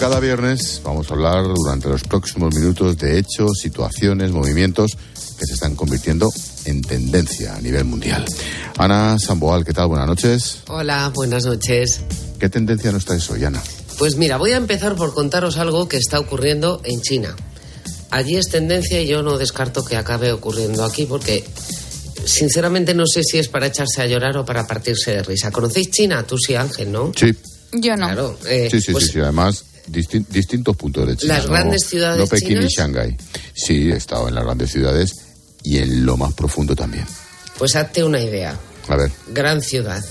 Cada 0.00 0.18
viernes, 0.18 0.80
vamos 0.82 1.10
a 1.10 1.12
hablar 1.12 1.44
durante 1.44 1.86
los 1.86 2.04
próximos 2.04 2.54
minutos 2.54 2.96
de 2.96 3.18
hechos, 3.18 3.58
situaciones, 3.60 4.30
movimientos 4.30 4.92
que 5.38 5.44
se 5.44 5.52
están 5.52 5.76
convirtiendo 5.76 6.32
en 6.64 6.80
tendencia 6.80 7.54
a 7.54 7.60
nivel 7.60 7.84
mundial. 7.84 8.24
Ana 8.78 9.18
Samboal, 9.18 9.62
¿qué 9.62 9.74
tal? 9.74 9.88
Buenas 9.88 10.06
noches. 10.06 10.60
Hola, 10.68 11.12
buenas 11.14 11.44
noches. 11.44 12.00
¿Qué 12.38 12.48
tendencia 12.48 12.90
nos 12.92 13.04
traes 13.04 13.28
hoy, 13.28 13.44
Ana? 13.44 13.62
Pues 13.98 14.16
mira, 14.16 14.38
voy 14.38 14.52
a 14.52 14.56
empezar 14.56 14.96
por 14.96 15.12
contaros 15.12 15.58
algo 15.58 15.86
que 15.86 15.98
está 15.98 16.18
ocurriendo 16.18 16.80
en 16.84 17.02
China. 17.02 17.36
Allí 18.10 18.36
es 18.36 18.48
tendencia 18.48 19.02
y 19.02 19.06
yo 19.06 19.22
no 19.22 19.36
descarto 19.36 19.84
que 19.84 19.96
acabe 19.96 20.32
ocurriendo 20.32 20.82
aquí 20.82 21.04
porque 21.04 21.44
sinceramente 22.24 22.94
no 22.94 23.06
sé 23.06 23.22
si 23.22 23.36
es 23.36 23.48
para 23.48 23.66
echarse 23.66 24.00
a 24.00 24.06
llorar 24.06 24.38
o 24.38 24.46
para 24.46 24.66
partirse 24.66 25.10
de 25.10 25.22
risa. 25.24 25.50
¿Conocéis 25.50 25.90
China? 25.90 26.26
Tú 26.26 26.38
sí, 26.38 26.54
Ángel, 26.54 26.90
¿no? 26.90 27.12
Sí. 27.14 27.36
Yo 27.72 27.96
no. 27.96 28.06
Claro. 28.06 28.38
Eh, 28.46 28.68
sí, 28.70 28.80
sí, 28.80 28.92
pues, 28.92 29.04
sí, 29.04 29.12
sí, 29.12 29.20
además 29.20 29.66
distin 29.90 30.26
distintos 30.30 30.76
puntos 30.76 31.06
de 31.06 31.16
China. 31.16 31.34
Las 31.34 31.46
¿no? 31.46 31.52
grandes 31.52 31.86
ciudades 31.86 32.18
No 32.18 32.26
Pekín 32.26 32.48
chinas. 32.48 32.64
y 32.64 32.74
Shanghái. 32.76 33.16
Sí, 33.54 33.90
he 33.90 33.96
estado 33.96 34.28
en 34.28 34.34
las 34.34 34.44
grandes 34.44 34.70
ciudades 34.70 35.16
y 35.62 35.78
en 35.78 36.06
lo 36.06 36.16
más 36.16 36.32
profundo 36.34 36.74
también. 36.74 37.06
Pues 37.58 37.76
hazte 37.76 38.02
una 38.04 38.20
idea. 38.20 38.58
A 38.88 38.96
ver. 38.96 39.10
Gran 39.28 39.60
ciudad, 39.62 40.02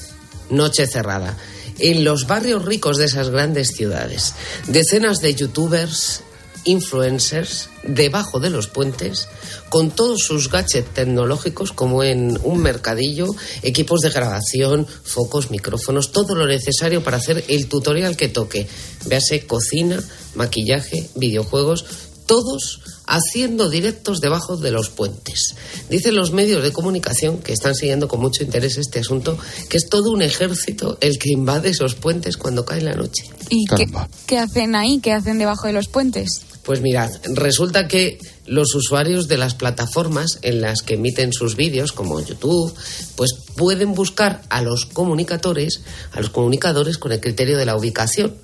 noche 0.50 0.86
cerrada. 0.88 1.36
En 1.80 2.04
los 2.04 2.28
barrios 2.28 2.66
ricos 2.66 2.98
de 2.98 3.06
esas 3.06 3.30
grandes 3.30 3.70
ciudades, 3.70 4.34
decenas 4.68 5.20
de 5.20 5.34
youtubers, 5.34 6.22
influencers, 6.66 7.70
debajo 7.84 8.40
de 8.40 8.50
los 8.50 8.68
puentes, 8.68 9.28
con 9.70 9.92
todos 9.92 10.22
sus 10.22 10.50
gadgets 10.50 10.94
tecnológicos, 10.94 11.72
como 11.72 12.04
en 12.04 12.40
un 12.44 12.60
mercadillo, 12.60 13.28
equipos 13.62 14.02
de 14.02 14.10
grabación, 14.10 14.86
focos, 15.04 15.52
micrófonos, 15.52 16.12
todo 16.12 16.36
lo 16.36 16.48
necesario 16.48 17.04
para 17.04 17.18
hacer 17.18 17.44
el 17.48 17.68
tutorial 17.68 18.18
que 18.18 18.28
toque. 18.28 18.68
Véase 19.06 19.46
cocina, 19.46 20.04
maquillaje, 20.36 21.10
videojuegos, 21.16 21.86
todos 22.26 22.82
haciendo 23.08 23.72
directos 23.72 24.22
debajo 24.22 24.56
de 24.56 24.70
los 24.70 24.92
puentes. 24.92 25.56
Dicen 25.90 26.16
los 26.16 26.32
medios 26.32 26.62
de 26.62 26.72
comunicación 26.72 27.40
que 27.40 27.54
están 27.54 27.74
siguiendo 27.74 28.08
con 28.08 28.22
mucho 28.22 28.44
interés 28.44 28.78
este 28.78 29.00
asunto, 29.00 29.36
que 29.68 29.78
es 29.78 29.90
todo 29.90 30.12
un 30.12 30.22
ejército 30.22 31.00
el 31.02 31.18
que 31.18 31.32
invade 31.32 31.70
esos 31.70 31.96
puentes 31.96 32.38
cuando 32.38 32.66
cae 32.66 32.82
la 32.82 32.94
noche. 32.94 33.24
¿Y 33.50 33.66
qué, 33.66 33.88
qué, 34.28 34.38
hacen 34.38 34.76
ahí? 34.76 35.00
¿Qué 35.02 35.12
hacen 35.12 35.40
debajo 35.40 35.66
de 35.66 35.74
los 35.74 35.88
puentes? 35.88 36.44
Pues 36.64 36.82
mirad, 36.82 37.10
resulta 37.34 37.88
que 37.88 38.20
los 38.46 38.76
usuarios 38.76 39.28
de 39.28 39.38
las 39.38 39.56
plataformas 39.56 40.40
en 40.42 40.62
las 40.62 40.82
que 40.82 40.96
emiten 40.96 41.34
sus 41.34 41.56
vídeos, 41.56 41.92
como 41.92 42.20
YouTube, 42.20 42.74
pues 43.16 43.32
pueden 43.56 43.94
buscar 43.94 44.42
a 44.50 44.62
los 44.62 44.86
comunicadores, 44.86 45.82
a 46.12 46.20
los 46.20 46.30
comunicadores 46.30 46.98
con 46.98 47.12
el 47.12 47.20
criterio 47.20 47.58
de 47.58 47.66
la 47.66 47.76
ubicación. 47.76 48.36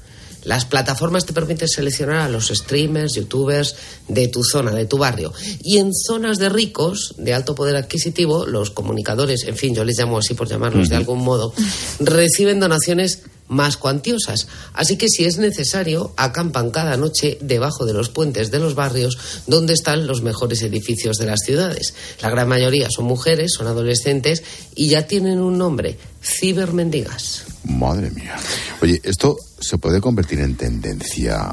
Las 0.43 0.63
plataformas 0.65 1.25
te 1.25 1.33
permiten 1.33 1.67
seleccionar 1.67 2.17
a 2.17 2.29
los 2.29 2.49
streamers, 2.49 3.15
youtubers 3.15 3.75
de 4.07 4.27
tu 4.27 4.43
zona, 4.43 4.71
de 4.71 4.85
tu 4.85 4.99
barrio. 4.99 5.33
Y 5.63 5.79
en 5.79 5.91
zonas 5.91 6.37
de 6.37 6.49
ricos, 6.49 7.15
de 7.17 7.33
alto 7.33 7.55
poder 7.55 7.75
adquisitivo, 7.75 8.45
los 8.45 8.69
comunicadores, 8.69 9.45
en 9.45 9.57
fin, 9.57 9.73
yo 9.73 9.83
les 9.83 9.97
llamo 9.97 10.19
así 10.19 10.35
por 10.35 10.47
llamarlos 10.47 10.83
uh 10.83 10.85
-huh. 10.85 10.89
de 10.89 10.95
algún 10.97 11.23
modo, 11.23 11.51
reciben 11.99 12.59
donaciones 12.59 13.23
más 13.47 13.77
cuantiosas. 13.77 14.47
Así 14.73 14.97
que 14.97 15.09
si 15.09 15.25
es 15.25 15.37
necesario, 15.37 16.13
acampan 16.17 16.71
cada 16.71 16.97
noche 16.97 17.37
debajo 17.41 17.85
de 17.85 17.93
los 17.93 18.09
puentes 18.09 18.51
de 18.51 18.59
los 18.59 18.75
barrios 18.75 19.17
donde 19.47 19.73
están 19.73 20.07
los 20.07 20.21
mejores 20.21 20.61
edificios 20.61 21.17
de 21.17 21.25
las 21.25 21.41
ciudades. 21.41 21.93
La 22.21 22.29
gran 22.29 22.47
mayoría 22.47 22.89
son 22.89 23.05
mujeres, 23.05 23.53
son 23.53 23.67
adolescentes 23.67 24.43
y 24.75 24.89
ya 24.89 25.07
tienen 25.07 25.39
un 25.39 25.57
nombre, 25.57 25.97
cibermendigas. 26.23 27.43
Madre 27.65 28.11
mía. 28.11 28.35
Oye, 28.81 28.99
¿esto 29.03 29.37
se 29.59 29.77
puede 29.77 30.01
convertir 30.01 30.39
en 30.39 30.55
tendencia, 30.55 31.51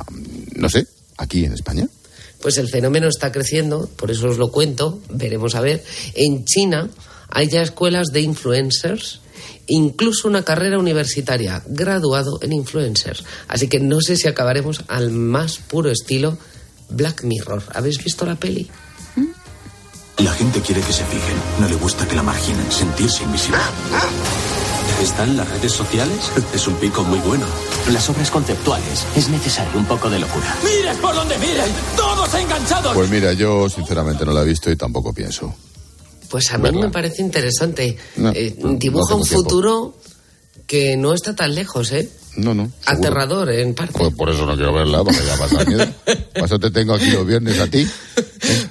no 0.56 0.68
sé, 0.68 0.86
aquí 1.16 1.44
en 1.44 1.52
España? 1.52 1.88
Pues 2.40 2.58
el 2.58 2.68
fenómeno 2.68 3.08
está 3.08 3.30
creciendo, 3.30 3.88
por 3.96 4.10
eso 4.10 4.28
os 4.28 4.38
lo 4.38 4.50
cuento, 4.50 5.00
veremos 5.10 5.54
a 5.54 5.60
ver. 5.60 5.84
En 6.14 6.44
China 6.44 6.90
hay 7.28 7.48
ya 7.48 7.62
escuelas 7.62 8.08
de 8.08 8.20
influencers 8.20 9.21
incluso 9.66 10.28
una 10.28 10.44
carrera 10.44 10.78
universitaria, 10.78 11.62
graduado 11.66 12.38
en 12.42 12.52
influencers. 12.52 13.24
Así 13.48 13.68
que 13.68 13.80
no 13.80 14.00
sé 14.00 14.16
si 14.16 14.28
acabaremos 14.28 14.82
al 14.88 15.10
más 15.10 15.58
puro 15.58 15.90
estilo 15.90 16.38
Black 16.90 17.24
Mirror. 17.24 17.62
¿Habéis 17.74 18.02
visto 18.02 18.26
la 18.26 18.36
peli? 18.36 18.70
La 20.18 20.32
gente 20.32 20.60
quiere 20.60 20.80
que 20.82 20.92
se 20.92 21.04
fijen, 21.04 21.36
no 21.58 21.68
le 21.68 21.74
gusta 21.76 22.06
que 22.06 22.14
la 22.14 22.22
marginen, 22.22 22.70
sentirse 22.70 23.24
invisible. 23.24 23.58
¿Están 25.02 25.36
las 25.36 25.48
redes 25.48 25.72
sociales? 25.72 26.30
Es 26.54 26.68
un 26.68 26.74
pico 26.76 27.02
muy 27.02 27.18
bueno. 27.20 27.46
Las 27.90 28.08
obras 28.08 28.30
conceptuales 28.30 29.04
es 29.16 29.28
necesario 29.28 29.76
un 29.78 29.86
poco 29.86 30.08
de 30.08 30.20
locura. 30.20 30.56
¡Miren 30.62 30.96
por 30.98 31.14
donde 31.14 31.36
miren! 31.38 31.70
¡Todos 31.96 32.32
enganchados! 32.34 32.94
Pues 32.94 33.10
mira, 33.10 33.32
yo 33.32 33.68
sinceramente 33.68 34.24
no 34.24 34.32
la 34.32 34.42
he 34.42 34.44
visto 34.44 34.70
y 34.70 34.76
tampoco 34.76 35.12
pienso. 35.12 35.52
Pues 36.32 36.50
a 36.50 36.56
mí 36.56 36.62
Verla. 36.64 36.86
me 36.86 36.90
parece 36.90 37.20
interesante. 37.20 37.98
No, 38.16 38.30
eh, 38.30 38.56
dibuja 38.78 39.10
no 39.14 39.20
un 39.20 39.26
futuro 39.26 39.94
tiempo. 40.00 40.64
que 40.66 40.96
no 40.96 41.12
está 41.12 41.36
tan 41.36 41.54
lejos, 41.54 41.92
¿eh? 41.92 42.08
No, 42.36 42.54
no. 42.54 42.72
Aterrador, 42.86 43.50
en 43.50 43.74
parte. 43.74 43.98
Pues 43.98 44.14
por 44.14 44.30
eso 44.30 44.46
no 44.46 44.54
quiero 44.56 44.72
verla, 44.72 45.04
porque 45.04 45.20
ya 45.26 45.36
pasa 45.36 45.62
miedo. 45.66 45.84
Por 46.04 46.44
eso 46.44 46.58
te 46.58 46.70
tengo 46.70 46.94
aquí 46.94 47.10
los 47.10 47.26
viernes 47.26 47.58
a 47.60 47.66
ti, 47.68 47.86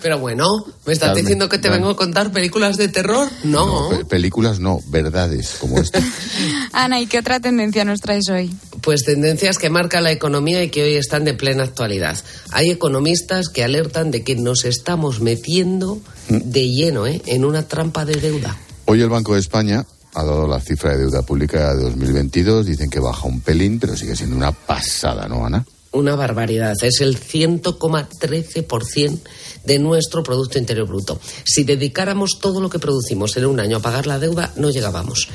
Pero 0.02 0.20
bueno, 0.20 0.46
¿me 0.86 0.94
estás 0.94 1.10
Carmen, 1.10 1.24
diciendo 1.24 1.48
que 1.50 1.58
te 1.58 1.64
Carmen. 1.64 1.82
vengo 1.82 1.92
a 1.92 1.96
contar 1.96 2.32
películas 2.32 2.76
de 2.78 2.88
terror? 2.90 3.28
No. 3.44 3.90
Pe- 3.90 4.06
películas 4.06 4.60
no, 4.60 4.80
verdades 4.88 5.56
como 5.60 5.80
esta. 5.80 6.02
Ana, 6.74 7.00
¿y 7.00 7.08
qué 7.08 7.20
otra 7.20 7.40
tendencia 7.40 7.86
nos 7.86 8.02
traes 8.02 8.28
hoy? 8.30 8.54
Pues 8.82 9.04
tendencias 9.06 9.58
que 9.58 9.70
marca 9.70 10.02
la 10.02 10.12
economía 10.12 10.64
y 10.64 10.70
que 10.70 10.84
hoy 10.84 10.96
están 10.96 11.24
de 11.24 11.34
plena 11.34 11.64
actualidad. 11.64 12.18
Hay 12.52 12.70
economistas 12.70 13.48
que 13.50 13.64
alertan 13.64 14.12
de 14.12 14.24
que 14.24 14.36
nos 14.36 14.66
estamos 14.66 15.22
metiendo 15.22 16.02
de 16.30 16.70
lleno 16.70 17.08
¿eh? 17.08 17.22
en 17.28 17.46
una 17.46 17.68
trampa 17.68 18.04
de 18.06 18.16
deuda. 18.16 18.58
Hoy 18.86 19.02
el 19.02 19.10
Banco 19.10 19.36
de 19.36 19.40
España 19.40 19.86
ha 20.14 20.24
dado 20.26 20.48
la 20.48 20.60
cifra 20.60 20.92
de 20.92 20.98
deuda 20.98 21.22
pública 21.22 21.74
de 21.76 21.84
2022. 21.84 22.66
Dicen 22.66 22.90
que 22.90 23.00
baja 23.00 23.28
un 23.28 23.40
pelín, 23.42 23.80
pero 23.80 23.96
sigue 23.96 24.16
siendo 24.18 24.36
una 24.36 24.52
pasada, 24.52 25.28
¿no, 25.30 25.46
Ana? 25.46 25.64
Una 25.92 26.16
barbaridad. 26.16 26.76
Es 26.82 27.02
el 27.02 27.20
100,13% 27.20 29.20
de 29.66 29.80
nuestro 29.80 30.24
Producto 30.24 30.58
Interior 30.58 30.88
Bruto. 30.88 31.20
Si 31.44 31.64
dedicáramos 31.64 32.40
todo 32.40 32.62
lo 32.62 32.70
que 32.70 32.80
producimos 32.80 33.36
en 33.38 33.46
un 33.46 33.60
año 33.60 33.78
a 33.78 33.82
pagar 33.82 34.08
la 34.08 34.20
deuda, 34.20 34.52
no 34.56 34.70
llegábamos. 34.70 35.28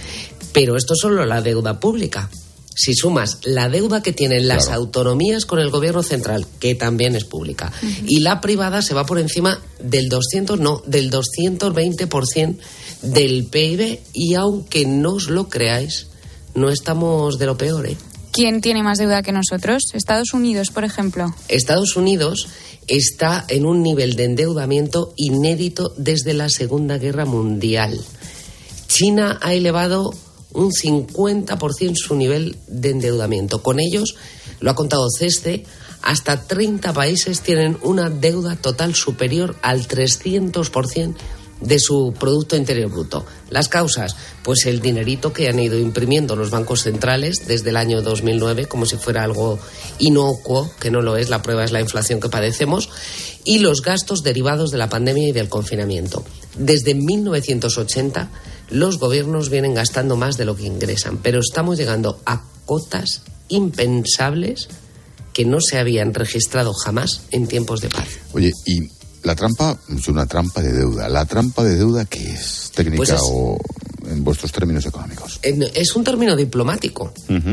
Pero 0.52 0.76
esto 0.76 0.94
es 0.94 1.00
solo 1.00 1.24
la 1.26 1.42
deuda 1.42 1.78
pública. 1.78 2.30
Si 2.74 2.94
sumas 2.94 3.38
la 3.44 3.70
deuda 3.70 4.02
que 4.02 4.12
tienen 4.12 4.48
las 4.48 4.68
autonomías 4.68 5.46
con 5.46 5.60
el 5.60 5.70
gobierno 5.70 6.02
central, 6.02 6.46
que 6.60 6.74
también 6.74 7.16
es 7.16 7.24
pública, 7.24 7.72
y 8.06 8.20
la 8.20 8.42
privada 8.42 8.82
se 8.82 8.92
va 8.92 9.06
por 9.06 9.18
encima 9.18 9.62
del 9.78 10.10
200, 10.10 10.60
no, 10.60 10.82
del 10.86 11.10
220% 11.10 12.58
del 13.00 13.46
PIB 13.46 14.00
y 14.12 14.34
aunque 14.34 14.84
no 14.84 15.14
os 15.14 15.30
lo 15.30 15.48
creáis, 15.48 16.08
no 16.54 16.68
estamos 16.68 17.38
de 17.38 17.46
lo 17.46 17.56
peor, 17.56 17.86
¿eh? 17.86 17.96
¿Quién 18.36 18.60
tiene 18.60 18.82
más 18.82 18.98
deuda 18.98 19.22
que 19.22 19.32
nosotros? 19.32 19.94
Estados 19.94 20.34
Unidos, 20.34 20.68
por 20.70 20.84
ejemplo. 20.84 21.34
Estados 21.48 21.96
Unidos 21.96 22.48
está 22.86 23.46
en 23.48 23.64
un 23.64 23.82
nivel 23.82 24.14
de 24.14 24.24
endeudamiento 24.24 25.14
inédito 25.16 25.94
desde 25.96 26.34
la 26.34 26.50
Segunda 26.50 26.98
Guerra 26.98 27.24
Mundial. 27.24 27.98
China 28.88 29.38
ha 29.40 29.54
elevado 29.54 30.12
un 30.52 30.70
50% 30.70 31.94
su 31.96 32.14
nivel 32.14 32.58
de 32.66 32.90
endeudamiento. 32.90 33.62
Con 33.62 33.80
ellos, 33.80 34.16
lo 34.60 34.70
ha 34.70 34.74
contado 34.74 35.06
CESTE, 35.18 35.64
hasta 36.02 36.42
30 36.46 36.92
países 36.92 37.40
tienen 37.40 37.78
una 37.80 38.10
deuda 38.10 38.56
total 38.56 38.94
superior 38.94 39.56
al 39.62 39.88
300% 39.88 41.14
de 41.60 41.78
su 41.78 42.14
Producto 42.18 42.56
Interior 42.56 42.90
Bruto. 42.90 43.24
Las 43.50 43.68
causas, 43.68 44.16
pues 44.42 44.66
el 44.66 44.80
dinerito 44.80 45.32
que 45.32 45.48
han 45.48 45.58
ido 45.58 45.78
imprimiendo 45.78 46.36
los 46.36 46.50
bancos 46.50 46.82
centrales 46.82 47.46
desde 47.46 47.70
el 47.70 47.76
año 47.76 48.02
2009, 48.02 48.66
como 48.66 48.86
si 48.86 48.96
fuera 48.96 49.22
algo 49.22 49.58
inocuo, 49.98 50.70
que 50.78 50.90
no 50.90 51.00
lo 51.02 51.16
es, 51.16 51.30
la 51.30 51.42
prueba 51.42 51.64
es 51.64 51.72
la 51.72 51.80
inflación 51.80 52.20
que 52.20 52.28
padecemos, 52.28 52.90
y 53.44 53.58
los 53.58 53.82
gastos 53.82 54.22
derivados 54.22 54.70
de 54.70 54.78
la 54.78 54.88
pandemia 54.88 55.28
y 55.28 55.32
del 55.32 55.48
confinamiento. 55.48 56.24
Desde 56.56 56.94
1980, 56.94 58.30
los 58.70 58.98
gobiernos 58.98 59.50
vienen 59.50 59.74
gastando 59.74 60.16
más 60.16 60.36
de 60.36 60.44
lo 60.44 60.56
que 60.56 60.66
ingresan, 60.66 61.18
pero 61.18 61.40
estamos 61.40 61.78
llegando 61.78 62.20
a 62.26 62.42
cotas 62.64 63.22
impensables 63.48 64.68
que 65.32 65.44
no 65.44 65.60
se 65.60 65.78
habían 65.78 66.14
registrado 66.14 66.72
jamás 66.72 67.22
en 67.30 67.46
tiempos 67.46 67.80
de 67.80 67.90
paz. 67.90 68.08
Oye, 68.32 68.52
y 68.64 68.95
la 69.22 69.34
trampa 69.34 69.78
es 69.96 70.08
una 70.08 70.26
trampa 70.26 70.62
de 70.62 70.72
deuda. 70.72 71.08
¿La 71.08 71.24
trampa 71.24 71.64
de 71.64 71.76
deuda 71.76 72.04
qué 72.04 72.30
es? 72.30 72.70
¿Técnica 72.74 72.96
Pues 72.98 73.10
es- 73.10 73.20
o 73.22 73.58
en 74.08 74.22
vuestros 74.22 74.52
términos 74.52 74.86
económicos? 74.86 75.40
En- 75.42 75.62
Es 75.74 75.96
un 75.96 76.04
término 76.04 76.36
diplomático. 76.36 77.12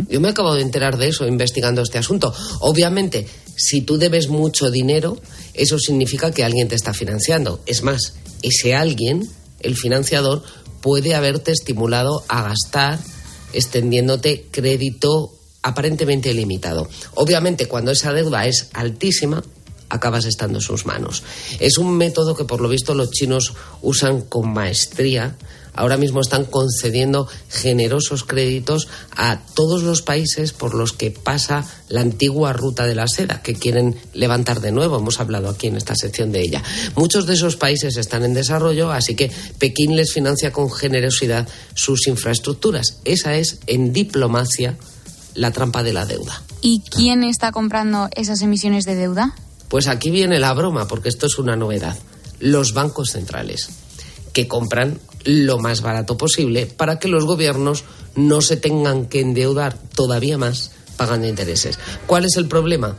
Yo 0.09 0.22
me 0.22 0.30
acabo 0.30 0.53
de 0.53 0.61
enterar 0.61 0.97
de 0.97 1.07
eso 1.07 1.26
investigando 1.28 1.82
este 1.82 1.97
asunto. 1.97 2.34
Obviamente, 2.59 3.28
si 3.55 3.82
tú 3.82 3.97
debes 3.97 4.28
mucho 4.28 4.70
dinero, 4.70 5.18
eso 5.55 5.80
significa 5.80 6.32
que 6.32 6.43
alguien 6.43 6.68
te 6.68 6.76
está 6.76 6.93
financiando. 6.93 7.61
Es 7.66 7.82
más, 7.84 8.14
ese 8.43 8.76
alguien, 8.76 9.28
el 9.61 9.76
financiador, 9.76 10.43
puede 10.82 11.16
haberte 11.16 11.51
estimulado 11.51 12.24
a 12.28 12.43
gastar 12.43 12.99
extendiéndote 13.53 14.47
crédito 14.51 15.32
aparentemente 15.61 16.32
ilimitado. 16.32 16.89
Obviamente, 17.16 17.68
cuando 17.68 17.91
esa 17.91 18.11
deuda 18.11 18.45
es 18.47 18.68
altísima, 18.74 19.43
acabas 19.93 20.25
estando 20.25 20.57
en 20.57 20.61
sus 20.61 20.85
manos. 20.85 21.23
Es 21.59 21.77
un 21.77 21.95
método 21.95 22.35
que 22.35 22.45
por 22.45 22.61
lo 22.61 22.67
visto 22.67 22.95
los 22.95 23.11
chinos 23.11 23.53
usan 23.81 24.21
con 24.21 24.51
maestría. 24.51 25.35
Ahora 25.75 25.97
mismo 25.97 26.21
están 26.21 26.45
concediendo 26.45 27.27
generosos 27.49 28.23
créditos 28.23 28.87
a 29.15 29.39
todos 29.55 29.83
los 29.83 30.01
países 30.01 30.51
por 30.51 30.73
los 30.73 30.93
que 30.93 31.11
pasa 31.11 31.65
la 31.89 32.01
antigua 32.01 32.53
ruta 32.53 32.85
de 32.85 32.95
la 32.95 33.07
seda, 33.07 33.41
que 33.41 33.55
quieren 33.55 33.95
levantar 34.13 34.61
de 34.61 34.71
nuevo. 34.71 34.97
Hemos 34.97 35.19
hablado 35.19 35.49
aquí 35.49 35.67
en 35.67 35.77
esta 35.77 35.95
sección 35.95 36.31
de 36.31 36.41
ella. 36.41 36.63
Muchos 36.95 37.25
de 37.25 37.33
esos 37.33 37.55
países 37.55 37.97
están 37.97 38.23
en 38.23 38.33
desarrollo, 38.33 38.91
así 38.91 39.15
que 39.15 39.31
Pekín 39.59 39.95
les 39.95 40.11
financia 40.11 40.51
con 40.51 40.71
generosidad 40.71 41.47
sus 41.75 42.07
infraestructuras. 42.07 42.97
Esa 43.05 43.35
es, 43.35 43.59
en 43.65 43.93
diplomacia, 43.93 44.77
la 45.35 45.51
trampa 45.51 45.81
de 45.81 45.93
la 45.93 46.05
deuda. 46.05 46.43
¿Y 46.61 46.81
quién 46.89 47.23
está 47.23 47.51
comprando 47.51 48.09
esas 48.15 48.41
emisiones 48.41 48.85
de 48.85 48.95
deuda? 48.95 49.35
Pues 49.74 49.88
aquí 49.88 50.11
viene 50.11 50.39
la 50.39 50.53
broma, 50.53 50.88
porque 50.88 51.09
esto 51.09 51.26
es 51.26 51.39
una 51.39 51.55
novedad. 51.55 51.97
Los 52.39 52.76
bancos 52.76 53.09
centrales, 53.09 53.69
que 54.32 54.47
compran 54.47 54.99
lo 55.24 55.57
más 55.57 55.82
barato 55.82 56.15
posible 56.15 56.67
para 56.67 56.99
que 56.99 57.07
los 57.07 57.26
gobiernos 57.26 57.84
no 58.13 58.43
se 58.43 58.55
tengan 58.55 59.07
que 59.07 59.21
endeudar 59.21 59.76
todavía 59.95 60.38
más 60.38 60.69
pagando 60.95 61.28
intereses. 61.28 61.80
¿Cuál 62.05 62.26
es 62.26 62.36
el 62.38 62.47
problema? 62.47 62.97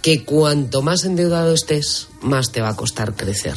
Que 0.00 0.24
cuanto 0.24 0.80
más 0.80 1.04
endeudado 1.04 1.52
estés, 1.52 2.08
más 2.22 2.52
te 2.52 2.62
va 2.62 2.70
a 2.70 2.76
costar 2.76 3.14
crecer. 3.14 3.56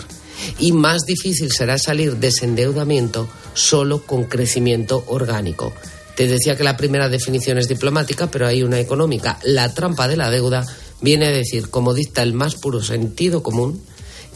Y 0.60 0.74
más 0.74 1.06
difícil 1.06 1.54
será 1.54 1.78
salir 1.78 2.18
de 2.18 2.28
ese 2.28 2.44
endeudamiento 2.44 3.30
solo 3.54 4.06
con 4.06 4.26
crecimiento 4.26 5.06
orgánico. 5.08 5.72
Te 6.18 6.28
decía 6.28 6.58
que 6.58 6.66
la 6.66 6.76
primera 6.76 7.08
definición 7.08 7.60
es 7.60 7.70
diplomática, 7.70 8.30
pero 8.30 8.46
hay 8.46 8.62
una 8.62 8.80
económica. 8.82 9.40
La 9.44 9.74
trampa 9.74 10.10
de 10.10 10.18
la 10.18 10.30
deuda 10.30 10.66
viene 11.02 11.28
a 11.28 11.32
decir, 11.32 11.70
como 11.70 11.94
dicta 11.94 12.24
el 12.24 12.34
más 12.34 12.56
puro 12.56 12.82
sentido 12.82 13.44
común, 13.44 13.82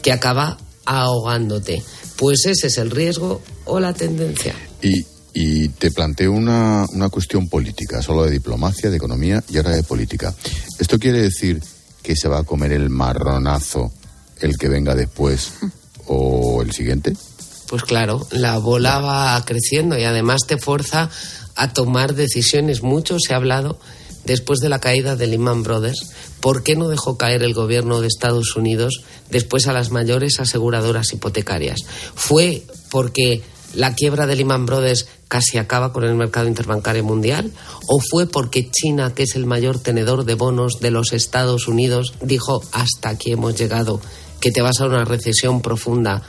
que 0.02 0.12
acaba 0.12 0.58
ahogándote. 0.84 1.82
Pues 2.16 2.46
ese 2.46 2.68
es 2.68 2.78
el 2.78 2.90
riesgo 2.90 3.40
o 3.64 3.80
la 3.80 3.92
tendencia. 3.92 4.54
Y, 4.82 5.04
y 5.34 5.68
te 5.68 5.90
planteo 5.90 6.32
una, 6.32 6.86
una 6.92 7.08
cuestión 7.08 7.48
política, 7.48 8.02
solo 8.02 8.24
de 8.24 8.32
diplomacia, 8.32 8.90
de 8.90 8.96
economía 8.96 9.42
y 9.48 9.56
ahora 9.56 9.70
de 9.70 9.82
política. 9.82 10.34
¿Esto 10.78 10.98
quiere 10.98 11.22
decir 11.22 11.62
que 12.02 12.16
se 12.16 12.28
va 12.28 12.40
a 12.40 12.44
comer 12.44 12.72
el 12.72 12.90
marronazo 12.90 13.92
el 14.40 14.56
que 14.58 14.68
venga 14.68 14.94
después 14.94 15.52
o 16.06 16.62
el 16.62 16.72
siguiente? 16.72 17.14
Pues 17.68 17.84
claro, 17.84 18.26
la 18.30 18.58
bola 18.58 18.98
va 18.98 19.42
creciendo 19.46 19.98
y 19.98 20.04
además 20.04 20.42
te 20.46 20.58
fuerza 20.58 21.08
a 21.54 21.72
tomar 21.72 22.14
decisiones. 22.14 22.82
Mucho 22.82 23.16
se 23.18 23.32
ha 23.32 23.36
hablado 23.36 23.78
después 24.24 24.60
de 24.60 24.68
la 24.68 24.80
caída 24.80 25.16
de 25.16 25.26
Lehman 25.26 25.62
Brothers. 25.62 26.10
¿Por 26.40 26.62
qué 26.62 26.76
no 26.76 26.88
dejó 26.88 27.16
caer 27.16 27.42
el 27.42 27.54
gobierno 27.54 28.00
de 28.00 28.08
Estados 28.08 28.56
Unidos 28.56 29.02
después 29.30 29.66
a 29.66 29.72
las 29.72 29.90
mayores 29.90 30.40
aseguradoras 30.40 31.12
hipotecarias? 31.12 31.80
¿Fue 32.14 32.64
porque 32.90 33.42
la 33.74 33.94
quiebra 33.94 34.26
de 34.26 34.36
Lehman 34.36 34.66
Brothers 34.66 35.06
casi 35.28 35.58
acaba 35.58 35.92
con 35.92 36.04
el 36.04 36.14
mercado 36.14 36.46
interbancario 36.46 37.04
mundial? 37.04 37.52
¿O 37.86 38.00
fue 38.00 38.26
porque 38.26 38.70
China, 38.70 39.14
que 39.14 39.22
es 39.24 39.34
el 39.34 39.46
mayor 39.46 39.78
tenedor 39.78 40.24
de 40.24 40.34
bonos 40.34 40.80
de 40.80 40.90
los 40.90 41.12
Estados 41.12 41.68
Unidos, 41.68 42.14
dijo 42.20 42.62
hasta 42.72 43.10
aquí 43.10 43.32
hemos 43.32 43.56
llegado, 43.56 44.00
que 44.40 44.50
te 44.50 44.60
vas 44.60 44.80
a 44.80 44.86
una 44.86 45.04
recesión 45.04 45.62
profunda 45.62 46.22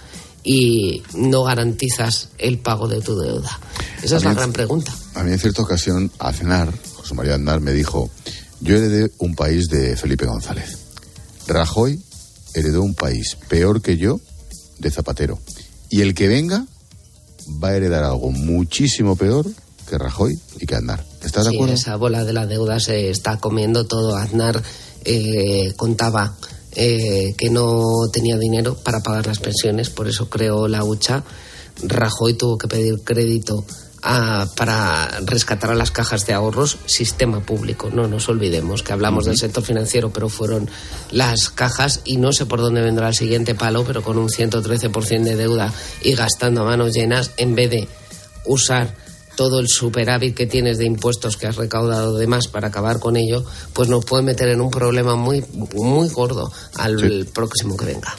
y 0.43 1.03
no 1.15 1.43
garantizas 1.43 2.29
el 2.37 2.59
pago 2.59 2.87
de 2.87 3.01
tu 3.01 3.17
deuda? 3.17 3.59
Esa 4.01 4.17
es 4.17 4.25
A 4.25 4.29
la 4.29 4.33
gran 4.35 4.53
pregunta. 4.53 4.93
A 5.15 5.23
mí 5.23 5.31
en 5.31 5.39
cierta 5.39 5.61
ocasión, 5.61 6.11
Aznar, 6.19 6.73
José 7.13 7.15
María 7.15 7.35
Aznar, 7.35 7.61
me 7.61 7.71
dijo, 7.73 8.09
yo 8.59 8.75
heredé 8.75 9.11
un 9.19 9.35
país 9.35 9.67
de 9.69 9.95
Felipe 9.95 10.25
González. 10.25 10.77
Rajoy 11.47 11.99
heredó 12.55 12.81
un 12.81 12.95
país 12.95 13.37
peor 13.49 13.81
que 13.81 13.97
yo 13.97 14.19
de 14.79 14.89
Zapatero. 14.89 15.39
Y 15.89 16.01
el 16.01 16.15
que 16.15 16.27
venga 16.27 16.65
va 17.63 17.69
a 17.69 17.75
heredar 17.75 18.03
algo 18.03 18.31
muchísimo 18.31 19.15
peor 19.15 19.45
que 19.87 19.97
Rajoy 19.97 20.39
y 20.59 20.65
que 20.65 20.75
Aznar. 20.75 21.05
¿Estás 21.23 21.45
de 21.45 21.51
Sí, 21.51 21.55
acuerdo? 21.57 21.73
esa 21.75 21.95
bola 21.97 22.23
de 22.23 22.33
la 22.33 22.47
deuda 22.47 22.79
se 22.79 23.09
está 23.09 23.37
comiendo 23.37 23.85
todo. 23.85 24.15
Aznar 24.15 24.61
eh, 25.05 25.73
contaba 25.75 26.35
eh, 26.71 27.35
que 27.37 27.49
no 27.51 27.83
tenía 28.11 28.37
dinero 28.37 28.75
para 28.75 29.01
pagar 29.01 29.27
las 29.27 29.39
pensiones, 29.39 29.89
por 29.91 30.07
eso 30.07 30.29
creó 30.29 30.67
la 30.67 30.83
hucha. 30.83 31.23
Rajoy 31.83 32.33
tuvo 32.35 32.57
que 32.57 32.67
pedir 32.67 33.01
crédito 33.03 33.65
a- 34.03 34.47
para 34.57 35.19
rescatar 35.25 35.71
a 35.71 35.75
las 35.75 35.91
cajas 35.91 36.25
de 36.25 36.33
ahorros, 36.33 36.77
sistema 36.85 37.39
público. 37.39 37.89
No 37.93 38.07
nos 38.07 38.27
olvidemos 38.29 38.83
que 38.83 38.93
hablamos 38.93 39.25
del 39.25 39.37
sector 39.37 39.63
financiero, 39.63 40.11
pero 40.11 40.29
fueron 40.29 40.69
las 41.11 41.49
cajas 41.49 42.01
y 42.03 42.17
no 42.17 42.33
sé 42.33 42.45
por 42.45 42.59
dónde 42.59 42.81
vendrá 42.81 43.07
el 43.07 43.15
siguiente 43.15 43.55
palo, 43.55 43.83
pero 43.85 44.03
con 44.03 44.17
un 44.17 44.29
113% 44.29 45.23
de 45.23 45.35
deuda 45.35 45.73
y 46.01 46.13
gastando 46.15 46.61
a 46.61 46.65
manos 46.65 46.93
llenas, 46.93 47.31
en 47.37 47.55
vez 47.55 47.69
de 47.69 47.87
usar 48.45 48.95
todo 49.35 49.59
el 49.59 49.67
superávit 49.67 50.35
que 50.35 50.45
tienes 50.45 50.77
de 50.77 50.85
impuestos 50.85 51.37
que 51.37 51.47
has 51.47 51.55
recaudado 51.55 52.17
de 52.17 52.27
más 52.27 52.47
para 52.47 52.67
acabar 52.67 52.99
con 52.99 53.15
ello, 53.15 53.43
pues 53.73 53.89
nos 53.89 54.05
puede 54.05 54.21
meter 54.21 54.49
en 54.49 54.61
un 54.61 54.69
problema 54.69 55.15
muy, 55.15 55.43
muy 55.73 56.07
gordo 56.09 56.51
al 56.75 56.99
Sí. 56.99 57.29
próximo 57.33 57.75
que 57.75 57.85
venga. 57.85 58.13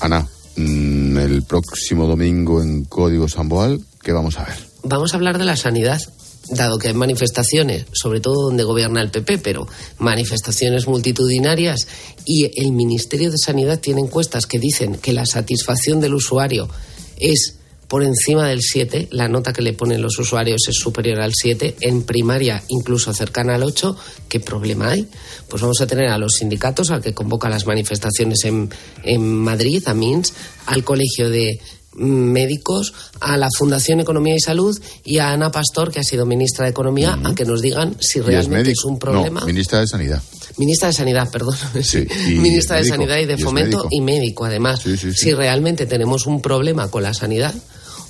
Ana, 0.00 0.24
mm, 0.56 1.18
el 1.18 1.42
próximo 1.42 2.06
domingo 2.06 2.62
en 2.62 2.84
Código 2.84 3.26
Samboal, 3.28 3.80
¿qué 4.00 4.12
vamos 4.12 4.38
a 4.38 4.44
ver? 4.44 4.67
Vamos 4.90 5.12
a 5.12 5.18
hablar 5.18 5.36
de 5.36 5.44
la 5.44 5.54
sanidad 5.54 6.00
dado 6.48 6.78
que 6.78 6.88
hay 6.88 6.94
manifestaciones, 6.94 7.84
sobre 7.92 8.20
todo 8.20 8.44
donde 8.44 8.64
gobierna 8.64 9.02
el 9.02 9.10
PP, 9.10 9.36
pero 9.36 9.68
manifestaciones 9.98 10.86
multitudinarias 10.86 11.86
y 12.24 12.50
el 12.58 12.72
Ministerio 12.72 13.30
de 13.30 13.36
Sanidad 13.36 13.80
tiene 13.80 14.00
encuestas 14.00 14.46
que 14.46 14.58
dicen 14.58 14.94
que 14.94 15.12
la 15.12 15.26
satisfacción 15.26 16.00
del 16.00 16.14
usuario 16.14 16.70
es 17.18 17.56
por 17.86 18.02
encima 18.02 18.48
del 18.48 18.62
7, 18.62 19.08
la 19.10 19.28
nota 19.28 19.52
que 19.52 19.60
le 19.60 19.74
ponen 19.74 20.00
los 20.00 20.18
usuarios 20.18 20.62
es 20.68 20.76
superior 20.76 21.20
al 21.20 21.32
7, 21.34 21.76
en 21.82 22.02
primaria 22.04 22.62
incluso 22.68 23.12
cercana 23.12 23.56
al 23.56 23.64
8, 23.64 23.94
¿qué 24.30 24.40
problema 24.40 24.88
hay? 24.88 25.06
Pues 25.48 25.60
vamos 25.60 25.82
a 25.82 25.86
tener 25.86 26.08
a 26.08 26.16
los 26.16 26.34
sindicatos, 26.34 26.90
al 26.90 27.02
que 27.02 27.12
convoca 27.12 27.50
las 27.50 27.66
manifestaciones 27.66 28.44
en, 28.44 28.70
en 29.04 29.22
Madrid, 29.22 29.82
a 29.86 29.92
MINS, 29.92 30.32
al 30.66 30.82
Colegio 30.82 31.28
de 31.28 31.60
médicos, 31.98 32.94
a 33.20 33.36
la 33.36 33.48
Fundación 33.56 34.00
Economía 34.00 34.34
y 34.34 34.40
Salud 34.40 34.78
y 35.04 35.18
a 35.18 35.32
Ana 35.32 35.50
Pastor, 35.50 35.90
que 35.90 36.00
ha 36.00 36.04
sido 36.04 36.26
ministra 36.26 36.64
de 36.64 36.70
Economía, 36.70 37.18
a 37.24 37.34
que 37.34 37.44
nos 37.44 37.60
digan 37.60 37.96
si 38.00 38.20
realmente 38.20 38.70
es, 38.70 38.84
un 38.84 38.98
problema. 38.98 39.40
No, 39.40 39.46
ministra 39.46 39.80
de 39.80 39.86
Sanidad. 39.86 40.22
Ministra 40.56 40.88
de 40.88 40.94
Sanidad, 40.94 41.30
perdón. 41.30 41.56
Sí, 41.82 42.06
ministra 42.28 42.76
de 42.76 42.84
Sanidad 42.84 43.18
y 43.18 43.26
de 43.26 43.38
Fomento 43.38 43.86
y 43.90 44.00
médico, 44.00 44.44
además. 44.44 44.80
si 44.82 45.34
realmente 45.34 45.86
tenemos 45.86 46.26
un 46.26 46.40
problema 46.40 46.90
con 46.90 47.02
la 47.02 47.14
sanidad 47.14 47.54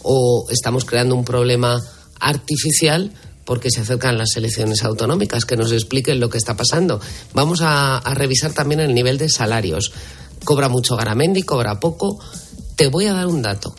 o 0.03 0.47
estamos 0.51 0.85
creando 0.85 1.15
un 1.15 1.25
problema 1.25 1.83
artificial 2.21 3.13
porque 3.45 3.71
se 3.71 3.81
acercan 3.81 4.19
las 4.19 4.37
elecciones 4.37 4.85
autonómicas, 4.85 5.47
que 5.47 5.57
nos 5.57 5.73
expliquen 5.73 6.21
lo 6.21 6.29
que 6.29 6.37
está 6.37 6.55
pasando. 6.55 7.01
Vamos 7.33 7.63
a, 7.63 7.97
a 7.97 8.15
revisar 8.15 8.53
también 8.53 8.81
el 8.81 8.95
nivel 8.95 9.17
de 9.17 9.31
salarios. 9.31 9.93
Cobra 10.45 10.69
mucho 10.69 10.97
Garamendi, 10.97 11.43
cobra 11.43 11.81
poco. 11.81 12.19
Te 12.79 12.87
voy 12.87 13.07
a 13.07 13.13
dar 13.13 13.27
un 13.27 13.43
dato. 13.43 13.75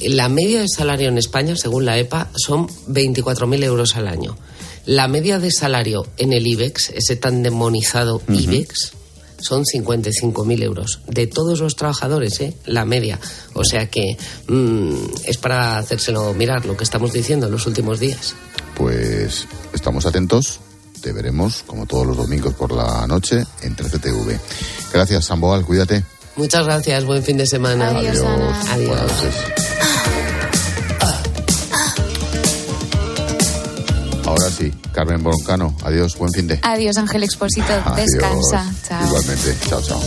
La 0.00 0.28
media 0.28 0.60
de 0.60 0.68
salario 0.68 1.08
en 1.08 1.18
España, 1.18 1.54
según 1.54 1.84
la 1.84 1.98
EPA, 1.98 2.30
son 2.34 2.66
24.000 2.88 3.62
euros 3.62 3.94
al 3.94 4.08
año. 4.08 4.36
La 4.86 5.06
media 5.06 5.38
de 5.38 5.52
salario 5.52 6.04
en 6.16 6.32
el 6.32 6.44
IBEX, 6.44 6.90
ese 6.90 7.14
tan 7.14 7.44
demonizado 7.44 8.20
IBEX, 8.26 8.94
son 9.38 9.62
55.000 9.62 10.62
euros. 10.64 10.98
De 11.06 11.28
todos 11.28 11.60
los 11.60 11.76
trabajadores, 11.76 12.40
¿eh? 12.40 12.56
la 12.66 12.84
media. 12.84 13.20
O 13.52 13.64
sea 13.64 13.88
que 13.88 14.16
mm, 14.48 14.94
es 15.26 15.38
para 15.38 15.78
hacérselo 15.78 16.34
mirar 16.34 16.66
lo 16.66 16.76
que 16.76 16.82
estamos 16.82 17.12
diciendo 17.12 17.46
en 17.46 17.52
los 17.52 17.68
últimos 17.68 18.00
días. 18.00 18.34
Pues 18.76 19.46
estamos 19.72 20.06
atentos. 20.06 20.58
Te 21.00 21.12
veremos, 21.12 21.62
como 21.68 21.86
todos 21.86 22.04
los 22.04 22.16
domingos 22.16 22.54
por 22.54 22.72
la 22.72 23.06
noche, 23.06 23.46
en 23.62 23.76
13TV. 23.76 24.40
Gracias, 24.92 25.26
Samboal. 25.26 25.64
Cuídate. 25.64 26.02
Muchas 26.36 26.64
gracias. 26.64 27.04
Buen 27.04 27.22
fin 27.22 27.36
de 27.36 27.46
semana. 27.46 27.88
Adiós, 27.88 28.20
Ana. 28.20 28.60
Adiós. 28.72 29.12
Ahora 34.26 34.50
sí, 34.50 34.72
Carmen 34.92 35.22
Broncano. 35.22 35.76
Adiós, 35.84 36.16
buen 36.16 36.32
fin 36.32 36.48
de. 36.48 36.58
Adiós, 36.62 36.96
Ángel 36.96 37.22
Expósito. 37.22 37.72
Adiós. 37.84 38.10
Descansa. 38.10 38.72
Chao. 38.88 39.06
Igualmente. 39.06 39.56
Chao, 39.68 39.82
chao. 39.82 40.00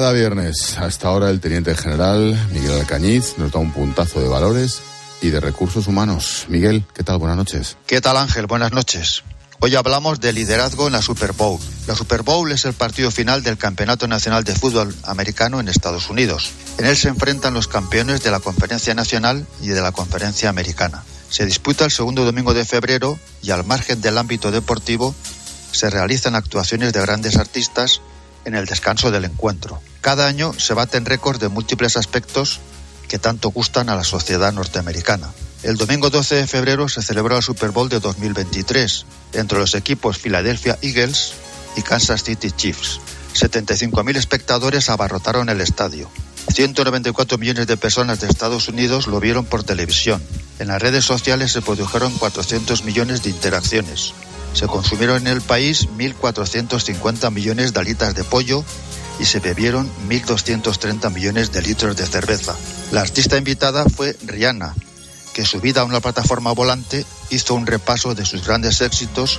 Cada 0.00 0.12
viernes, 0.12 0.78
hasta 0.78 1.08
ahora 1.08 1.28
el 1.28 1.40
teniente 1.40 1.76
general 1.76 2.34
Miguel 2.54 2.72
Alcañiz 2.72 3.34
nos 3.36 3.52
da 3.52 3.58
un 3.58 3.70
puntazo 3.70 4.18
de 4.18 4.28
valores 4.28 4.80
y 5.20 5.28
de 5.28 5.40
recursos 5.40 5.88
humanos. 5.88 6.46
Miguel, 6.48 6.86
¿qué 6.94 7.04
tal? 7.04 7.18
Buenas 7.18 7.36
noches. 7.36 7.76
¿Qué 7.86 8.00
tal 8.00 8.16
Ángel? 8.16 8.46
Buenas 8.46 8.72
noches. 8.72 9.24
Hoy 9.60 9.74
hablamos 9.74 10.18
de 10.18 10.32
liderazgo 10.32 10.86
en 10.86 10.94
la 10.94 11.02
Super 11.02 11.34
Bowl. 11.34 11.60
La 11.86 11.94
Super 11.94 12.22
Bowl 12.22 12.50
es 12.50 12.64
el 12.64 12.72
partido 12.72 13.10
final 13.10 13.42
del 13.42 13.58
Campeonato 13.58 14.08
Nacional 14.08 14.42
de 14.42 14.54
Fútbol 14.54 14.96
Americano 15.02 15.60
en 15.60 15.68
Estados 15.68 16.08
Unidos. 16.08 16.50
En 16.78 16.86
él 16.86 16.96
se 16.96 17.08
enfrentan 17.08 17.52
los 17.52 17.68
campeones 17.68 18.22
de 18.22 18.30
la 18.30 18.40
Conferencia 18.40 18.94
Nacional 18.94 19.46
y 19.60 19.68
de 19.68 19.82
la 19.82 19.92
Conferencia 19.92 20.48
Americana. 20.48 21.04
Se 21.28 21.44
disputa 21.44 21.84
el 21.84 21.90
segundo 21.90 22.24
domingo 22.24 22.54
de 22.54 22.64
febrero 22.64 23.18
y 23.42 23.50
al 23.50 23.66
margen 23.66 24.00
del 24.00 24.16
ámbito 24.16 24.50
deportivo 24.50 25.14
se 25.72 25.90
realizan 25.90 26.36
actuaciones 26.36 26.94
de 26.94 27.02
grandes 27.02 27.36
artistas 27.36 28.00
en 28.46 28.54
el 28.54 28.64
descanso 28.64 29.10
del 29.10 29.26
encuentro. 29.26 29.78
Cada 30.00 30.26
año 30.26 30.52
se 30.58 30.74
baten 30.74 31.04
récords 31.04 31.40
de 31.40 31.48
múltiples 31.48 31.96
aspectos 31.96 32.60
que 33.08 33.18
tanto 33.18 33.50
gustan 33.50 33.88
a 33.88 33.96
la 33.96 34.04
sociedad 34.04 34.52
norteamericana. 34.52 35.30
El 35.62 35.76
domingo 35.76 36.08
12 36.08 36.36
de 36.36 36.46
febrero 36.46 36.88
se 36.88 37.02
celebró 37.02 37.36
el 37.36 37.42
Super 37.42 37.70
Bowl 37.70 37.88
de 37.88 38.00
2023 38.00 39.04
entre 39.34 39.58
los 39.58 39.74
equipos 39.74 40.18
Philadelphia 40.18 40.78
Eagles 40.80 41.34
y 41.76 41.82
Kansas 41.82 42.22
City 42.22 42.50
Chiefs. 42.50 43.00
75.000 43.34 44.16
espectadores 44.16 44.88
abarrotaron 44.88 45.48
el 45.50 45.60
estadio. 45.60 46.10
194 46.52 47.36
millones 47.36 47.66
de 47.66 47.76
personas 47.76 48.20
de 48.20 48.28
Estados 48.28 48.68
Unidos 48.68 49.06
lo 49.06 49.20
vieron 49.20 49.44
por 49.44 49.62
televisión. 49.62 50.22
En 50.58 50.68
las 50.68 50.80
redes 50.80 51.04
sociales 51.04 51.52
se 51.52 51.62
produjeron 51.62 52.12
400 52.14 52.84
millones 52.84 53.22
de 53.22 53.30
interacciones. 53.30 54.14
Se 54.54 54.66
consumieron 54.66 55.18
en 55.18 55.28
el 55.28 55.40
país 55.42 55.88
1.450 55.88 57.30
millones 57.30 57.72
de 57.72 57.80
alitas 57.80 58.14
de 58.14 58.24
pollo 58.24 58.64
y 59.20 59.26
se 59.26 59.40
bebieron 59.40 59.90
1.230 60.08 61.12
millones 61.12 61.52
de 61.52 61.62
litros 61.62 61.96
de 61.96 62.06
cerveza. 62.06 62.56
La 62.90 63.02
artista 63.02 63.36
invitada 63.36 63.84
fue 63.84 64.16
Rihanna, 64.24 64.74
que 65.34 65.44
subida 65.44 65.82
a 65.82 65.84
una 65.84 66.00
plataforma 66.00 66.52
volante 66.52 67.04
hizo 67.28 67.54
un 67.54 67.66
repaso 67.66 68.14
de 68.14 68.24
sus 68.24 68.46
grandes 68.46 68.80
éxitos 68.80 69.38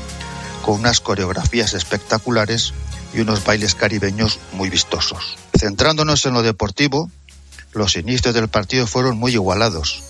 con 0.63 0.79
unas 0.79 1.01
coreografías 1.01 1.73
espectaculares 1.73 2.73
y 3.13 3.19
unos 3.19 3.43
bailes 3.43 3.75
caribeños 3.75 4.39
muy 4.53 4.69
vistosos. 4.69 5.37
Centrándonos 5.57 6.25
en 6.25 6.33
lo 6.33 6.43
deportivo, 6.43 7.09
los 7.73 7.95
inicios 7.95 8.33
del 8.33 8.47
partido 8.47 8.85
fueron 8.85 9.17
muy 9.17 9.33
igualados, 9.33 10.03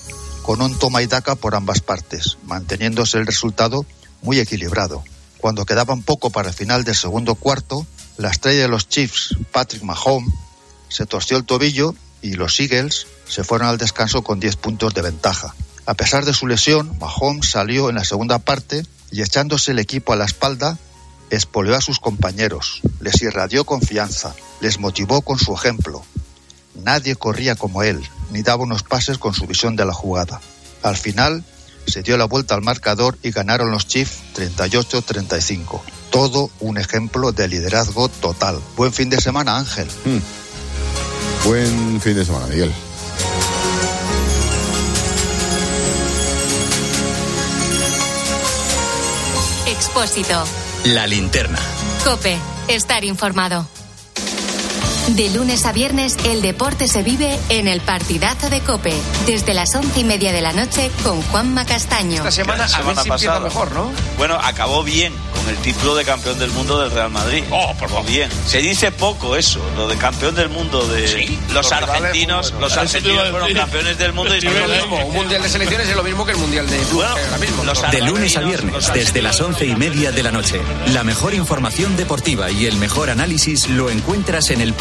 con 0.43 0.61
un 0.61 0.77
toma 0.77 1.01
y 1.01 1.07
daca 1.07 1.35
por 1.35 1.55
ambas 1.55 1.79
partes, 1.79 2.37
manteniéndose 2.45 3.17
el 3.17 3.25
resultado 3.25 3.85
muy 4.21 4.39
equilibrado. 4.39 5.03
Cuando 5.37 5.65
quedaban 5.65 6.03
poco 6.03 6.29
para 6.29 6.49
el 6.49 6.55
final 6.55 6.83
del 6.83 6.95
segundo 6.95 7.35
cuarto, 7.35 7.87
la 8.17 8.29
estrella 8.29 8.63
de 8.63 8.67
los 8.67 8.87
Chiefs, 8.87 9.35
Patrick 9.51 9.83
Mahomes, 9.83 10.33
se 10.89 11.05
torció 11.05 11.37
el 11.37 11.45
tobillo 11.45 11.95
y 12.21 12.33
los 12.33 12.59
Eagles 12.59 13.07
se 13.27 13.43
fueron 13.43 13.67
al 13.67 13.77
descanso 13.77 14.23
con 14.23 14.39
10 14.39 14.57
puntos 14.57 14.93
de 14.93 15.01
ventaja. 15.01 15.55
A 15.85 15.93
pesar 15.93 16.25
de 16.25 16.33
su 16.33 16.47
lesión, 16.47 16.97
Mahomes 16.99 17.49
salió 17.49 17.89
en 17.89 17.95
la 17.95 18.03
segunda 18.03 18.39
parte 18.39 18.85
y 19.11 19.21
echándose 19.21 19.71
el 19.71 19.79
equipo 19.79 20.13
a 20.13 20.15
la 20.15 20.25
espalda, 20.25 20.77
espoleó 21.29 21.75
a 21.75 21.81
sus 21.81 21.99
compañeros, 21.99 22.81
les 22.99 23.21
irradió 23.21 23.65
confianza, 23.65 24.35
les 24.59 24.79
motivó 24.79 25.21
con 25.21 25.39
su 25.39 25.53
ejemplo. 25.53 26.03
Nadie 26.75 27.15
corría 27.15 27.55
como 27.55 27.83
él, 27.83 28.01
ni 28.31 28.41
daba 28.41 28.63
unos 28.63 28.83
pases 28.83 29.17
con 29.17 29.33
su 29.33 29.47
visión 29.47 29.75
de 29.75 29.85
la 29.85 29.93
jugada. 29.93 30.41
Al 30.83 30.97
final, 30.97 31.43
se 31.87 32.03
dio 32.03 32.17
la 32.17 32.25
vuelta 32.25 32.55
al 32.55 32.61
marcador 32.61 33.17
y 33.23 33.31
ganaron 33.31 33.71
los 33.71 33.87
Chiefs 33.87 34.19
38-35. 34.35 35.81
Todo 36.09 36.49
un 36.59 36.77
ejemplo 36.77 37.31
de 37.31 37.47
liderazgo 37.47 38.09
total. 38.09 38.59
Buen 38.75 38.93
fin 38.93 39.09
de 39.09 39.19
semana, 39.19 39.57
Ángel. 39.57 39.87
Buen 41.45 42.01
fin 42.01 42.15
de 42.15 42.25
semana, 42.25 42.47
Miguel. 42.47 42.71
Expósito. 49.67 50.43
La 50.85 51.07
linterna. 51.07 51.59
Cope. 52.03 52.37
Estar 52.67 53.03
informado. 53.03 53.67
De 55.09 55.29
lunes 55.31 55.65
a 55.65 55.73
viernes, 55.73 56.15
el 56.25 56.41
deporte 56.41 56.87
se 56.87 57.03
vive 57.03 57.37
en 57.49 57.67
el 57.67 57.81
partidazo 57.81 58.49
de 58.49 58.61
Cope. 58.61 58.93
Desde 59.25 59.53
las 59.53 59.73
once 59.75 59.99
y 59.99 60.03
media 60.03 60.31
de 60.31 60.41
la 60.41 60.53
noche 60.53 60.89
con 61.03 61.21
Juanma 61.23 61.65
Castaño. 61.65 62.17
Esta 62.17 62.31
semana, 62.31 62.67
La 62.67 62.77
a 62.77 63.17
ver 63.17 63.41
mejor, 63.41 63.71
¿no? 63.73 63.91
Bueno, 64.17 64.35
acabó 64.35 64.83
bien 64.83 65.13
con 65.35 65.49
el 65.49 65.57
título 65.57 65.95
de 65.95 66.05
campeón 66.05 66.37
del 66.39 66.51
mundo 66.51 66.79
del 66.79 66.91
Real 66.91 67.09
Madrid. 67.09 67.43
Oh, 67.49 67.73
por 67.77 67.91
lo 67.91 68.03
bien. 68.03 68.29
Se 68.45 68.59
dice 68.59 68.91
poco 68.91 69.35
eso, 69.35 69.59
lo 69.75 69.87
de 69.87 69.97
campeón 69.97 70.35
del 70.35 70.49
mundo 70.49 70.87
de 70.87 71.39
los 71.51 71.71
argentinos. 71.71 72.53
Los 72.59 72.77
argentinos 72.77 73.29
fueron 73.29 73.53
campeones 73.53 73.97
del 73.97 74.13
mundo 74.13 74.35
y 74.35 74.37
Es 74.37 74.43
lo 74.43 74.67
mismo, 74.67 75.05
un 75.07 75.13
mundial 75.13 75.41
de 75.41 75.49
selecciones 75.49 75.89
es 75.89 75.95
lo 75.95 76.03
mismo 76.03 76.25
que 76.25 76.33
el 76.33 76.37
mundial 76.37 76.69
de 76.69 76.77
clubes 76.77 77.09
ahora 77.09 77.37
mismo. 77.37 77.63
De 77.91 78.01
lunes 78.01 78.37
a 78.37 78.41
viernes, 78.41 78.91
desde 78.93 79.21
las 79.21 79.41
once 79.41 79.65
y 79.65 79.75
media 79.75 80.11
de 80.11 80.23
la 80.23 80.31
noche. 80.31 80.61
La 80.93 81.03
mejor 81.03 81.33
información 81.33 81.97
deportiva 81.97 82.49
y 82.51 82.67
el 82.67 82.77
mejor 82.77 83.09
análisis 83.09 83.67
lo 83.67 83.89
encuentras 83.89 84.51
en 84.51 84.61
el 84.61 84.73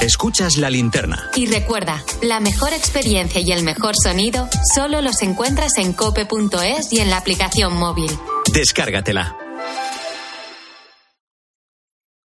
Escuchas 0.00 0.56
la 0.56 0.70
linterna. 0.70 1.30
Y 1.36 1.44
recuerda, 1.44 2.02
la 2.22 2.40
mejor 2.40 2.72
experiencia 2.72 3.42
y 3.42 3.52
el 3.52 3.62
mejor 3.62 3.94
sonido 4.02 4.48
solo 4.74 5.02
los 5.02 5.20
encuentras 5.20 5.76
en 5.76 5.92
cope.es 5.92 6.90
y 6.90 7.00
en 7.00 7.10
la 7.10 7.18
aplicación 7.18 7.76
móvil. 7.76 8.10
Descárgatela. 8.50 9.36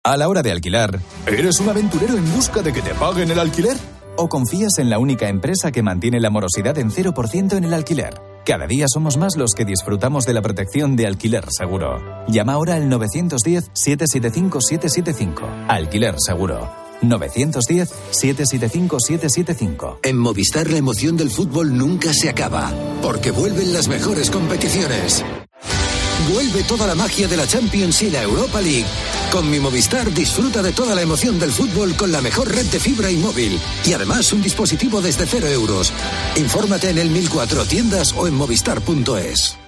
A 0.04 0.18
la 0.18 0.28
hora 0.28 0.42
de 0.42 0.50
alquilar, 0.50 1.00
¿eres 1.26 1.60
un 1.60 1.70
aventurero 1.70 2.18
en 2.18 2.30
busca 2.34 2.60
de 2.60 2.74
que 2.74 2.82
te 2.82 2.92
paguen 2.92 3.30
el 3.30 3.38
alquiler? 3.38 3.78
¿O 4.16 4.28
confías 4.28 4.76
en 4.78 4.90
la 4.90 4.98
única 4.98 5.30
empresa 5.30 5.72
que 5.72 5.82
mantiene 5.82 6.20
la 6.20 6.28
morosidad 6.28 6.76
en 6.76 6.90
0% 6.90 7.56
en 7.56 7.64
el 7.64 7.72
alquiler? 7.72 8.20
Cada 8.44 8.66
día 8.66 8.84
somos 8.92 9.16
más 9.16 9.36
los 9.36 9.54
que 9.54 9.64
disfrutamos 9.64 10.26
de 10.26 10.34
la 10.34 10.42
protección 10.42 10.94
de 10.96 11.06
alquiler 11.06 11.46
seguro. 11.50 12.26
Llama 12.28 12.52
ahora 12.52 12.74
al 12.74 12.90
910-775-775. 12.90 15.68
Alquiler 15.68 16.16
seguro. 16.18 16.81
910-775-775. 17.02 19.98
En 20.02 20.16
Movistar 20.16 20.70
la 20.70 20.78
emoción 20.78 21.16
del 21.16 21.30
fútbol 21.30 21.76
nunca 21.76 22.12
se 22.14 22.28
acaba, 22.28 22.72
porque 23.02 23.30
vuelven 23.30 23.72
las 23.72 23.86
mejores 23.88 24.30
competiciones. 24.30 25.24
Vuelve 26.32 26.62
toda 26.62 26.86
la 26.86 26.94
magia 26.94 27.26
de 27.26 27.36
la 27.36 27.44
Champions 27.46 28.02
y 28.02 28.10
la 28.10 28.22
Europa 28.22 28.60
League. 28.60 28.86
Con 29.32 29.50
mi 29.50 29.58
Movistar 29.58 30.12
disfruta 30.12 30.62
de 30.62 30.70
toda 30.72 30.94
la 30.94 31.02
emoción 31.02 31.40
del 31.40 31.50
fútbol 31.50 31.96
con 31.96 32.12
la 32.12 32.20
mejor 32.20 32.48
red 32.48 32.66
de 32.66 32.78
fibra 32.78 33.10
y 33.10 33.16
móvil. 33.16 33.58
Y 33.84 33.92
además 33.92 34.32
un 34.32 34.42
dispositivo 34.42 35.00
desde 35.00 35.26
cero 35.26 35.48
euros. 35.48 35.92
Infórmate 36.36 36.90
en 36.90 36.98
el 36.98 37.10
1004 37.10 37.64
tiendas 37.64 38.12
o 38.12 38.28
en 38.28 38.34
movistar.es. 38.34 39.61